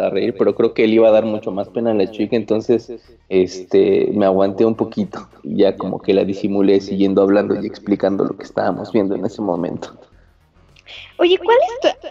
a, 0.05 0.09
reír, 0.09 0.35
pero 0.37 0.53
creo 0.55 0.73
que 0.73 0.83
él 0.83 0.93
iba 0.93 1.07
a 1.07 1.11
dar 1.11 1.25
mucho 1.25 1.51
más 1.51 1.69
pena 1.69 1.91
a 1.91 1.95
la 1.95 2.09
chica, 2.09 2.35
entonces 2.35 2.93
este 3.29 4.09
me 4.13 4.25
aguanté 4.25 4.63
un 4.63 4.75
poquito 4.75 5.27
y 5.43 5.57
ya 5.57 5.75
como 5.75 6.01
que 6.01 6.13
la 6.13 6.23
disimulé 6.23 6.79
siguiendo 6.81 7.21
hablando 7.21 7.59
y 7.59 7.65
explicando 7.65 8.25
lo 8.25 8.37
que 8.37 8.43
estábamos 8.43 8.91
viendo 8.91 9.15
en 9.15 9.25
ese 9.25 9.41
momento. 9.41 9.97
Oye, 11.17 11.37
¿cuál 11.37 11.57
es 11.83 11.95
tu, 11.97 12.07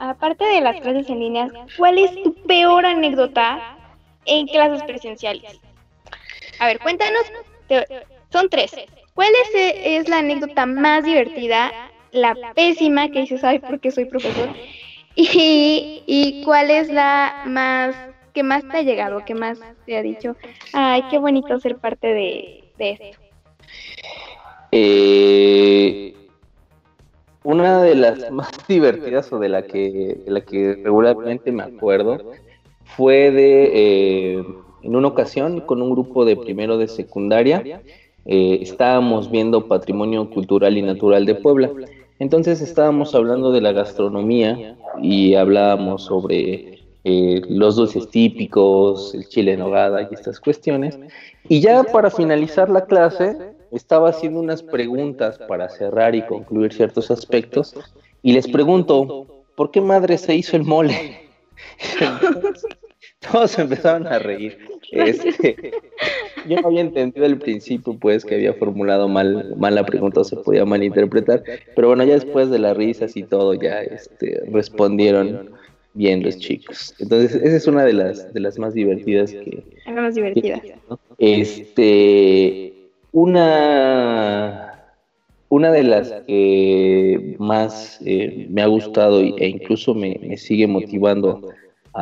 aparte 0.00 0.44
de 0.44 0.60
las 0.60 0.80
clases 0.80 1.08
en 1.08 1.20
línea, 1.20 1.48
cuál 1.76 1.98
es 1.98 2.22
tu 2.22 2.34
peor 2.46 2.84
anécdota 2.84 3.78
en 4.26 4.46
clases 4.46 4.82
presenciales? 4.82 5.58
A 6.58 6.66
ver, 6.66 6.80
cuéntanos, 6.80 7.22
son 8.30 8.48
tres. 8.50 8.72
¿Cuál 9.14 9.30
es, 9.54 9.76
es 9.84 10.08
la 10.08 10.18
anécdota 10.18 10.66
más 10.66 11.04
divertida 11.04 11.72
la 12.12 12.36
pésima 12.54 13.08
que 13.08 13.20
dices, 13.20 13.44
ay, 13.44 13.58
porque 13.58 13.90
soy 13.90 14.04
profesor? 14.06 14.48
Y, 15.20 16.04
y 16.06 16.44
cuál 16.44 16.70
es 16.70 16.88
la 16.90 17.42
más, 17.44 17.96
que 18.32 18.44
más 18.44 18.62
te 18.68 18.76
ha 18.76 18.82
llegado, 18.82 19.24
que 19.24 19.34
más 19.34 19.58
te 19.84 19.96
ha 19.96 20.02
dicho, 20.02 20.36
ay, 20.72 21.02
qué 21.10 21.18
bonito 21.18 21.58
ser 21.58 21.76
parte 21.78 22.06
de, 22.06 22.64
esto. 22.78 23.18
Eh, 24.70 26.14
una 27.42 27.82
de 27.82 27.96
las 27.96 28.30
más 28.30 28.50
divertidas 28.68 29.32
o 29.32 29.40
de 29.40 29.48
la 29.48 29.62
que, 29.62 30.20
la 30.26 30.42
que 30.42 30.74
regularmente 30.84 31.50
me 31.50 31.64
acuerdo 31.64 32.30
fue 32.84 33.32
de 33.32 33.70
eh, 33.74 34.44
en 34.82 34.94
una 34.94 35.08
ocasión 35.08 35.62
con 35.62 35.82
un 35.82 35.90
grupo 35.90 36.24
de 36.24 36.36
primero 36.36 36.78
de 36.78 36.86
secundaria 36.86 37.82
eh, 38.24 38.58
estábamos 38.60 39.30
viendo 39.30 39.66
patrimonio 39.66 40.28
cultural 40.28 40.76
y 40.76 40.82
natural 40.82 41.24
de 41.24 41.34
Puebla 41.34 41.70
entonces 42.18 42.60
estábamos 42.60 43.14
hablando 43.14 43.52
de 43.52 43.60
la 43.60 43.72
gastronomía 43.72 44.76
y 45.00 45.34
hablábamos 45.34 46.04
sobre 46.04 46.80
eh, 47.04 47.42
los 47.48 47.76
dulces 47.76 48.08
típicos, 48.10 49.14
el 49.14 49.28
chile 49.28 49.52
en 49.52 49.60
nogada 49.60 50.02
y 50.02 50.14
estas 50.14 50.40
cuestiones. 50.40 50.98
Y 51.48 51.60
ya 51.60 51.84
para 51.84 52.10
finalizar 52.10 52.68
la 52.68 52.84
clase, 52.84 53.36
estaba 53.70 54.10
haciendo 54.10 54.40
unas 54.40 54.62
preguntas 54.62 55.38
para 55.48 55.68
cerrar 55.68 56.14
y 56.14 56.22
concluir 56.22 56.72
ciertos 56.72 57.10
aspectos. 57.10 57.74
Y 58.22 58.32
les 58.32 58.48
pregunto, 58.48 59.44
¿por 59.56 59.70
qué 59.70 59.80
madre 59.80 60.18
se 60.18 60.34
hizo 60.34 60.56
el 60.56 60.64
mole? 60.64 61.20
Todos 63.20 63.58
empezaron 63.58 64.06
a 64.06 64.18
reír. 64.18 64.58
Este, 64.90 65.72
yo 66.48 66.62
no 66.62 66.68
había 66.68 66.80
entendido 66.80 67.26
al 67.26 67.36
principio, 67.36 67.94
pues, 68.00 68.24
que 68.24 68.36
había 68.36 68.54
formulado 68.54 69.06
mal, 69.06 69.54
mal 69.58 69.74
la 69.74 69.84
pregunta 69.84 70.20
o 70.20 70.24
se 70.24 70.36
podía 70.36 70.64
malinterpretar. 70.64 71.42
Pero 71.76 71.88
bueno, 71.88 72.04
ya 72.04 72.14
después 72.14 72.48
de 72.48 72.58
las 72.58 72.74
risas 72.74 73.14
y 73.14 73.22
todo, 73.22 73.52
ya 73.52 73.82
este, 73.82 74.40
respondieron 74.50 75.50
bien 75.92 76.22
los 76.22 76.38
chicos. 76.38 76.94
Entonces, 76.98 77.34
esa 77.34 77.54
es 77.54 77.66
una 77.66 77.84
de 77.84 77.92
las, 77.92 78.32
de 78.32 78.40
las 78.40 78.58
más 78.58 78.72
divertidas 78.72 79.30
que. 79.30 79.62
La 79.84 80.00
más 80.00 80.14
divertida. 80.14 80.62
Este. 81.18 82.72
Una. 83.12 84.64
Una 85.50 85.70
de 85.70 85.82
las 85.82 86.12
que 86.26 87.36
más 87.38 88.00
eh, 88.06 88.46
me 88.50 88.62
ha 88.62 88.66
gustado 88.66 89.20
e 89.20 89.48
incluso 89.48 89.94
me, 89.94 90.18
me 90.22 90.36
sigue 90.36 90.66
motivando 90.66 91.42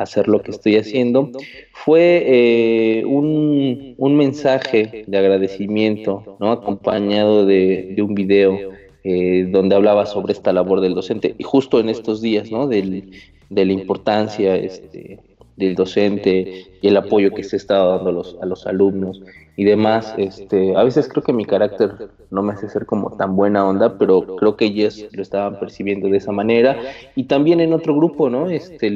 hacer 0.02 0.28
lo 0.28 0.40
que 0.42 0.50
estoy 0.50 0.76
haciendo, 0.76 1.30
fue 1.72 2.22
eh, 2.26 3.04
un, 3.04 3.94
un, 3.96 4.16
mensaje 4.16 5.04
de 5.06 5.18
agradecimiento, 5.18 6.36
¿no? 6.40 6.52
acompañado 6.52 7.46
de, 7.46 7.96
un 7.98 8.14
video 8.14 8.58
eh, 9.04 9.46
donde 9.50 9.76
hablaba 9.76 10.06
sobre 10.06 10.32
esta 10.32 10.52
labor 10.52 10.80
del 10.80 10.94
docente, 10.94 11.34
y 11.38 11.42
justo 11.44 11.80
en 11.80 11.88
estos 11.88 12.20
días, 12.20 12.50
¿no? 12.50 12.66
Del, 12.66 13.10
de 13.50 13.64
la 13.64 13.72
importancia 13.72 14.56
este, 14.56 15.20
del 15.56 15.74
docente 15.74 16.66
y 16.80 16.88
el 16.88 16.96
apoyo 16.96 17.32
que 17.32 17.42
se 17.42 17.56
está 17.56 17.78
dando 17.78 18.10
a 18.10 18.12
los, 18.12 18.36
a 18.40 18.46
los 18.46 18.66
alumnos 18.66 19.22
y 19.56 19.64
demás. 19.64 20.14
Este, 20.18 20.76
a 20.76 20.84
veces 20.84 21.08
creo 21.08 21.22
que 21.22 21.32
mi 21.32 21.44
carácter 21.44 21.92
no 22.30 22.42
me 22.42 22.52
hace 22.52 22.68
ser 22.68 22.86
como 22.86 23.16
tan 23.16 23.36
buena 23.36 23.66
onda, 23.66 23.98
pero 23.98 24.36
creo 24.36 24.56
que 24.56 24.66
ellos 24.66 25.06
lo 25.12 25.22
estaban 25.22 25.58
percibiendo 25.58 26.08
de 26.08 26.18
esa 26.18 26.32
manera. 26.32 26.78
Y 27.14 27.24
también 27.24 27.60
en 27.60 27.72
otro 27.72 27.94
grupo, 27.96 28.28
¿no? 28.28 28.50
Este, 28.50 28.88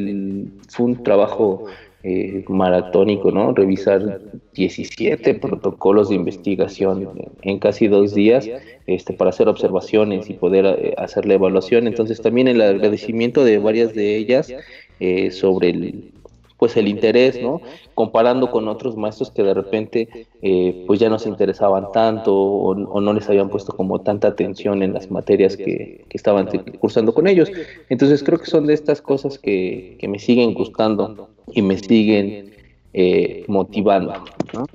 fue 0.69 0.87
un 0.87 1.03
trabajo 1.03 1.65
eh, 2.03 2.45
maratónico, 2.49 3.31
¿no? 3.31 3.53
Revisar 3.53 4.21
17 4.55 5.35
protocolos 5.35 6.09
de 6.09 6.15
investigación 6.15 7.11
en 7.43 7.59
casi 7.59 7.89
dos 7.89 8.15
días 8.15 8.49
este, 8.87 9.13
para 9.13 9.31
hacer 9.31 9.49
observaciones 9.49 10.31
y 10.31 10.35
poder 10.35 10.65
eh, 10.67 10.95
hacer 10.97 11.27
la 11.27 11.35
evaluación. 11.35 11.87
Entonces 11.87 12.21
también 12.21 12.49
el 12.49 12.61
agradecimiento 12.61 13.45
de 13.45 13.59
varias 13.59 13.95
de 13.95 14.17
ellas 14.17 14.53
eh, 14.99 15.31
sobre 15.31 15.71
el, 15.71 16.13
pues 16.61 16.77
el 16.77 16.89
interés, 16.89 17.41
¿no? 17.41 17.63
Comparando 17.95 18.51
con 18.51 18.69
otros 18.69 18.95
maestros 18.95 19.31
que 19.31 19.43
de 19.43 19.55
repente 19.55 20.27
eh, 20.43 20.85
pues 20.87 21.01
ya 21.01 21.09
no 21.09 21.19
se 21.19 21.31
interesaban 21.31 21.91
tanto 21.91 22.37
o, 22.37 22.75
no 22.75 23.13
les 23.15 23.27
habían 23.31 23.49
puesto 23.49 23.75
como 23.75 24.03
tanta 24.03 24.29
atención 24.29 24.83
en 24.83 24.93
las 24.93 25.11
materias 25.11 25.57
que, 25.57 26.05
estaban 26.11 26.49
cursando 26.79 27.15
con 27.15 27.27
ellos. 27.27 27.51
Entonces 27.89 28.23
creo 28.23 28.39
que 28.39 28.45
son 28.45 28.67
de 28.67 28.75
estas 28.75 29.01
cosas 29.01 29.39
que, 29.39 29.97
me 30.07 30.19
siguen 30.19 30.53
gustando 30.53 31.31
y 31.53 31.63
me 31.63 31.79
siguen 31.79 32.55
eh, 32.93 33.45
motivando, 33.49 34.13
¿no? 34.53 34.67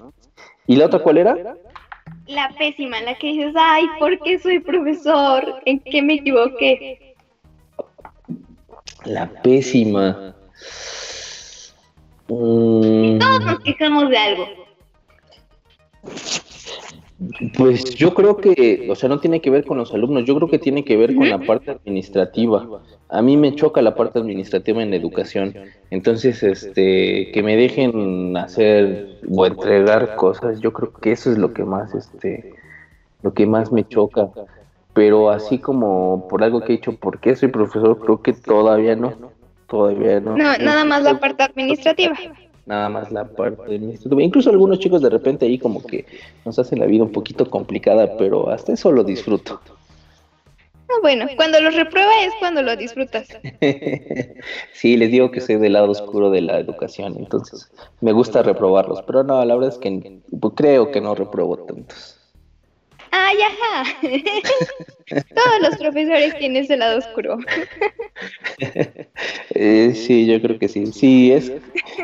¿Y 0.66 0.78
la 0.78 0.88
otra 0.88 1.00
cuál 1.00 1.20
era? 1.20 1.56
La 2.26 2.50
pésima, 2.58 3.00
la 3.02 3.14
que 3.16 3.28
dices, 3.28 3.54
ay, 3.56 3.86
¿por 4.00 4.18
qué 4.22 4.40
soy 4.40 4.58
profesor? 4.60 5.62
¿En 5.66 5.80
qué 5.82 6.02
me 6.02 6.16
equivoqué? 6.16 7.16
La 9.04 9.30
pésima. 9.44 10.36
Mm. 12.28 13.20
Todos 13.20 13.46
nos 13.46 13.60
quejamos 13.60 14.10
de 14.10 14.18
algo. 14.18 14.46
Pues 17.58 17.96
yo 17.96 18.14
creo 18.14 18.38
que, 18.38 18.88
o 18.90 18.96
sea, 18.96 19.08
no 19.08 19.20
tiene 19.20 19.40
que 19.40 19.50
ver 19.50 19.66
con 19.66 19.78
los 19.78 19.94
alumnos, 19.94 20.26
yo 20.26 20.36
creo 20.36 20.50
que 20.50 20.60
tiene 20.60 20.84
que 20.84 20.98
ver 20.98 21.16
con 21.16 21.30
la 21.30 21.40
parte 21.40 21.72
administrativa. 21.72 22.82
A 23.08 23.22
mí 23.22 23.38
me 23.38 23.56
choca 23.56 23.82
la 23.82 23.96
parte 23.96 24.20
administrativa 24.20 24.84
en 24.84 24.90
la 24.90 24.98
educación. 24.98 25.56
Entonces, 25.92 26.44
este, 26.44 27.32
que 27.32 27.42
me 27.42 27.56
dejen 27.56 28.36
hacer 28.36 29.20
o 29.30 29.46
entregar 29.46 30.16
cosas, 30.16 30.60
yo 30.60 30.74
creo 30.74 30.92
que 30.92 31.14
eso 31.14 31.32
es 31.32 31.38
lo 31.38 31.54
que 31.54 31.64
más, 31.64 31.96
este, 31.96 32.54
lo 33.22 33.34
que 33.34 33.46
más 33.46 33.72
me 33.72 33.88
choca. 33.88 34.30
Pero 34.94 35.30
así 35.30 35.60
como 35.60 36.28
por 36.28 36.44
algo 36.44 36.62
que 36.62 36.74
he 36.74 36.78
dicho, 36.78 36.96
¿por 36.96 37.20
qué 37.20 37.36
soy 37.36 37.50
profesor? 37.50 38.00
Creo 38.00 38.22
que 38.22 38.34
todavía 38.34 38.96
no. 38.96 39.14
Todavía 39.76 40.22
no. 40.22 40.38
No, 40.38 40.58
nada 40.58 40.86
más 40.86 41.04
la 41.04 41.20
parte 41.20 41.44
administrativa. 41.44 42.16
Nada 42.66 42.88
más 42.88 43.12
la 43.12 43.26
parte 43.26 43.76
administrativa. 43.76 44.24
Incluso 44.24 44.50
algunos 44.50 44.80
chicos 44.80 45.02
de 45.02 45.10
repente 45.10 45.46
ahí 45.46 45.60
como 45.60 45.86
que 45.86 46.06
nos 46.46 46.58
hacen 46.58 46.80
la 46.80 46.86
vida 46.86 47.04
un 47.04 47.12
poquito 47.12 47.50
complicada, 47.50 48.16
pero 48.18 48.50
hasta 48.50 48.72
eso 48.72 48.90
lo 48.94 49.04
disfruto. 49.04 49.60
Ah, 50.88 51.00
bueno, 51.02 51.26
cuando 51.36 51.60
los 51.60 51.76
reprueba 51.76 52.10
es 52.24 52.34
cuando 52.40 52.62
lo 52.62 52.74
disfrutas. 52.78 53.28
sí, 54.74 54.96
les 54.96 55.12
digo 55.12 55.30
que 55.30 55.42
soy 55.42 55.58
del 55.58 55.74
lado 55.74 55.92
oscuro 55.92 56.30
de 56.30 56.40
la 56.40 56.58
educación, 56.58 57.16
entonces 57.18 57.70
me 58.00 58.14
gusta 58.14 58.44
reprobarlos, 58.44 59.02
pero 59.02 59.24
no, 59.24 59.44
la 59.44 59.56
verdad 59.56 59.74
es 59.74 59.78
que 59.78 60.22
creo 60.56 60.90
que 60.92 61.02
no 61.02 61.16
repruebo 61.16 61.58
tantos. 61.58 62.15
¡Ay, 63.18 63.38
ajá! 63.42 63.98
Todos 65.36 65.62
los 65.62 65.78
profesores 65.78 66.38
tienen 66.38 66.64
ese 66.64 66.76
lado 66.76 66.98
oscuro. 66.98 67.38
Eh, 69.58 69.94
sí, 69.96 70.26
yo 70.26 70.42
creo 70.42 70.60
que 70.60 70.68
sí. 70.68 70.88
Sí, 70.88 71.32
es, 71.32 71.50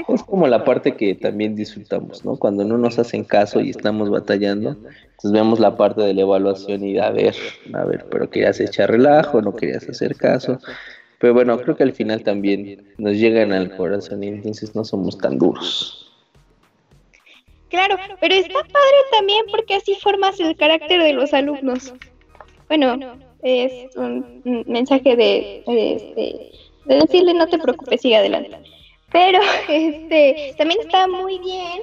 es 0.07 0.23
como 0.23 0.47
la 0.47 0.63
parte 0.63 0.95
que 0.95 1.15
también 1.15 1.55
disfrutamos, 1.55 2.23
¿no? 2.23 2.37
Cuando 2.37 2.63
no 2.63 2.77
nos 2.77 2.97
hacen 2.97 3.25
caso 3.25 3.59
y 3.59 3.71
estamos 3.71 4.09
batallando, 4.09 4.71
entonces 4.71 5.31
vemos 5.31 5.59
la 5.59 5.75
parte 5.75 6.01
de 6.01 6.13
la 6.13 6.21
evaluación 6.21 6.85
y 6.85 6.97
a 6.97 7.09
ver, 7.09 7.35
a 7.73 7.83
ver, 7.83 8.05
pero 8.09 8.29
querías 8.29 8.59
echar 8.61 8.89
relajo, 8.89 9.41
no 9.41 9.53
querías 9.53 9.87
hacer 9.89 10.15
caso. 10.15 10.59
Pero 11.19 11.33
bueno, 11.33 11.59
creo 11.59 11.75
que 11.75 11.83
al 11.83 11.93
final 11.93 12.23
también 12.23 12.93
nos 12.97 13.13
llegan 13.17 13.51
al 13.51 13.75
corazón 13.75 14.23
y 14.23 14.29
entonces 14.29 14.75
no 14.75 14.85
somos 14.85 15.17
tan 15.17 15.37
duros. 15.37 16.00
Claro, 17.71 17.95
pero 18.19 18.35
está 18.35 18.59
padre 18.59 18.97
también 19.11 19.45
porque 19.49 19.75
así 19.75 19.95
formas 19.95 20.37
el 20.41 20.57
carácter 20.57 21.01
de 21.01 21.13
los 21.13 21.33
alumnos. 21.33 21.93
Bueno, 22.67 23.17
es 23.41 23.95
un 23.95 24.41
mensaje 24.67 25.15
de, 25.15 25.63
de, 25.65 26.51
decirle 26.85 27.33
no 27.33 27.47
te 27.47 27.57
preocupes, 27.57 28.01
sigue 28.01 28.17
adelante. 28.17 28.57
Pero 29.13 29.39
este 29.69 30.53
también 30.57 30.81
está 30.81 31.07
muy 31.07 31.39
bien 31.39 31.81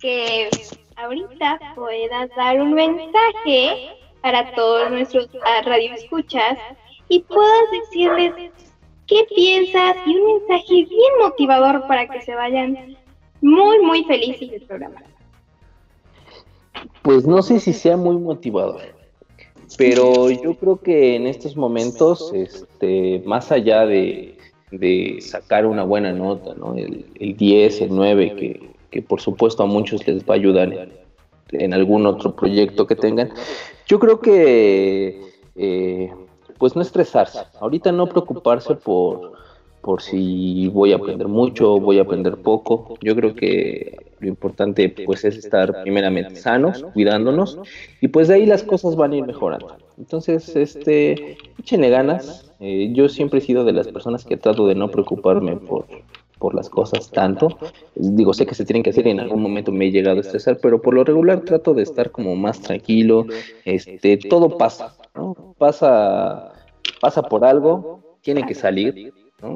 que 0.00 0.48
ahorita 0.96 1.74
puedas 1.74 2.30
dar 2.34 2.62
un 2.62 2.72
mensaje 2.72 3.90
para 4.22 4.50
todos 4.52 4.90
nuestros 4.90 5.28
radioescuchas 5.66 6.58
y 7.10 7.20
puedas 7.20 7.70
decirles 7.70 8.50
qué 9.06 9.26
piensas 9.34 9.94
y 10.06 10.16
un 10.16 10.38
mensaje 10.38 10.86
bien 10.86 11.12
motivador 11.20 11.86
para 11.86 12.08
que 12.08 12.22
se 12.22 12.34
vayan 12.34 12.96
muy, 13.42 13.78
muy 13.80 14.04
felices 14.04 14.50
del 14.50 14.62
programa. 14.62 15.02
Pues 17.02 17.26
no 17.26 17.42
sé 17.42 17.60
si 17.60 17.72
sea 17.72 17.96
muy 17.96 18.16
motivador, 18.16 18.80
Pero 19.76 20.30
yo 20.30 20.54
creo 20.56 20.78
que 20.78 21.16
en 21.16 21.26
estos 21.26 21.56
momentos, 21.56 22.32
este, 22.34 23.22
más 23.24 23.52
allá 23.52 23.86
de, 23.86 24.36
sacar 25.20 25.66
una 25.66 25.84
buena 25.84 26.12
nota, 26.12 26.54
¿no? 26.54 26.74
el, 26.74 27.04
10, 27.36 27.80
el 27.82 27.94
9, 27.94 28.36
que, 28.36 28.70
que, 28.90 29.02
por 29.02 29.20
supuesto 29.20 29.62
a 29.62 29.66
muchos 29.66 30.06
les 30.06 30.22
va 30.22 30.34
a 30.34 30.36
ayudar 30.36 30.88
en, 31.52 31.72
algún 31.72 32.06
otro 32.06 32.34
proyecto 32.34 32.86
que 32.86 32.94
tengan, 32.94 33.30
yo 33.86 33.98
creo 33.98 34.20
que 34.20 35.20
eh, 35.56 36.12
pues 36.58 36.76
no 36.76 36.82
estresarse, 36.82 37.40
ahorita 37.60 37.92
no 37.92 38.06
preocuparse 38.06 38.74
por, 38.74 39.32
por 39.88 40.02
si 40.02 40.68
voy 40.68 40.92
a 40.92 40.96
aprender 40.96 41.28
mucho 41.28 41.80
voy 41.80 41.98
a 41.98 42.02
aprender 42.02 42.36
poco. 42.36 42.98
Yo 43.00 43.16
creo 43.16 43.34
que 43.34 43.96
lo 44.20 44.28
importante 44.28 44.94
pues 45.06 45.24
es 45.24 45.38
estar 45.38 45.82
primeramente 45.82 46.36
sanos, 46.36 46.84
cuidándonos 46.92 47.58
y 48.02 48.08
pues 48.08 48.28
de 48.28 48.34
ahí 48.34 48.44
las 48.44 48.62
cosas 48.62 48.96
van 48.96 49.12
a 49.12 49.16
ir 49.16 49.24
mejorando. 49.24 49.78
Entonces, 49.96 50.54
este, 50.56 51.38
échenle 51.58 51.88
ganas. 51.88 52.52
Eh, 52.60 52.90
yo 52.92 53.08
siempre 53.08 53.38
he 53.38 53.40
sido 53.40 53.64
de 53.64 53.72
las 53.72 53.88
personas 53.88 54.26
que 54.26 54.36
trato 54.36 54.66
de 54.66 54.74
no 54.74 54.90
preocuparme 54.90 55.56
por, 55.56 55.86
por 56.38 56.54
las 56.54 56.68
cosas 56.68 57.10
tanto. 57.10 57.56
Digo, 57.94 58.34
sé 58.34 58.44
que 58.44 58.54
se 58.54 58.66
tienen 58.66 58.82
que 58.82 58.90
hacer 58.90 59.06
y 59.06 59.12
en 59.12 59.20
algún 59.20 59.40
momento 59.40 59.72
me 59.72 59.86
he 59.86 59.90
llegado 59.90 60.18
a 60.18 60.20
estresar, 60.20 60.58
pero 60.60 60.82
por 60.82 60.92
lo 60.92 61.02
regular 61.02 61.40
trato 61.46 61.72
de 61.72 61.84
estar 61.84 62.10
como 62.10 62.36
más 62.36 62.60
tranquilo. 62.60 63.24
Este, 63.64 64.18
todo 64.18 64.58
pasa, 64.58 64.94
¿no? 65.14 65.54
Pasa, 65.56 66.52
pasa 67.00 67.22
por 67.22 67.46
algo, 67.46 68.18
tiene 68.20 68.44
que 68.44 68.54
salir 68.54 69.14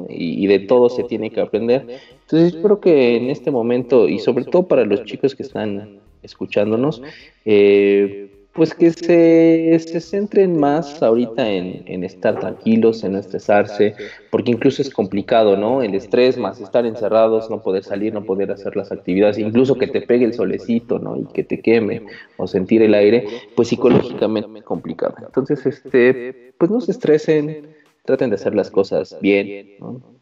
y, 0.09 0.47
de 0.47 0.59
todo 0.59 0.89
se 0.89 1.03
tiene 1.03 1.29
que 1.29 1.41
aprender. 1.41 1.85
Entonces, 2.21 2.55
espero 2.55 2.79
que 2.79 3.17
en 3.17 3.29
este 3.29 3.51
momento, 3.51 4.07
y 4.07 4.19
sobre 4.19 4.45
todo 4.45 4.67
para 4.67 4.85
los 4.85 5.03
chicos 5.03 5.35
que 5.35 5.43
están 5.43 5.99
escuchándonos, 6.21 7.01
eh, 7.45 8.29
pues 8.53 8.75
que 8.75 8.91
se, 8.91 9.79
se, 9.79 9.99
centren 9.99 10.59
más 10.59 11.01
ahorita 11.01 11.49
en, 11.49 11.83
en, 11.87 12.03
estar 12.03 12.39
tranquilos, 12.39 13.03
en 13.03 13.13
no 13.13 13.17
estresarse, 13.17 13.95
porque 14.29 14.51
incluso 14.51 14.83
es 14.83 14.91
complicado, 14.91 15.57
¿no? 15.57 15.81
El 15.81 15.95
estrés 15.95 16.37
más 16.37 16.61
estar 16.61 16.85
encerrados, 16.85 17.49
no 17.49 17.63
poder 17.63 17.83
salir, 17.83 18.13
no 18.13 18.23
poder 18.23 18.51
hacer 18.51 18.75
las 18.75 18.91
actividades, 18.91 19.39
incluso 19.39 19.75
que 19.75 19.87
te 19.87 20.01
pegue 20.01 20.25
el 20.25 20.35
solecito, 20.35 20.99
¿no? 20.99 21.17
Y 21.17 21.25
que 21.33 21.43
te 21.43 21.61
queme 21.61 22.03
o 22.37 22.45
sentir 22.45 22.83
el 22.83 22.93
aire, 22.93 23.25
pues 23.55 23.69
psicológicamente 23.69 24.61
complicado. 24.61 25.15
Entonces, 25.25 25.65
este, 25.65 26.53
pues 26.59 26.69
no 26.69 26.79
se 26.79 26.91
estresen, 26.91 27.73
traten 28.03 28.29
de 28.29 28.35
hacer 28.35 28.53
las 28.53 28.69
cosas 28.69 29.17
bien, 29.21 29.77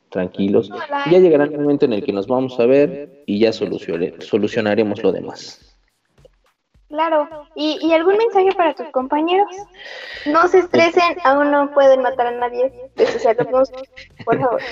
tranquilos. 0.10 0.70
ya 1.10 1.20
llegará 1.20 1.46
el 1.46 1.52
momento 1.52 1.86
en 1.86 1.94
el 1.94 2.04
que 2.04 2.14
nos 2.14 2.28
vamos 2.28 2.60
a 2.60 2.66
ver 2.66 3.24
y 3.26 3.40
ya 3.40 3.52
solucionaremos 3.52 5.04
lo 5.04 5.12
demás. 5.12 5.68
Claro, 6.90 7.28
¿Y, 7.56 7.92
algún 7.94 8.18
mensaje 8.18 8.52
para 8.52 8.74
tus 8.74 8.88
compañeros? 8.88 9.48
No 10.26 10.46
se 10.50 10.60
estresen, 10.60 11.16
aún 11.24 11.50
no 11.50 11.72
pueden 11.74 12.02
matar 12.02 12.28
a 12.28 12.32
nadie 12.32 12.72
por 14.26 14.40
favor. 14.40 14.62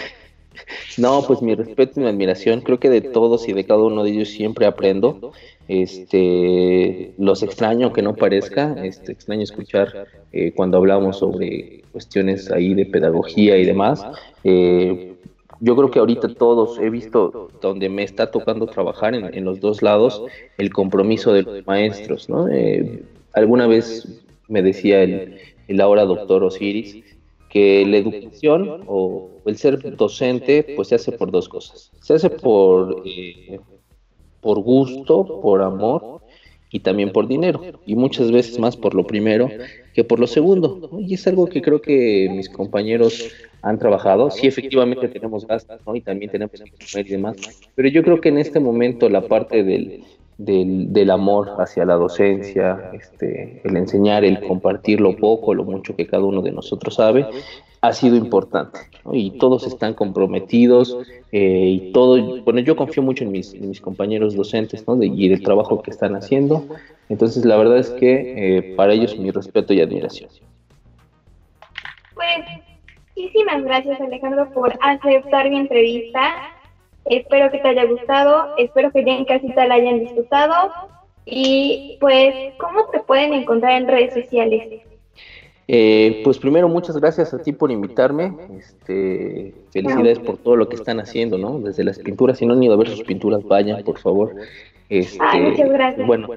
No, 0.97 1.23
pues 1.25 1.41
mi 1.41 1.55
respeto 1.55 1.99
y 1.99 2.03
mi 2.03 2.09
admiración, 2.09 2.59
creo 2.59 2.81
que 2.81 2.89
de 2.89 2.99
todos 2.99 3.47
y 3.47 3.53
de 3.53 3.65
cada 3.65 3.81
uno 3.81 4.03
de 4.03 4.11
ellos 4.11 4.27
siempre 4.27 4.65
aprendo. 4.65 5.31
Este, 5.69 7.13
los 7.17 7.43
extraño, 7.43 7.93
que 7.93 8.01
no 8.01 8.15
parezca, 8.15 8.75
este, 8.83 9.13
extraño 9.13 9.43
escuchar 9.43 10.07
eh, 10.33 10.51
cuando 10.53 10.77
hablamos 10.77 11.19
sobre 11.19 11.85
cuestiones 11.91 12.51
ahí 12.51 12.73
de 12.73 12.85
pedagogía 12.85 13.57
y 13.57 13.65
demás. 13.65 14.05
Eh, 14.43 15.15
yo 15.59 15.75
creo 15.75 15.91
que 15.91 15.99
ahorita 15.99 16.33
todos 16.35 16.79
he 16.79 16.89
visto 16.89 17.49
donde 17.61 17.89
me 17.89 18.03
está 18.03 18.31
tocando 18.31 18.67
trabajar 18.67 19.13
en, 19.13 19.43
los 19.45 19.59
dos 19.59 19.81
lados 19.81 20.23
el 20.57 20.71
compromiso 20.71 21.33
de 21.33 21.43
los 21.43 21.67
maestros, 21.67 22.29
¿no? 22.29 22.47
Eh, 22.47 23.03
alguna 23.33 23.67
vez 23.67 24.07
me 24.47 24.61
decía 24.61 25.03
el, 25.03 25.37
el 25.67 25.81
ahora 25.81 26.05
doctor 26.05 26.43
Osiris 26.43 27.03
que 27.49 27.85
la 27.85 27.97
educación 27.97 28.83
o 28.87 29.29
el 29.45 29.57
ser 29.57 29.95
docente 29.97 30.73
pues 30.75 30.89
se 30.89 30.95
hace 30.95 31.11
por 31.11 31.31
dos 31.31 31.49
cosas. 31.49 31.91
Se 31.99 32.13
hace 32.13 32.29
por 32.29 33.03
por 34.41 34.59
gusto, 34.59 35.41
por 35.41 35.61
amor 35.61 36.21
y 36.71 36.79
también 36.79 37.11
por 37.11 37.27
dinero, 37.27 37.61
y 37.85 37.95
muchas 37.95 38.31
veces 38.31 38.59
más 38.59 38.77
por 38.77 38.93
lo 38.93 39.05
primero 39.05 39.49
que 39.93 40.03
por 40.03 40.19
lo 40.19 40.27
segundo. 40.27 40.89
Y 40.99 41.13
es 41.13 41.27
algo 41.27 41.47
que 41.47 41.61
creo 41.61 41.81
que 41.81 42.29
mis 42.31 42.49
compañeros 42.49 43.31
han 43.61 43.77
trabajado. 43.77 44.31
Sí, 44.31 44.47
efectivamente 44.47 45.07
tenemos 45.07 45.45
gastos 45.45 45.79
y 45.93 46.01
también 46.01 46.31
tenemos 46.31 46.51
que 46.51 46.71
comer 46.71 47.07
y 47.07 47.11
demás, 47.11 47.37
pero 47.75 47.89
yo 47.89 48.03
creo 48.03 48.21
que 48.21 48.29
en 48.29 48.37
este 48.37 48.59
momento 48.59 49.09
la 49.09 49.21
parte 49.21 49.63
del, 49.63 50.03
del, 50.37 50.93
del, 50.93 51.11
amor 51.11 51.55
hacia 51.57 51.85
la 51.85 51.95
docencia, 51.95 52.91
este, 52.93 53.61
el 53.63 53.75
enseñar, 53.75 54.23
el 54.23 54.39
compartir 54.41 55.01
lo 55.01 55.15
poco, 55.15 55.53
lo 55.53 55.63
mucho 55.63 55.95
que 55.95 56.07
cada 56.07 56.23
uno 56.23 56.41
de 56.41 56.51
nosotros 56.51 56.95
sabe, 56.95 57.25
ha 57.81 57.93
sido 57.93 58.15
importante 58.15 58.79
y 59.11 59.31
todos 59.31 59.65
están 59.65 59.93
comprometidos 59.93 60.97
eh, 61.31 61.65
y 61.67 61.91
todo, 61.91 62.41
bueno, 62.43 62.59
yo 62.59 62.75
confío 62.75 63.03
mucho 63.03 63.23
en 63.23 63.31
mis, 63.31 63.53
mis 63.55 63.79
compañeros 63.79 64.35
docentes 64.35 64.85
¿no? 64.87 65.01
y 65.01 65.29
del 65.29 65.41
trabajo 65.41 65.81
que 65.81 65.91
están 65.91 66.15
haciendo, 66.15 66.65
entonces 67.07 67.45
la 67.45 67.57
verdad 67.57 67.77
es 67.77 67.89
que 67.91 68.57
eh, 68.57 68.75
para 68.75 68.93
ellos 68.93 69.17
mi 69.17 69.31
respeto 69.31 69.73
y 69.73 69.81
admiración. 69.81 70.29
Pues 72.13 72.37
muchísimas 73.15 73.63
gracias 73.63 74.01
Alejandro 74.01 74.51
por 74.51 74.77
aceptar 74.81 75.49
mi 75.49 75.59
entrevista, 75.59 76.33
espero 77.05 77.49
que 77.49 77.59
te 77.59 77.69
haya 77.69 77.85
gustado, 77.85 78.55
espero 78.57 78.91
que 78.91 79.05
ya 79.05 79.13
en 79.13 79.25
casita 79.25 79.65
la 79.67 79.75
hayan 79.75 79.99
disfrutado 79.99 80.71
y 81.25 81.97
pues, 81.99 82.33
¿cómo 82.57 82.85
te 82.91 82.99
pueden 82.99 83.33
encontrar 83.33 83.73
en 83.73 83.87
redes 83.87 84.13
sociales? 84.13 84.81
Eh, 85.71 86.21
pues 86.23 86.39
primero, 86.39 86.67
muchas 86.67 86.97
gracias 86.97 87.31
a 87.31 87.43
ti 87.43 87.51
por 87.51 87.69
invitarme. 87.69 88.33
Este, 88.57 89.53
felicidades 89.71 90.17
por 90.17 90.39
todo 90.39 90.55
lo 90.55 90.67
que 90.67 90.75
están 90.75 90.99
haciendo, 90.99 91.37
¿no? 91.37 91.59
Desde 91.59 91.83
las 91.83 91.99
pinturas, 91.99 92.39
si 92.39 92.47
no 92.47 92.53
han 92.53 92.63
ido 92.63 92.73
a 92.73 92.77
ver 92.77 92.89
sus 92.89 93.03
pinturas, 93.03 93.43
vayan, 93.43 93.83
por 93.83 93.99
favor. 93.99 94.33
Este, 94.89 95.23
muchas 95.39 95.69
gracias. 95.69 96.07
Bueno, 96.07 96.27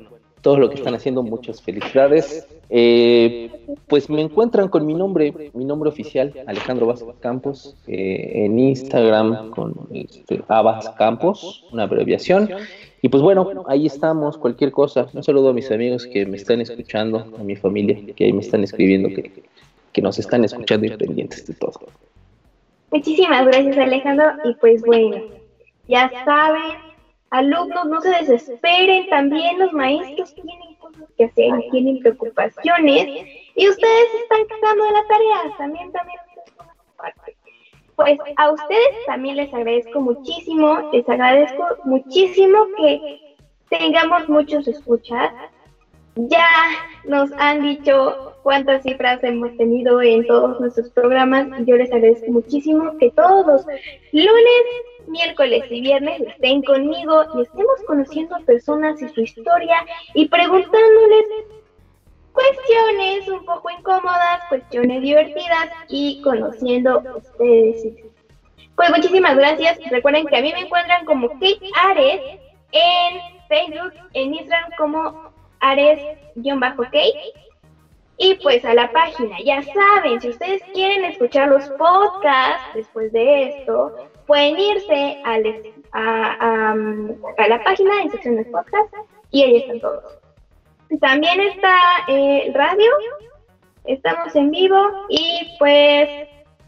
todo 0.43 0.59
lo 0.59 0.68
que 0.68 0.74
están 0.74 0.95
haciendo, 0.95 1.22
muchas 1.22 1.62
felicidades. 1.62 2.47
Eh, 2.68 3.51
pues 3.87 4.11
me 4.11 4.20
encuentran 4.20 4.68
con 4.68 4.85
mi 4.85 4.93
nombre, 4.93 5.33
mi 5.55 5.64
nombre 5.64 5.89
oficial, 5.89 6.35
Alejandro 6.47 6.85
Vázquez 6.85 7.14
Campos, 7.20 7.74
eh, 7.87 8.45
en 8.45 8.59
Instagram 8.59 9.51
con 9.53 9.74
este, 9.95 10.43
Abas 10.49 10.91
Campos, 10.91 11.64
una 11.72 11.85
abreviación. 11.85 12.51
Y 13.05 13.09
pues 13.09 13.20
bueno, 13.20 13.64
ahí 13.66 13.86
estamos, 13.86 14.38
cualquier 14.38 14.70
cosa. 14.70 15.09
Un 15.12 15.24
saludo 15.24 15.48
a 15.48 15.53
mis 15.53 15.68
amigos 15.72 16.07
que 16.07 16.24
me 16.24 16.36
están 16.36 16.61
escuchando, 16.61 17.26
a 17.36 17.42
mi 17.42 17.57
familia 17.57 17.98
que 18.14 18.24
ahí 18.24 18.32
me 18.32 18.42
están 18.42 18.62
escribiendo, 18.62 19.09
que, 19.09 19.42
que 19.92 20.00
nos 20.00 20.20
están 20.20 20.44
escuchando 20.44 20.86
y 20.86 20.96
pendientes 20.96 21.44
de 21.48 21.55
todo. 21.55 21.88
Muchísimas 22.92 23.44
gracias 23.46 23.76
Alejandro. 23.76 24.26
Y 24.44 24.55
pues 24.55 24.82
bueno, 24.82 25.16
ya 25.88 26.12
saben, 26.24 26.78
alumnos 27.30 27.86
no 27.86 28.00
se 28.03 28.11
desesperen, 28.11 29.09
también 29.09 29.59
los 29.59 29.72
maestros 29.72 30.32
tienen 30.36 30.74
cosas 30.78 31.09
que 31.18 31.24
hacer, 31.24 31.50
tienen 31.72 31.98
preocupaciones. 31.98 33.26
Y 33.57 33.68
ustedes 33.68 34.09
están 34.22 34.44
cagando 34.46 34.84
de 34.84 34.92
la 34.92 35.05
tarea, 35.09 35.57
también, 35.59 35.90
también 35.90 36.18
pues 38.05 38.18
a 38.36 38.50
ustedes 38.50 39.07
también 39.07 39.36
les 39.36 39.53
agradezco 39.53 40.00
muchísimo, 40.00 40.90
les 40.92 41.09
agradezco 41.09 41.64
muchísimo 41.84 42.66
que 42.76 43.36
tengamos 43.70 44.28
muchos 44.28 44.68
escuchas. 44.68 45.32
Ya 46.14 46.46
nos 47.05 47.32
han 47.38 47.62
dicho 47.62 48.34
cuántas 48.42 48.82
cifras 48.82 49.22
hemos 49.24 49.57
tenido 49.57 50.03
en 50.03 50.26
todos 50.26 50.61
nuestros 50.61 50.90
programas 50.90 51.46
yo 51.64 51.76
les 51.76 51.90
agradezco 51.90 52.30
muchísimo 52.30 52.98
que 52.98 53.11
todos 53.12 53.64
lunes, 54.12 54.62
miércoles 55.07 55.64
y 55.70 55.80
viernes 55.80 56.20
estén 56.20 56.62
conmigo 56.62 57.24
y 57.34 57.42
estemos 57.42 57.80
conociendo 57.86 58.36
personas 58.44 59.00
y 59.00 59.09
su 59.09 59.22
historia 59.22 59.76
y 60.14 60.28
preguntándoles 60.28 61.24
cuestiones 62.33 63.28
un 63.28 63.45
poco 63.45 63.70
incómodas, 63.70 64.43
cuestiones 64.49 65.03
divertidas 65.03 65.70
y 65.89 66.20
conociendo 66.22 67.03
a 67.07 67.16
ustedes. 67.16 67.95
Pues 68.76 68.91
muchísimas 68.91 69.37
gracias. 69.37 69.78
Recuerden 69.91 70.26
que 70.26 70.37
a 70.37 70.43
mí 70.43 70.53
me 70.53 70.61
encuentran 70.61 71.05
como 71.05 71.28
Kate 71.28 71.61
Ares 71.85 72.41
en 72.72 73.20
Facebook, 73.49 73.93
en 74.14 74.35
Instagram 74.35 74.70
como 74.76 75.33
Ares-Kate. 75.61 77.33
Y 78.18 78.35
pues 78.37 78.64
a 78.64 78.74
la 78.74 78.93
página, 78.93 79.37
ya 79.45 79.62
saben, 79.62 80.20
si 80.20 80.28
ustedes 80.28 80.62
quieren 80.74 81.05
escuchar 81.05 81.49
los 81.49 81.68
podcasts 81.70 82.74
después 82.74 83.11
de 83.12 83.49
esto, 83.49 84.11
pueden 84.26 84.59
irse 84.59 85.20
a, 85.24 85.39
a, 85.93 86.72
a, 86.72 87.49
la 87.49 87.64
página 87.64 87.97
de 87.97 88.11
sección 88.11 88.37
de 88.37 88.45
podcast 88.45 88.95
y 89.30 89.43
ahí 89.43 89.57
están 89.57 89.80
todos. 89.80 90.22
También 91.01 91.40
está 91.40 91.74
eh, 92.09 92.53
radio, 92.55 92.90
estamos 93.84 94.36
en 94.36 94.51
vivo 94.51 95.07
y 95.09 95.57
pues 95.59 96.11